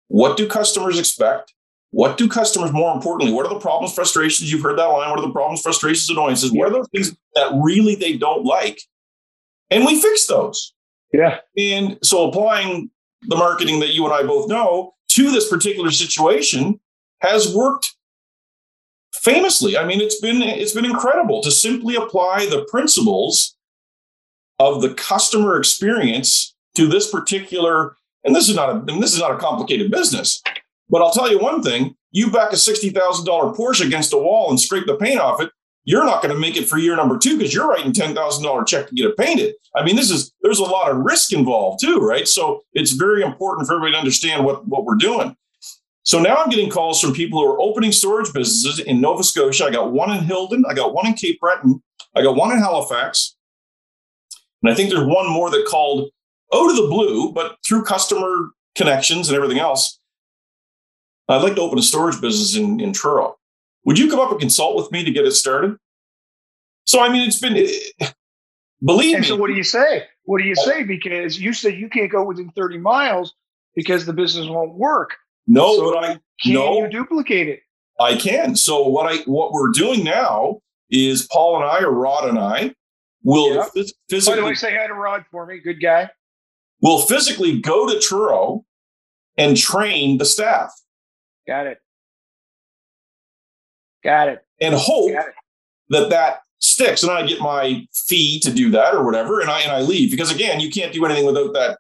What 0.09 0.37
do 0.37 0.49
customers 0.49 0.99
expect? 0.99 1.55
What 1.91 2.19
do 2.19 2.29
customers, 2.29 2.73
more 2.73 2.93
importantly, 2.93 3.33
what 3.33 3.47
are 3.47 3.55
the 3.55 3.61
problems, 3.61 3.95
frustrations? 3.95 4.51
You've 4.51 4.63
heard 4.63 4.79
that 4.79 4.87
line. 4.87 5.11
What 5.11 5.21
are 5.21 5.27
the 5.27 5.33
problems, 5.33 5.63
frustrations, 5.63 6.11
annoyances? 6.11 6.51
What 6.51 6.69
are 6.69 6.73
those 6.73 6.89
things 6.89 7.17
that 7.37 7.53
really 7.63 7.95
they 7.95 8.17
don't 8.17 8.45
like? 8.45 8.81
And 9.71 9.85
we 9.85 10.01
fix 10.01 10.27
those. 10.27 10.75
Yeah. 11.13 11.39
And 11.57 11.99
so 12.03 12.29
applying 12.29 12.91
the 13.23 13.37
marketing 13.37 13.79
that 13.81 13.95
you 13.95 14.05
and 14.05 14.13
I 14.13 14.25
both 14.25 14.49
know 14.49 14.95
to 15.11 15.31
this 15.31 15.49
particular 15.49 15.93
situation 15.93 16.81
has 17.21 17.55
worked 17.55 17.94
famously. 19.23 19.77
I 19.77 19.87
mean, 19.87 20.01
it's 20.01 20.21
been 20.21 20.43
it's 20.43 20.73
been 20.73 20.85
incredible 20.85 21.43
to 21.43 21.51
simply 21.51 21.95
apply 21.97 22.47
the 22.47 22.65
principles 22.71 23.57
of 24.59 24.83
the 24.83 24.95
customer 24.95 25.57
experience 25.57 26.55
to 26.75 26.87
this 26.87 27.11
particular. 27.11 27.97
And 28.25 28.35
this 28.35 28.49
is 28.49 28.57
not 28.57 28.71
a 28.71 28.93
and 28.93 29.03
this 29.03 29.13
is 29.13 29.21
not 29.21 29.33
a 29.33 29.39
complicated 29.39 29.91
business. 29.91 30.43
But 30.89 31.03
I'll 31.03 31.13
tell 31.13 31.31
you 31.31 31.39
one 31.39 31.63
thing 31.63 31.97
you 32.15 32.31
back 32.31 32.53
a 32.53 32.57
$60,000 32.57 32.95
Porsche 33.57 33.85
against 33.85 34.13
a 34.13 34.17
wall 34.17 34.49
and 34.49 34.61
scrape 34.61 34.87
the 34.87 34.97
paint 34.97 35.19
off 35.19 35.43
it, 35.43 35.51
you're 35.83 36.05
not 36.05 36.23
going 36.23 36.33
to 36.33 36.41
make 36.41 36.57
it 36.57 36.69
for 36.69 36.79
year 36.79 36.95
number 36.95 37.19
two 37.19 37.37
because 37.37 37.53
you're 37.53 37.69
writing 37.69 37.93
$10,000 37.93 38.67
check 38.67 38.89
to 38.89 38.95
get 38.95 39.07
it 39.07 39.17
painted. 39.17 39.55
I 39.75 39.85
mean, 39.85 39.97
this 39.97 40.11
is, 40.11 40.33
there's 40.41 40.61
a 40.61 40.65
lot 40.65 40.91
of 40.91 40.99
risk 40.99 41.33
involved 41.33 41.81
too, 41.81 41.99
right? 41.99 42.29
So 42.29 42.63
it's 42.73 42.93
very 42.93 43.23
important 43.23 43.67
for 43.67 43.75
everybody 43.75 43.95
to 43.95 43.99
understand 43.99 44.45
what, 44.45 44.67
what 44.67 44.85
we're 44.85 44.95
doing. 44.95 45.37
So 46.05 46.21
now 46.21 46.37
I'm 46.37 46.51
getting 46.51 46.71
calls 46.71 47.01
from 47.01 47.15
people 47.15 47.41
who 47.41 47.51
are 47.51 47.61
opening 47.61 47.91
storage 47.91 48.33
businesses 48.33 48.79
in 48.79 49.01
Nova 49.01 49.25
Scotia. 49.25 49.65
I 49.65 49.71
got 49.71 49.93
one 49.93 50.11
in 50.17 50.25
Hilton, 50.25 50.65
I 50.69 50.75
got 50.75 50.93
one 50.93 51.07
in 51.07 51.15
Cape 51.15 51.41
Breton, 51.41 51.83
I 52.15 52.23
got 52.23 52.37
one 52.37 52.53
in 52.53 52.59
Halifax. 52.59 53.37
And 54.63 54.71
I 54.71 54.75
think 54.75 54.91
there's 54.91 55.07
one 55.07 55.31
more 55.31 55.51
that 55.51 55.67
called 55.67 56.11
out 56.55 56.71
of 56.71 56.77
the 56.77 56.89
blue, 56.89 57.33
but 57.33 57.57
through 57.67 57.85
customer 57.85 58.51
connections 58.75 59.29
and 59.29 59.37
everything 59.37 59.59
else. 59.59 59.99
I'd 61.29 61.43
like 61.43 61.55
to 61.55 61.63
open 61.63 61.79
a 61.79 61.83
storage 61.83 62.21
business 62.21 62.55
in, 62.55 62.81
in 62.81 62.93
Truro. 62.93 63.37
Would 63.87 63.99
you 63.99 64.11
come 64.11 64.21
up 64.21 64.31
and 64.31 64.41
consult 64.41 64.77
with 64.77 64.93
me 64.93 65.05
to 65.05 65.11
get 65.11 65.25
it 65.25 65.33
started? 65.33 65.77
So, 66.85 67.03
I 67.03 67.09
mean, 67.09 67.27
it's 67.27 67.41
been, 67.41 67.55
Believe 68.85 69.15
and 69.15 69.23
me. 69.23 69.29
so 69.29 69.37
what 69.37 69.47
do 69.47 69.55
you 69.55 69.65
say? 69.65 70.05
What 70.25 70.39
do 70.39 70.45
you 70.45 70.55
say? 70.55 70.85
Because 70.85 71.41
you 71.41 71.55
said 71.55 71.75
you 71.75 71.89
can't 71.89 72.13
go 72.13 72.25
within 72.25 72.51
30 72.51 72.79
miles 72.79 73.35
because 73.75 74.05
the 74.05 74.13
business 74.13 74.47
won't 74.49 74.75
work. 74.75 75.17
No, 75.47 75.77
so 75.77 75.93
but 75.93 76.05
I 76.05 76.09
Can 76.43 76.55
no, 76.55 76.81
you 76.85 76.89
duplicate 76.91 77.49
it? 77.49 77.61
I 78.01 78.17
can. 78.17 78.57
So 78.57 78.87
what 78.89 79.07
I 79.13 79.19
what 79.25 79.53
we're 79.53 79.71
doing 79.71 80.03
now 80.05 80.61
is 80.91 81.29
Paul 81.31 81.57
and 81.57 81.65
I, 81.65 81.81
or 81.83 81.91
Rod 81.93 82.29
and 82.29 82.39
I, 82.39 82.75
will 83.23 83.55
Yeah. 83.55 83.63
phys- 83.63 83.75
By 83.75 83.81
the 83.83 83.93
physically 84.11 84.43
way, 84.43 84.55
say 84.55 84.77
hi 84.77 84.87
to 84.87 84.95
Rod 84.95 85.25
for 85.31 85.47
me. 85.47 85.59
Good 85.59 85.81
guy. 85.81 86.11
will 86.83 87.01
physically 87.01 87.61
go 87.61 87.89
to 87.89 87.99
Truro 88.01 88.65
and 89.39 89.57
train 89.57 90.19
the 90.19 90.25
staff 90.27 90.73
Got 91.47 91.67
it. 91.67 91.79
Got 94.03 94.29
it. 94.29 94.45
and 94.61 94.75
hope 94.75 95.11
it. 95.11 95.25
that 95.89 96.11
that 96.11 96.41
sticks 96.59 97.03
and 97.03 97.11
I 97.13 97.27
get 97.27 97.41
my 97.41 97.87
fee 98.07 98.39
to 98.41 98.51
do 98.53 98.71
that 98.71 98.95
or 98.95 99.05
whatever 99.05 99.41
and 99.41 99.51
I 99.51 99.61
and 99.61 99.73
I 99.73 99.81
leave 99.81 100.11
because 100.11 100.31
again 100.35 100.61
you 100.61 100.71
can't 100.71 100.93
do 100.93 101.05
anything 101.05 101.25
without 101.27 101.53
that 101.55 101.79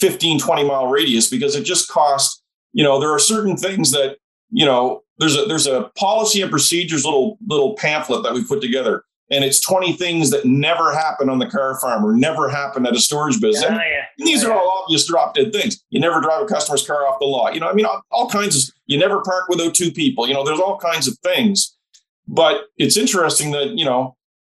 15 0.00 0.38
20 0.40 0.64
mile 0.64 0.86
radius 0.88 1.28
because 1.30 1.54
it 1.56 1.64
just 1.64 1.88
costs 1.88 2.42
you 2.72 2.84
know 2.84 3.00
there 3.00 3.10
are 3.12 3.18
certain 3.18 3.56
things 3.56 3.90
that 3.92 4.16
you 4.50 4.64
know 4.66 5.02
there's 5.18 5.36
a 5.36 5.44
there's 5.46 5.66
a 5.66 5.90
policy 5.96 6.40
and 6.42 6.50
procedures 6.50 7.04
little 7.04 7.38
little 7.46 7.74
pamphlet 7.74 8.22
that 8.22 8.32
we 8.34 8.44
put 8.44 8.60
together 8.60 9.04
and 9.30 9.44
it's 9.44 9.60
20 9.60 9.92
things 9.92 10.30
that 10.30 10.46
never 10.46 10.92
happen 10.94 11.28
on 11.28 11.38
the 11.38 11.46
car 11.46 11.78
farm 11.80 12.04
or 12.04 12.14
never 12.16 12.48
happen 12.48 12.86
at 12.86 12.94
a 12.96 13.00
storage 13.00 13.40
business 13.40 13.70
Oh, 13.70 13.74
yeah. 13.74 14.04
these 14.18 14.42
are 14.44 14.52
all 14.52 14.82
obvious 14.84 15.06
drop 15.06 15.34
dead 15.34 15.52
things. 15.52 15.84
You 15.90 16.00
never 16.00 16.20
drive 16.20 16.42
a 16.42 16.46
customer's 16.46 16.86
car 16.86 17.06
off 17.06 17.18
the 17.20 17.26
lot. 17.26 17.52
You 17.54 17.60
know, 17.60 17.68
I 17.68 17.74
mean, 17.74 17.84
all, 17.84 18.02
all 18.10 18.28
kinds 18.30 18.56
of, 18.56 18.74
you 18.86 18.98
never 18.98 19.20
park 19.20 19.48
without 19.50 19.74
two 19.74 19.90
people. 19.90 20.26
You 20.26 20.32
know, 20.34 20.44
there's 20.44 20.60
all 20.60 20.78
kinds 20.78 21.06
of 21.08 21.18
things. 21.18 21.76
But 22.26 22.64
it's 22.78 22.96
interesting 22.96 23.50
that, 23.52 23.70
you 23.70 23.84
know, 23.84 24.16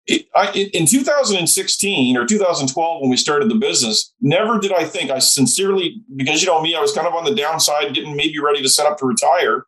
it, 0.10 0.28
I, 0.36 0.52
in 0.74 0.86
2016 0.86 2.18
or 2.18 2.26
2012, 2.26 3.02
when 3.02 3.10
we 3.10 3.18
started 3.18 3.50
the 3.50 3.56
business, 3.56 4.14
never 4.22 4.60
did 4.60 4.74
I 4.74 4.84
think, 4.84 5.12
I 5.12 5.20
sincerely, 5.20 6.02
because 6.16 6.42
you 6.42 6.48
know 6.48 6.62
me, 6.62 6.76
I 6.76 6.82
was 6.82 6.94
kind 6.94 7.08
of 7.08 7.14
on 7.14 7.26
the 7.26 7.36
downside, 7.36 7.94
getting 7.94 8.16
maybe 8.16 8.40
ready 8.40 8.62
to 8.62 8.70
set 8.70 8.86
up 8.86 8.98
to 9.00 9.06
retire, 9.06 9.66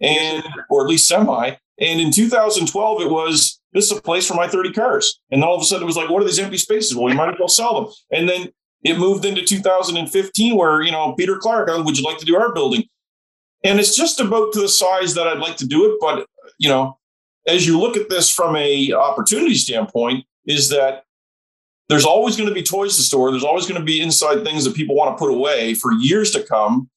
and 0.00 0.44
or 0.70 0.82
at 0.82 0.88
least 0.88 1.08
semi. 1.08 1.56
And 1.80 2.00
in 2.00 2.10
2012, 2.10 3.02
it 3.02 3.10
was 3.10 3.60
this 3.72 3.90
is 3.90 3.98
a 3.98 4.00
place 4.00 4.28
for 4.28 4.34
my 4.34 4.46
30 4.46 4.72
cars. 4.72 5.20
And 5.30 5.42
then 5.42 5.48
all 5.48 5.56
of 5.56 5.62
a 5.62 5.64
sudden, 5.64 5.82
it 5.82 5.86
was 5.86 5.96
like, 5.96 6.08
what 6.08 6.22
are 6.22 6.26
these 6.26 6.38
empty 6.38 6.58
spaces? 6.58 6.94
Well, 6.94 7.08
you 7.08 7.16
might 7.16 7.30
as 7.30 7.38
well 7.38 7.48
sell 7.48 7.80
them. 7.80 7.92
And 8.12 8.28
then 8.28 8.52
it 8.84 8.98
moved 8.98 9.24
into 9.24 9.42
2015 9.42 10.56
where 10.56 10.82
you 10.82 10.92
know 10.92 11.14
peter 11.14 11.36
clark 11.36 11.68
oh, 11.70 11.82
would 11.82 11.98
you 11.98 12.04
like 12.04 12.18
to 12.18 12.26
do 12.26 12.36
our 12.36 12.52
building 12.52 12.84
and 13.64 13.80
it's 13.80 13.96
just 13.96 14.20
about 14.20 14.52
to 14.52 14.60
the 14.60 14.68
size 14.68 15.14
that 15.14 15.26
i'd 15.26 15.38
like 15.38 15.56
to 15.56 15.66
do 15.66 15.90
it 15.90 15.98
but 16.00 16.26
you 16.58 16.68
know 16.68 16.96
as 17.46 17.66
you 17.66 17.78
look 17.78 17.96
at 17.96 18.08
this 18.08 18.30
from 18.30 18.56
a 18.56 18.92
opportunity 18.92 19.54
standpoint 19.54 20.24
is 20.46 20.68
that 20.70 21.04
there's 21.88 22.04
always 22.04 22.36
going 22.36 22.48
to 22.48 22.54
be 22.54 22.62
toys 22.62 22.96
to 22.96 23.02
store 23.02 23.30
there's 23.30 23.44
always 23.44 23.66
going 23.66 23.80
to 23.80 23.84
be 23.84 24.00
inside 24.00 24.42
things 24.44 24.64
that 24.64 24.74
people 24.74 24.94
want 24.96 25.16
to 25.16 25.18
put 25.22 25.30
away 25.30 25.74
for 25.74 25.92
years 25.92 26.30
to 26.30 26.42
come 26.42 26.88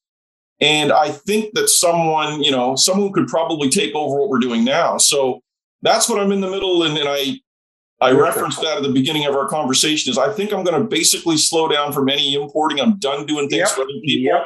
and 0.62 0.92
i 0.92 1.10
think 1.10 1.54
that 1.54 1.70
someone 1.70 2.42
you 2.44 2.52
know 2.52 2.76
someone 2.76 3.12
could 3.12 3.28
probably 3.28 3.70
take 3.70 3.94
over 3.96 4.20
what 4.20 4.30
we're 4.30 4.40
doing 4.40 4.64
now 4.64 4.98
so 4.98 5.42
that's 5.82 6.08
what 6.10 6.20
i'm 6.20 6.32
in 6.32 6.42
the 6.42 6.50
middle 6.50 6.84
and, 6.84 6.98
and 6.98 7.08
i 7.10 7.40
I 8.00 8.12
referenced 8.12 8.62
that 8.62 8.78
at 8.78 8.84
the 8.84 8.90
beginning 8.92 9.26
of 9.26 9.36
our 9.36 9.48
conversation. 9.48 10.12
Is 10.12 10.20
I 10.20 10.32
think 10.32 10.54
I'm 10.54 10.64
going 10.64 10.80
to 10.80 10.88
basically 10.88 11.36
slow 11.36 11.68
down 11.68 11.92
from 11.92 12.10
any 12.10 12.36
importing. 12.36 12.80
I'm 12.80 13.00
done 13.00 13.26
doing 13.26 13.50
things 13.50 13.62
Yep. 13.62 13.70
for 13.70 13.82
other 13.82 13.90
people. 14.06 14.36
Yep. 14.36 14.46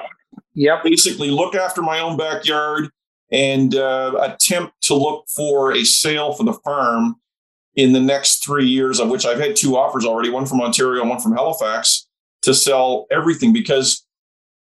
Yep. 0.54 0.84
Basically, 0.86 1.30
look 1.30 1.54
after 1.54 1.82
my 1.82 2.00
own 2.00 2.16
backyard 2.16 2.90
and 3.32 3.76
uh, 3.76 4.18
attempt 4.22 4.74
to 4.84 4.94
look 4.94 5.26
for 5.36 5.74
a 5.74 5.84
sale 5.84 6.34
for 6.34 6.44
the 6.44 6.54
firm 6.66 7.16
in 7.76 7.94
the 7.94 8.00
next 8.00 8.44
three 8.44 8.68
years, 8.68 9.00
of 9.00 9.10
which 9.10 9.26
I've 9.26 9.40
had 9.40 9.56
two 9.56 9.78
offers 9.78 10.06
already 10.06 10.30
one 10.30 10.46
from 10.46 10.62
Ontario 10.62 11.02
and 11.02 11.10
one 11.10 11.20
from 11.22 11.34
Halifax 11.34 12.08
to 12.42 12.54
sell 12.54 13.08
everything. 13.10 13.54
Because 13.54 14.06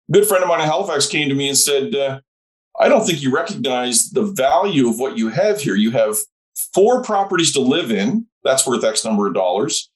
a 0.08 0.12
good 0.12 0.26
friend 0.26 0.42
of 0.44 0.48
mine 0.48 0.60
in 0.60 0.66
Halifax 0.66 1.06
came 1.06 1.28
to 1.28 1.34
me 1.34 1.48
and 1.48 1.58
said, 1.58 1.94
uh, 1.94 2.20
I 2.78 2.88
don't 2.88 3.04
think 3.04 3.22
you 3.22 3.34
recognize 3.34 4.10
the 4.10 4.22
value 4.22 4.88
of 4.88 4.98
what 4.98 5.18
you 5.18 5.28
have 5.28 5.60
here. 5.60 5.74
You 5.74 5.90
have 5.92 6.16
four 6.72 7.02
properties 7.02 7.52
to 7.52 7.60
live 7.60 7.90
in. 7.90 8.26
That's 8.44 8.66
worth 8.66 8.84
X 8.84 9.04
number 9.04 9.26
of 9.26 9.34
dollars. 9.34 9.90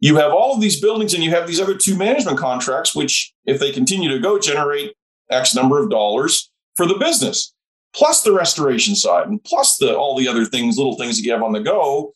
You 0.00 0.16
have 0.16 0.32
all 0.32 0.54
of 0.54 0.60
these 0.60 0.80
buildings 0.80 1.12
and 1.12 1.24
you 1.24 1.30
have 1.30 1.46
these 1.46 1.60
other 1.60 1.76
two 1.76 1.96
management 1.96 2.38
contracts, 2.38 2.94
which, 2.94 3.34
if 3.46 3.58
they 3.58 3.72
continue 3.72 4.08
to 4.10 4.20
go, 4.20 4.38
generate 4.38 4.94
X 5.30 5.54
number 5.54 5.82
of 5.82 5.90
dollars 5.90 6.50
for 6.76 6.86
the 6.86 6.94
business, 6.94 7.52
plus 7.94 8.22
the 8.22 8.32
restoration 8.32 8.94
side 8.94 9.28
and 9.28 9.42
plus 9.44 9.76
the 9.78 9.96
all 9.96 10.16
the 10.16 10.28
other 10.28 10.44
things, 10.44 10.76
little 10.76 10.96
things 10.96 11.16
that 11.16 11.24
you 11.24 11.32
have 11.32 11.42
on 11.42 11.52
the 11.52 11.60
go. 11.60 12.14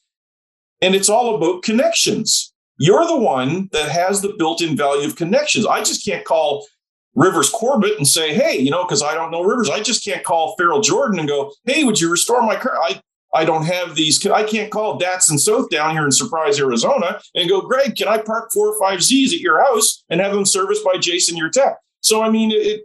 And 0.81 0.95
it's 0.95 1.09
all 1.09 1.37
about 1.37 1.63
connections. 1.63 2.53
You're 2.79 3.07
the 3.07 3.19
one 3.19 3.69
that 3.73 3.91
has 3.91 4.21
the 4.21 4.35
built-in 4.37 4.77
value 4.77 5.07
of 5.07 5.17
connections. 5.17 5.67
I 5.67 5.83
just 5.83 6.05
can't 6.05 6.25
call 6.25 6.67
Rivers 7.15 7.51
Corbett 7.51 7.99
and 7.99 8.07
say, 8.07 8.35
hey, 8.35 8.59
you 8.59 8.71
know, 8.71 8.85
because 8.85 9.03
I 9.03 9.15
don't 9.15 9.31
know 9.31 9.43
Rivers. 9.43 9.71
I 9.71 9.81
just 9.81 10.05
can't 10.05 10.25
call 10.25 10.57
Farrell 10.57 10.81
Jordan 10.81 11.19
and 11.19 11.29
go, 11.29 11.53
hey, 11.65 11.85
would 11.85 12.01
you 12.01 12.11
restore 12.11 12.43
my 12.43 12.57
car? 12.57 12.77
I 12.83 13.01
I 13.35 13.45
don't 13.45 13.65
have 13.65 13.95
these. 13.95 14.25
I 14.27 14.43
can't 14.43 14.71
call 14.71 15.01
Datsun 15.01 15.39
South 15.39 15.71
down 15.71 15.93
here 15.93 16.05
in 16.05 16.13
Surprise, 16.13 16.61
Arizona, 16.61 17.19
and 17.35 17.49
go, 17.49 17.63
Greg, 17.63 17.97
can 17.97 18.09
I 18.09 18.19
park 18.19 18.51
four 18.53 18.69
or 18.69 18.79
five 18.79 19.03
Z's 19.03 19.33
at 19.33 19.41
your 19.41 19.63
house 19.63 20.05
and 20.11 20.21
have 20.21 20.35
them 20.35 20.45
serviced 20.45 20.85
by 20.85 20.99
Jason, 20.99 21.37
your 21.37 21.49
tech? 21.49 21.77
So, 22.01 22.23
I 22.23 22.31
mean, 22.31 22.51
it, 22.53 22.83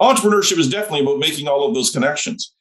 entrepreneurship 0.00 0.58
is 0.58 0.68
definitely 0.68 1.00
about 1.00 1.18
making 1.18 1.48
all 1.48 1.66
of 1.66 1.74
those 1.74 1.90
connections. 1.90 2.54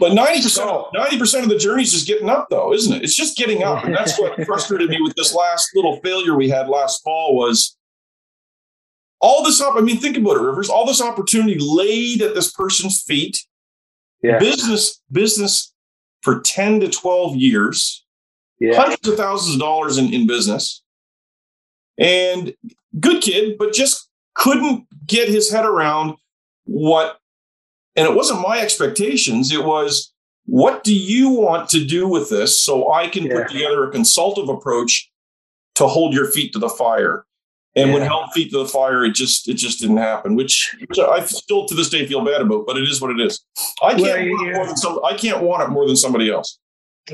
But 0.00 0.12
90%, 0.12 0.92
90% 0.92 1.42
of 1.42 1.48
the 1.48 1.58
journey 1.58 1.82
is 1.82 1.92
just 1.92 2.06
getting 2.06 2.28
up, 2.30 2.48
though, 2.50 2.72
isn't 2.72 2.92
it? 2.94 3.02
It's 3.02 3.16
just 3.16 3.36
getting 3.36 3.64
up. 3.64 3.84
And 3.84 3.92
that's 3.94 4.18
what 4.18 4.40
frustrated 4.46 4.88
me 4.90 5.00
with 5.02 5.14
this 5.16 5.34
last 5.34 5.70
little 5.74 5.98
failure 6.00 6.36
we 6.36 6.48
had 6.48 6.68
last 6.68 7.02
fall 7.02 7.34
was 7.36 7.76
all 9.20 9.42
this 9.44 9.60
up. 9.60 9.74
I 9.76 9.80
mean, 9.80 9.98
think 9.98 10.16
about 10.16 10.36
it, 10.36 10.40
Rivers. 10.42 10.68
All 10.68 10.86
this 10.86 11.02
opportunity 11.02 11.56
laid 11.60 12.22
at 12.22 12.34
this 12.36 12.52
person's 12.52 13.02
feet 13.02 13.44
Yeah. 14.22 14.38
business 14.38 15.00
business 15.10 15.72
for 16.22 16.40
10 16.40 16.78
to 16.80 16.88
12 16.88 17.34
years 17.36 18.04
Yeah. 18.60 18.76
hundreds 18.80 19.08
of 19.08 19.16
thousands 19.16 19.54
of 19.56 19.60
dollars 19.60 19.98
in, 19.98 20.12
in 20.14 20.26
business 20.28 20.82
and 21.96 22.54
good 23.00 23.22
kid 23.22 23.56
but 23.58 23.72
just 23.72 24.08
couldn't 24.34 24.86
get 25.06 25.28
his 25.28 25.50
head 25.50 25.64
around 25.64 26.16
what 26.68 27.18
and 27.96 28.06
it 28.06 28.14
wasn't 28.14 28.40
my 28.40 28.60
expectations 28.60 29.50
it 29.50 29.64
was 29.64 30.12
what 30.44 30.84
do 30.84 30.94
you 30.94 31.30
want 31.30 31.68
to 31.70 31.82
do 31.84 32.06
with 32.06 32.28
this 32.30 32.60
so 32.62 32.92
i 32.92 33.08
can 33.08 33.24
Yeah. 33.24 33.38
put 33.38 33.48
together 33.50 33.84
a 33.84 33.90
consultative 33.90 34.48
approach 34.50 35.10
to 35.76 35.86
hold 35.86 36.12
your 36.12 36.26
feet 36.30 36.52
to 36.52 36.58
the 36.58 36.68
fire 36.68 37.24
and 37.74 37.92
when 37.94 38.02
Yeah. 38.02 38.08
held 38.08 38.32
feet 38.34 38.50
to 38.52 38.58
the 38.58 38.68
fire 38.68 39.02
it 39.04 39.14
just 39.14 39.48
it 39.48 39.54
just 39.54 39.80
didn't 39.80 39.96
happen 39.96 40.36
which, 40.36 40.76
which 40.86 40.98
i 40.98 41.24
still 41.24 41.64
to 41.66 41.74
this 41.74 41.88
day 41.88 42.06
feel 42.06 42.22
bad 42.22 42.42
about 42.42 42.66
but 42.66 42.76
it 42.76 42.86
is 42.86 43.00
what 43.00 43.10
it 43.10 43.20
is 43.20 43.42
i 43.82 43.94
can't 43.94 44.02
Well, 44.02 44.28
want 44.36 44.46
yeah. 44.46 44.52
more 44.56 44.66
than 44.66 44.76
some, 44.76 45.00
i 45.04 45.14
can't 45.16 45.42
want 45.42 45.62
it 45.62 45.70
more 45.70 45.86
than 45.86 45.96
somebody 45.96 46.30
else 46.30 46.58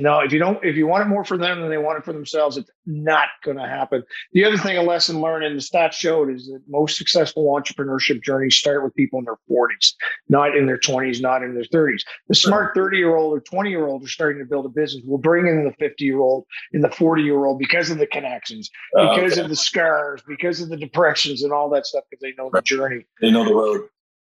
No, 0.00 0.20
if 0.20 0.32
you 0.32 0.38
don't, 0.38 0.62
if 0.64 0.76
you 0.76 0.86
want 0.86 1.02
it 1.02 1.08
more 1.08 1.24
for 1.24 1.36
them 1.36 1.60
than 1.60 1.70
they 1.70 1.78
want 1.78 1.98
it 1.98 2.04
for 2.04 2.12
themselves, 2.12 2.56
it's 2.56 2.70
not 2.86 3.28
going 3.44 3.56
to 3.56 3.66
happen. 3.66 4.02
The 4.32 4.44
other 4.44 4.56
thing, 4.56 4.76
a 4.76 4.82
lesson 4.82 5.20
learned, 5.20 5.44
and 5.44 5.56
the 5.56 5.62
stats 5.62 5.92
showed, 5.92 6.30
is 6.30 6.46
that 6.46 6.62
most 6.68 6.96
successful 6.96 7.44
entrepreneurship 7.44 8.22
journeys 8.22 8.56
start 8.56 8.82
with 8.82 8.94
people 8.94 9.18
in 9.18 9.24
their 9.24 9.38
40s, 9.50 9.94
not 10.28 10.56
in 10.56 10.66
their 10.66 10.78
20s, 10.78 11.20
not 11.20 11.42
in 11.42 11.54
their 11.54 11.64
30s. 11.64 12.02
The 12.28 12.34
smart 12.34 12.74
30 12.74 12.96
year 12.96 13.16
old 13.16 13.36
or 13.36 13.40
20 13.40 13.70
year 13.70 13.86
old 13.86 14.04
are 14.04 14.08
starting 14.08 14.40
to 14.40 14.48
build 14.48 14.66
a 14.66 14.70
business. 14.70 15.02
We'll 15.06 15.18
bring 15.18 15.46
in 15.46 15.64
the 15.64 15.72
50 15.72 16.04
year 16.04 16.20
old, 16.20 16.44
in 16.72 16.80
the 16.80 16.90
40 16.90 17.22
year 17.22 17.44
old 17.44 17.58
because 17.58 17.90
of 17.90 17.98
the 17.98 18.06
connections, 18.06 18.70
Uh, 18.96 19.14
because 19.14 19.38
of 19.38 19.48
the 19.48 19.56
scars, 19.56 20.22
because 20.26 20.60
of 20.60 20.68
the 20.68 20.76
depressions 20.76 21.42
and 21.42 21.52
all 21.52 21.68
that 21.70 21.86
stuff, 21.86 22.04
because 22.10 22.22
they 22.22 22.32
know 22.36 22.50
the 22.52 22.62
journey 22.62 23.04
they 23.20 23.30
know 23.30 23.44
the 23.44 23.54
road 23.54 23.88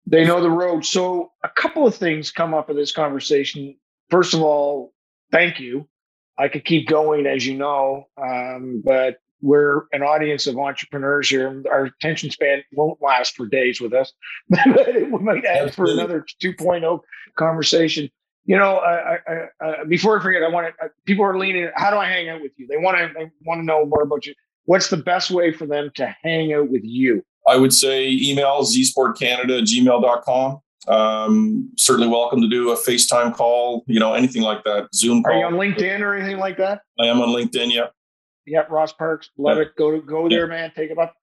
they 0.08 0.24
know 0.24 0.40
the 0.40 0.50
road. 0.50 0.84
So 0.84 1.32
a 1.44 1.48
couple 1.48 1.86
of 1.86 1.94
things 1.94 2.30
come 2.30 2.54
up 2.54 2.70
in 2.70 2.76
this 2.76 2.92
conversation. 2.92 3.76
First 4.10 4.32
of 4.32 4.40
all, 4.40 4.92
thank 5.30 5.60
you. 5.60 5.88
I 6.38 6.48
could 6.48 6.64
keep 6.64 6.86
going, 6.86 7.26
as 7.26 7.46
you 7.46 7.56
know, 7.56 8.06
um, 8.16 8.82
but 8.84 9.16
we're 9.40 9.82
an 9.92 10.02
audience 10.02 10.46
of 10.46 10.58
entrepreneurs 10.58 11.28
here. 11.28 11.62
Our 11.70 11.86
attention 11.86 12.30
span 12.30 12.62
won't 12.72 13.00
last 13.02 13.36
for 13.36 13.46
days 13.46 13.80
with 13.80 13.92
us. 13.92 14.12
we 14.50 15.18
might 15.20 15.44
add 15.44 15.74
for 15.74 15.86
another 15.90 16.24
2.0 16.42 17.00
conversation. 17.36 18.08
You 18.44 18.56
know, 18.56 18.76
I, 18.76 19.14
I, 19.14 19.18
I, 19.60 19.84
before 19.84 20.18
I 20.18 20.22
forget, 20.22 20.42
I 20.42 20.48
want 20.48 20.74
to. 20.80 20.90
people 21.04 21.24
are 21.24 21.38
leaning. 21.38 21.70
How 21.74 21.90
do 21.90 21.98
I 21.98 22.06
hang 22.06 22.28
out 22.28 22.40
with 22.40 22.52
you? 22.56 22.66
They 22.66 22.78
want 22.78 22.96
to. 22.96 23.12
They 23.14 23.30
want 23.44 23.60
to 23.60 23.64
know 23.64 23.84
more 23.84 24.02
about 24.02 24.26
you. 24.26 24.34
What's 24.64 24.88
the 24.88 24.96
best 24.96 25.30
way 25.30 25.52
for 25.52 25.66
them 25.66 25.90
to 25.96 26.16
hang 26.22 26.52
out 26.52 26.70
with 26.70 26.82
you? 26.84 27.22
I 27.46 27.56
would 27.56 27.72
say 27.72 28.08
email 28.10 28.62
zsportcanada 28.62 29.62
gmail.com. 29.62 30.60
Um, 30.86 31.70
certainly 31.76 32.08
welcome 32.08 32.40
to 32.40 32.48
do 32.48 32.70
a 32.70 32.76
FaceTime 32.76 33.34
call, 33.34 33.84
you 33.86 33.98
know, 33.98 34.14
anything 34.14 34.42
like 34.42 34.62
that. 34.64 34.88
Zoom 34.94 35.24
Are 35.26 35.32
you 35.32 35.44
on 35.44 35.54
LinkedIn 35.54 36.00
or 36.00 36.14
anything 36.14 36.38
like 36.38 36.56
that? 36.58 36.82
I 37.00 37.06
am 37.06 37.20
on 37.20 37.28
LinkedIn. 37.28 37.72
Yeah. 37.74 37.86
Yeah, 38.46 38.64
Ross 38.70 38.92
Parks, 38.92 39.30
love 39.36 39.56
Yeah. 39.58 39.64
it. 39.64 39.76
Go 39.76 39.90
to 39.90 40.00
go 40.00 40.28
there, 40.28 40.46
man. 40.46 40.72
Take 40.74 40.90
it 40.90 40.98
up. 40.98 41.14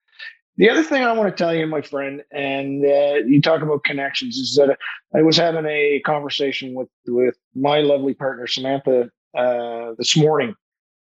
The 0.57 0.69
other 0.69 0.83
thing 0.83 1.03
I 1.03 1.11
want 1.11 1.35
to 1.35 1.43
tell 1.43 1.53
you, 1.53 1.67
my 1.67 1.81
friend, 1.81 2.21
and 2.31 2.85
uh, 2.85 3.15
you 3.25 3.41
talk 3.41 3.61
about 3.61 3.83
connections, 3.83 4.37
is 4.37 4.55
that 4.55 4.77
I 5.13 5.21
was 5.21 5.35
having 5.35 5.65
a 5.65 6.01
conversation 6.05 6.73
with 6.75 6.89
with 7.07 7.35
my 7.55 7.79
lovely 7.79 8.13
partner 8.13 8.47
Samantha 8.47 9.09
uh, 9.37 9.93
this 9.97 10.15
morning 10.15 10.53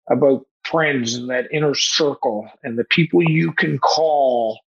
about 0.09 0.45
friends 0.65 1.15
and 1.15 1.29
that 1.29 1.47
inner 1.51 1.75
circle 1.75 2.49
and 2.63 2.77
the 2.77 2.83
people 2.85 3.21
you 3.23 3.53
can 3.53 3.77
call 3.79 4.59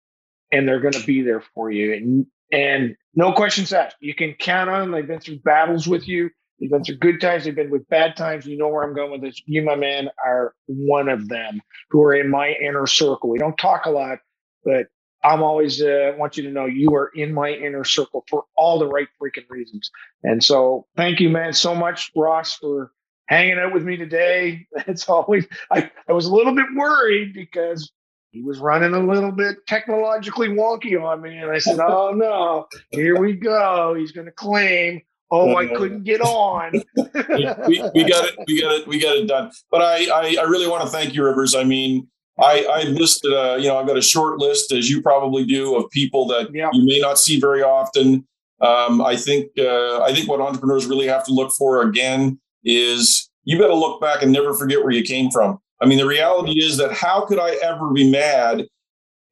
and 0.53 0.67
they're 0.69 0.81
going 0.81 0.95
to 0.95 1.05
be 1.07 1.23
there 1.23 1.43
for 1.55 1.71
you. 1.71 1.93
And, 1.93 2.27
and 2.53 2.97
no 3.19 3.33
questions 3.33 3.75
asked. 3.75 3.97
You 4.01 4.15
can 4.15 4.35
count 4.35 4.71
on 4.71 4.83
them. 4.83 4.93
They've 4.93 5.09
been 5.09 5.21
through 5.21 5.41
battles 5.41 5.89
with 5.89 6.09
you. 6.09 6.31
They've 6.61 6.71
been 6.71 6.85
through 6.85 6.99
good 6.99 7.21
times. 7.21 7.45
They've 7.45 7.57
been 7.57 7.71
with 7.73 7.89
bad 7.91 8.17
times. 8.17 8.47
You 8.47 8.59
know 8.59 8.69
where 8.71 8.85
I'm 8.85 8.95
going 8.97 9.13
with 9.13 9.23
this. 9.23 9.43
You, 9.47 9.63
my 9.65 9.77
man, 9.77 10.11
are 10.27 10.55
one 10.69 11.11
of 11.11 11.29
them 11.29 11.63
who 11.91 12.03
are 12.05 12.15
in 12.15 12.31
my 12.31 12.51
inner 12.63 12.89
circle. 12.89 13.31
We 13.31 13.41
don't 13.41 13.59
talk 13.59 13.87
a 13.87 13.91
lot, 13.91 14.21
but 14.65 14.89
I'm 15.25 15.43
always 15.43 15.83
uh, 15.83 16.15
want 16.19 16.39
you 16.39 16.45
to 16.45 16.51
know 16.51 16.67
you 16.67 16.95
are 16.97 17.13
in 17.17 17.35
my 17.35 17.51
inner 17.51 17.85
circle 17.85 18.25
for 18.31 18.45
all 18.57 18.81
the 18.81 18.89
right 18.89 19.09
freaking 19.23 19.51
reasons. 19.51 19.91
And 20.25 20.45
so, 20.45 20.87
thank 20.97 21.21
you, 21.21 21.31
man, 21.31 21.55
so 21.55 21.77
much, 21.77 22.13
Ross, 22.17 22.55
for 22.57 22.93
hanging 23.29 23.59
out 23.61 23.75
with 23.75 23.85
me 23.85 23.99
today. 23.99 24.67
It's 24.89 25.09
always 25.11 25.47
I, 25.73 25.93
I 26.09 26.15
was 26.15 26.27
a 26.27 26.35
little 26.35 26.55
bit 26.57 26.67
worried 26.77 27.35
because 27.35 27.93
he 28.31 28.43
was 28.43 28.59
running 28.59 28.95
a 28.95 29.01
little 29.01 29.33
bit 29.33 29.67
technologically 29.67 30.49
wonky 30.49 31.03
on 31.03 31.23
me, 31.23 31.37
and 31.39 31.51
I 31.51 31.59
said, 31.59 31.79
"Oh 31.81 32.13
no, 32.13 32.67
here 32.91 33.19
we 33.19 33.35
go. 33.35 33.95
He's 33.95 34.13
going 34.13 34.27
to 34.27 34.33
claim." 34.33 35.03
Oh, 35.31 35.57
I 35.57 35.67
couldn't 35.67 36.05
get 36.05 36.23
on. 36.23 36.73
we, 36.97 37.83
we, 37.95 38.05
got 38.05 38.25
it. 38.25 38.39
We 38.47 38.63
got 38.63 38.73
it. 38.73 38.87
We 38.87 38.99
got 38.99 39.17
it 39.17 39.29
done. 39.29 39.51
But 39.71 39.83
I, 39.83 40.07
I, 40.07 40.37
I 40.41 40.45
really 40.45 40.67
want 40.67 40.85
to 40.85 40.89
thank 40.89 41.15
you, 41.15 41.23
Rivers. 41.23 41.55
I 41.55 41.65
mean, 41.65 42.09
I, 42.41 42.65
I 42.65 42.83
listed, 42.85 43.33
a, 43.33 43.59
you 43.59 43.69
know, 43.69 43.77
I've 43.77 43.87
got 43.87 43.99
a 43.99 44.03
short 44.03 44.39
list, 44.39 44.73
as 44.73 44.89
you 44.89 45.03
probably 45.03 45.45
do, 45.45 45.77
of 45.77 45.91
people 45.91 46.27
that 46.29 46.49
yeah. 46.55 46.71
you 46.73 46.85
may 46.87 46.99
not 47.01 47.19
see 47.19 47.39
very 47.39 47.63
often. 47.63 48.27
Um, 48.61 49.03
I 49.03 49.17
think, 49.17 49.51
uh, 49.59 50.01
I 50.01 50.15
think 50.15 50.29
what 50.29 50.41
entrepreneurs 50.41 50.87
really 50.87 51.07
have 51.07 51.25
to 51.27 51.33
look 51.33 51.53
for 51.53 51.83
again 51.83 52.41
is 52.65 53.29
you 53.45 53.59
got 53.59 53.69
to 53.69 53.75
look 53.75 54.01
back 54.01 54.23
and 54.23 54.33
never 54.33 54.55
forget 54.55 54.83
where 54.83 54.93
you 54.93 55.03
came 55.03 55.31
from. 55.31 55.59
I 55.81 55.87
mean, 55.87 55.99
the 55.99 56.07
reality 56.07 56.63
is 56.63 56.77
that 56.79 56.93
how 56.93 57.25
could 57.25 57.39
I 57.39 57.57
ever 57.63 57.91
be 57.91 58.11
mad? 58.11 58.67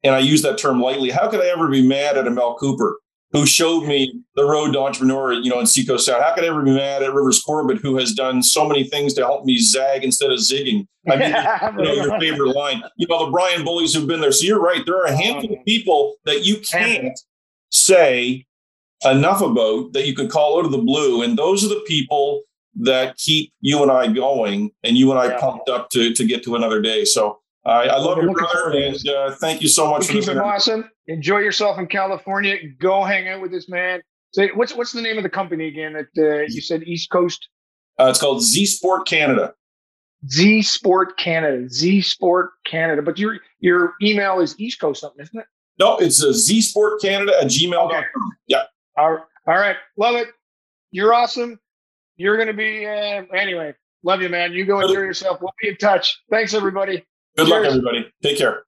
And 0.03 0.15
I 0.15 0.19
use 0.19 0.41
that 0.43 0.57
term 0.57 0.79
lightly. 0.79 1.09
How 1.09 1.27
could 1.27 1.41
I 1.41 1.47
ever 1.47 1.67
be 1.67 1.85
mad 1.85 2.17
at 2.17 2.27
a 2.27 2.31
Mel 2.31 2.55
Cooper 2.55 2.99
who 3.31 3.45
showed 3.45 3.85
me 3.85 4.21
the 4.35 4.45
road 4.45 4.71
to 4.71 4.79
entrepreneur, 4.79 5.33
you 5.33 5.49
know, 5.49 5.59
in 5.59 5.67
Seacoast 5.67 6.05
Sound? 6.05 6.23
How 6.23 6.33
could 6.33 6.45
I 6.45 6.47
ever 6.47 6.61
be 6.61 6.71
mad 6.71 7.03
at 7.03 7.13
Rivers 7.13 7.41
Corbett, 7.41 7.79
who 7.79 7.97
has 7.97 8.13
done 8.13 8.41
so 8.41 8.67
many 8.67 8.85
things 8.85 9.13
to 9.15 9.25
help 9.25 9.43
me 9.43 9.57
zag 9.57 10.03
instead 10.03 10.31
of 10.31 10.39
zigging? 10.39 10.85
I 11.09 11.15
mean, 11.15 11.29
you 11.77 11.83
know, 11.83 11.93
your 11.93 12.19
favorite 12.19 12.53
line, 12.53 12.83
you 12.95 13.07
know, 13.07 13.25
the 13.25 13.31
Brian 13.31 13.65
Bullies 13.65 13.93
who've 13.93 14.07
been 14.07 14.21
there. 14.21 14.31
So 14.31 14.45
you're 14.45 14.61
right. 14.61 14.85
There 14.85 14.95
are 14.95 15.07
a 15.07 15.11
oh, 15.11 15.17
handful 15.17 15.57
of 15.57 15.65
people 15.65 16.15
that 16.25 16.45
you 16.45 16.57
can't 16.57 17.19
say 17.69 18.45
enough 19.03 19.41
about 19.41 19.93
that 19.93 20.07
you 20.07 20.15
could 20.15 20.29
call 20.29 20.59
out 20.59 20.65
of 20.65 20.71
the 20.71 20.77
blue. 20.77 21.21
And 21.21 21.37
those 21.37 21.65
are 21.65 21.69
the 21.69 21.83
people 21.87 22.43
that 22.81 23.17
keep 23.17 23.51
you 23.61 23.81
and 23.81 23.91
I 23.91 24.07
going 24.07 24.71
and 24.83 24.97
you 24.97 25.11
and 25.11 25.19
I 25.19 25.27
yeah. 25.27 25.39
pumped 25.39 25.69
up 25.69 25.89
to 25.91 26.13
to 26.13 26.25
get 26.25 26.43
to 26.43 26.55
another 26.55 26.81
day. 26.81 27.05
So 27.05 27.39
I, 27.65 27.87
I 27.87 27.97
love 27.97 28.17
your 28.17 28.33
brother, 28.33 28.71
and 28.71 29.09
uh, 29.09 29.35
thank 29.35 29.61
you 29.61 29.67
so 29.67 29.89
much 29.89 30.07
for 30.07 30.13
keep 30.13 30.27
it 30.27 30.37
awesome. 30.37 30.89
Enjoy 31.07 31.39
yourself 31.39 31.77
in 31.77 31.87
California. 31.87 32.55
Go 32.79 33.03
hang 33.03 33.27
out 33.27 33.41
with 33.41 33.51
this 33.51 33.67
man. 33.67 34.01
Say, 34.31 34.49
what's 34.53 34.73
what's 34.73 34.93
the 34.93 35.01
name 35.01 35.17
of 35.17 35.23
the 35.23 35.29
company 35.29 35.67
again? 35.67 35.93
That 35.93 36.07
uh, 36.17 36.45
you 36.47 36.61
said 36.61 36.83
East 36.83 37.09
Coast. 37.09 37.49
Uh, 37.99 38.07
it's 38.09 38.21
called 38.21 38.41
Z 38.41 38.65
Sport 38.67 39.05
Canada. 39.05 39.53
Z 40.29 40.61
Sport 40.61 41.17
Canada. 41.17 41.67
Z 41.69 42.01
Sport 42.01 42.51
Canada. 42.65 43.01
But 43.01 43.19
your 43.19 43.39
your 43.59 43.95
email 44.01 44.39
is 44.39 44.57
East 44.59 44.79
Coast 44.79 45.01
something, 45.01 45.21
isn't 45.21 45.39
it? 45.39 45.45
No, 45.77 45.97
it's 45.97 46.23
uh, 46.23 46.31
Z 46.31 46.61
Sport 46.61 47.01
Canada 47.01 47.33
at 47.41 47.47
gmail.com. 47.47 47.91
Okay. 47.91 48.05
Yeah. 48.47 48.63
All. 48.97 49.25
All 49.45 49.55
right. 49.55 49.75
Love 49.97 50.15
it. 50.15 50.29
You're 50.91 51.13
awesome. 51.13 51.59
You're 52.17 52.35
going 52.35 52.47
to 52.47 52.53
be, 52.53 52.85
uh, 52.85 53.23
anyway, 53.35 53.73
love 54.03 54.21
you, 54.21 54.29
man. 54.29 54.51
You 54.53 54.65
go 54.65 54.79
enjoy 54.79 54.93
yourself. 55.01 55.39
We'll 55.41 55.53
be 55.61 55.69
in 55.69 55.77
touch. 55.77 56.19
Thanks, 56.29 56.53
everybody. 56.53 57.05
Good 57.37 57.47
Cheers. 57.47 57.49
luck, 57.49 57.65
everybody. 57.65 58.11
Take 58.23 58.37
care. 58.37 58.63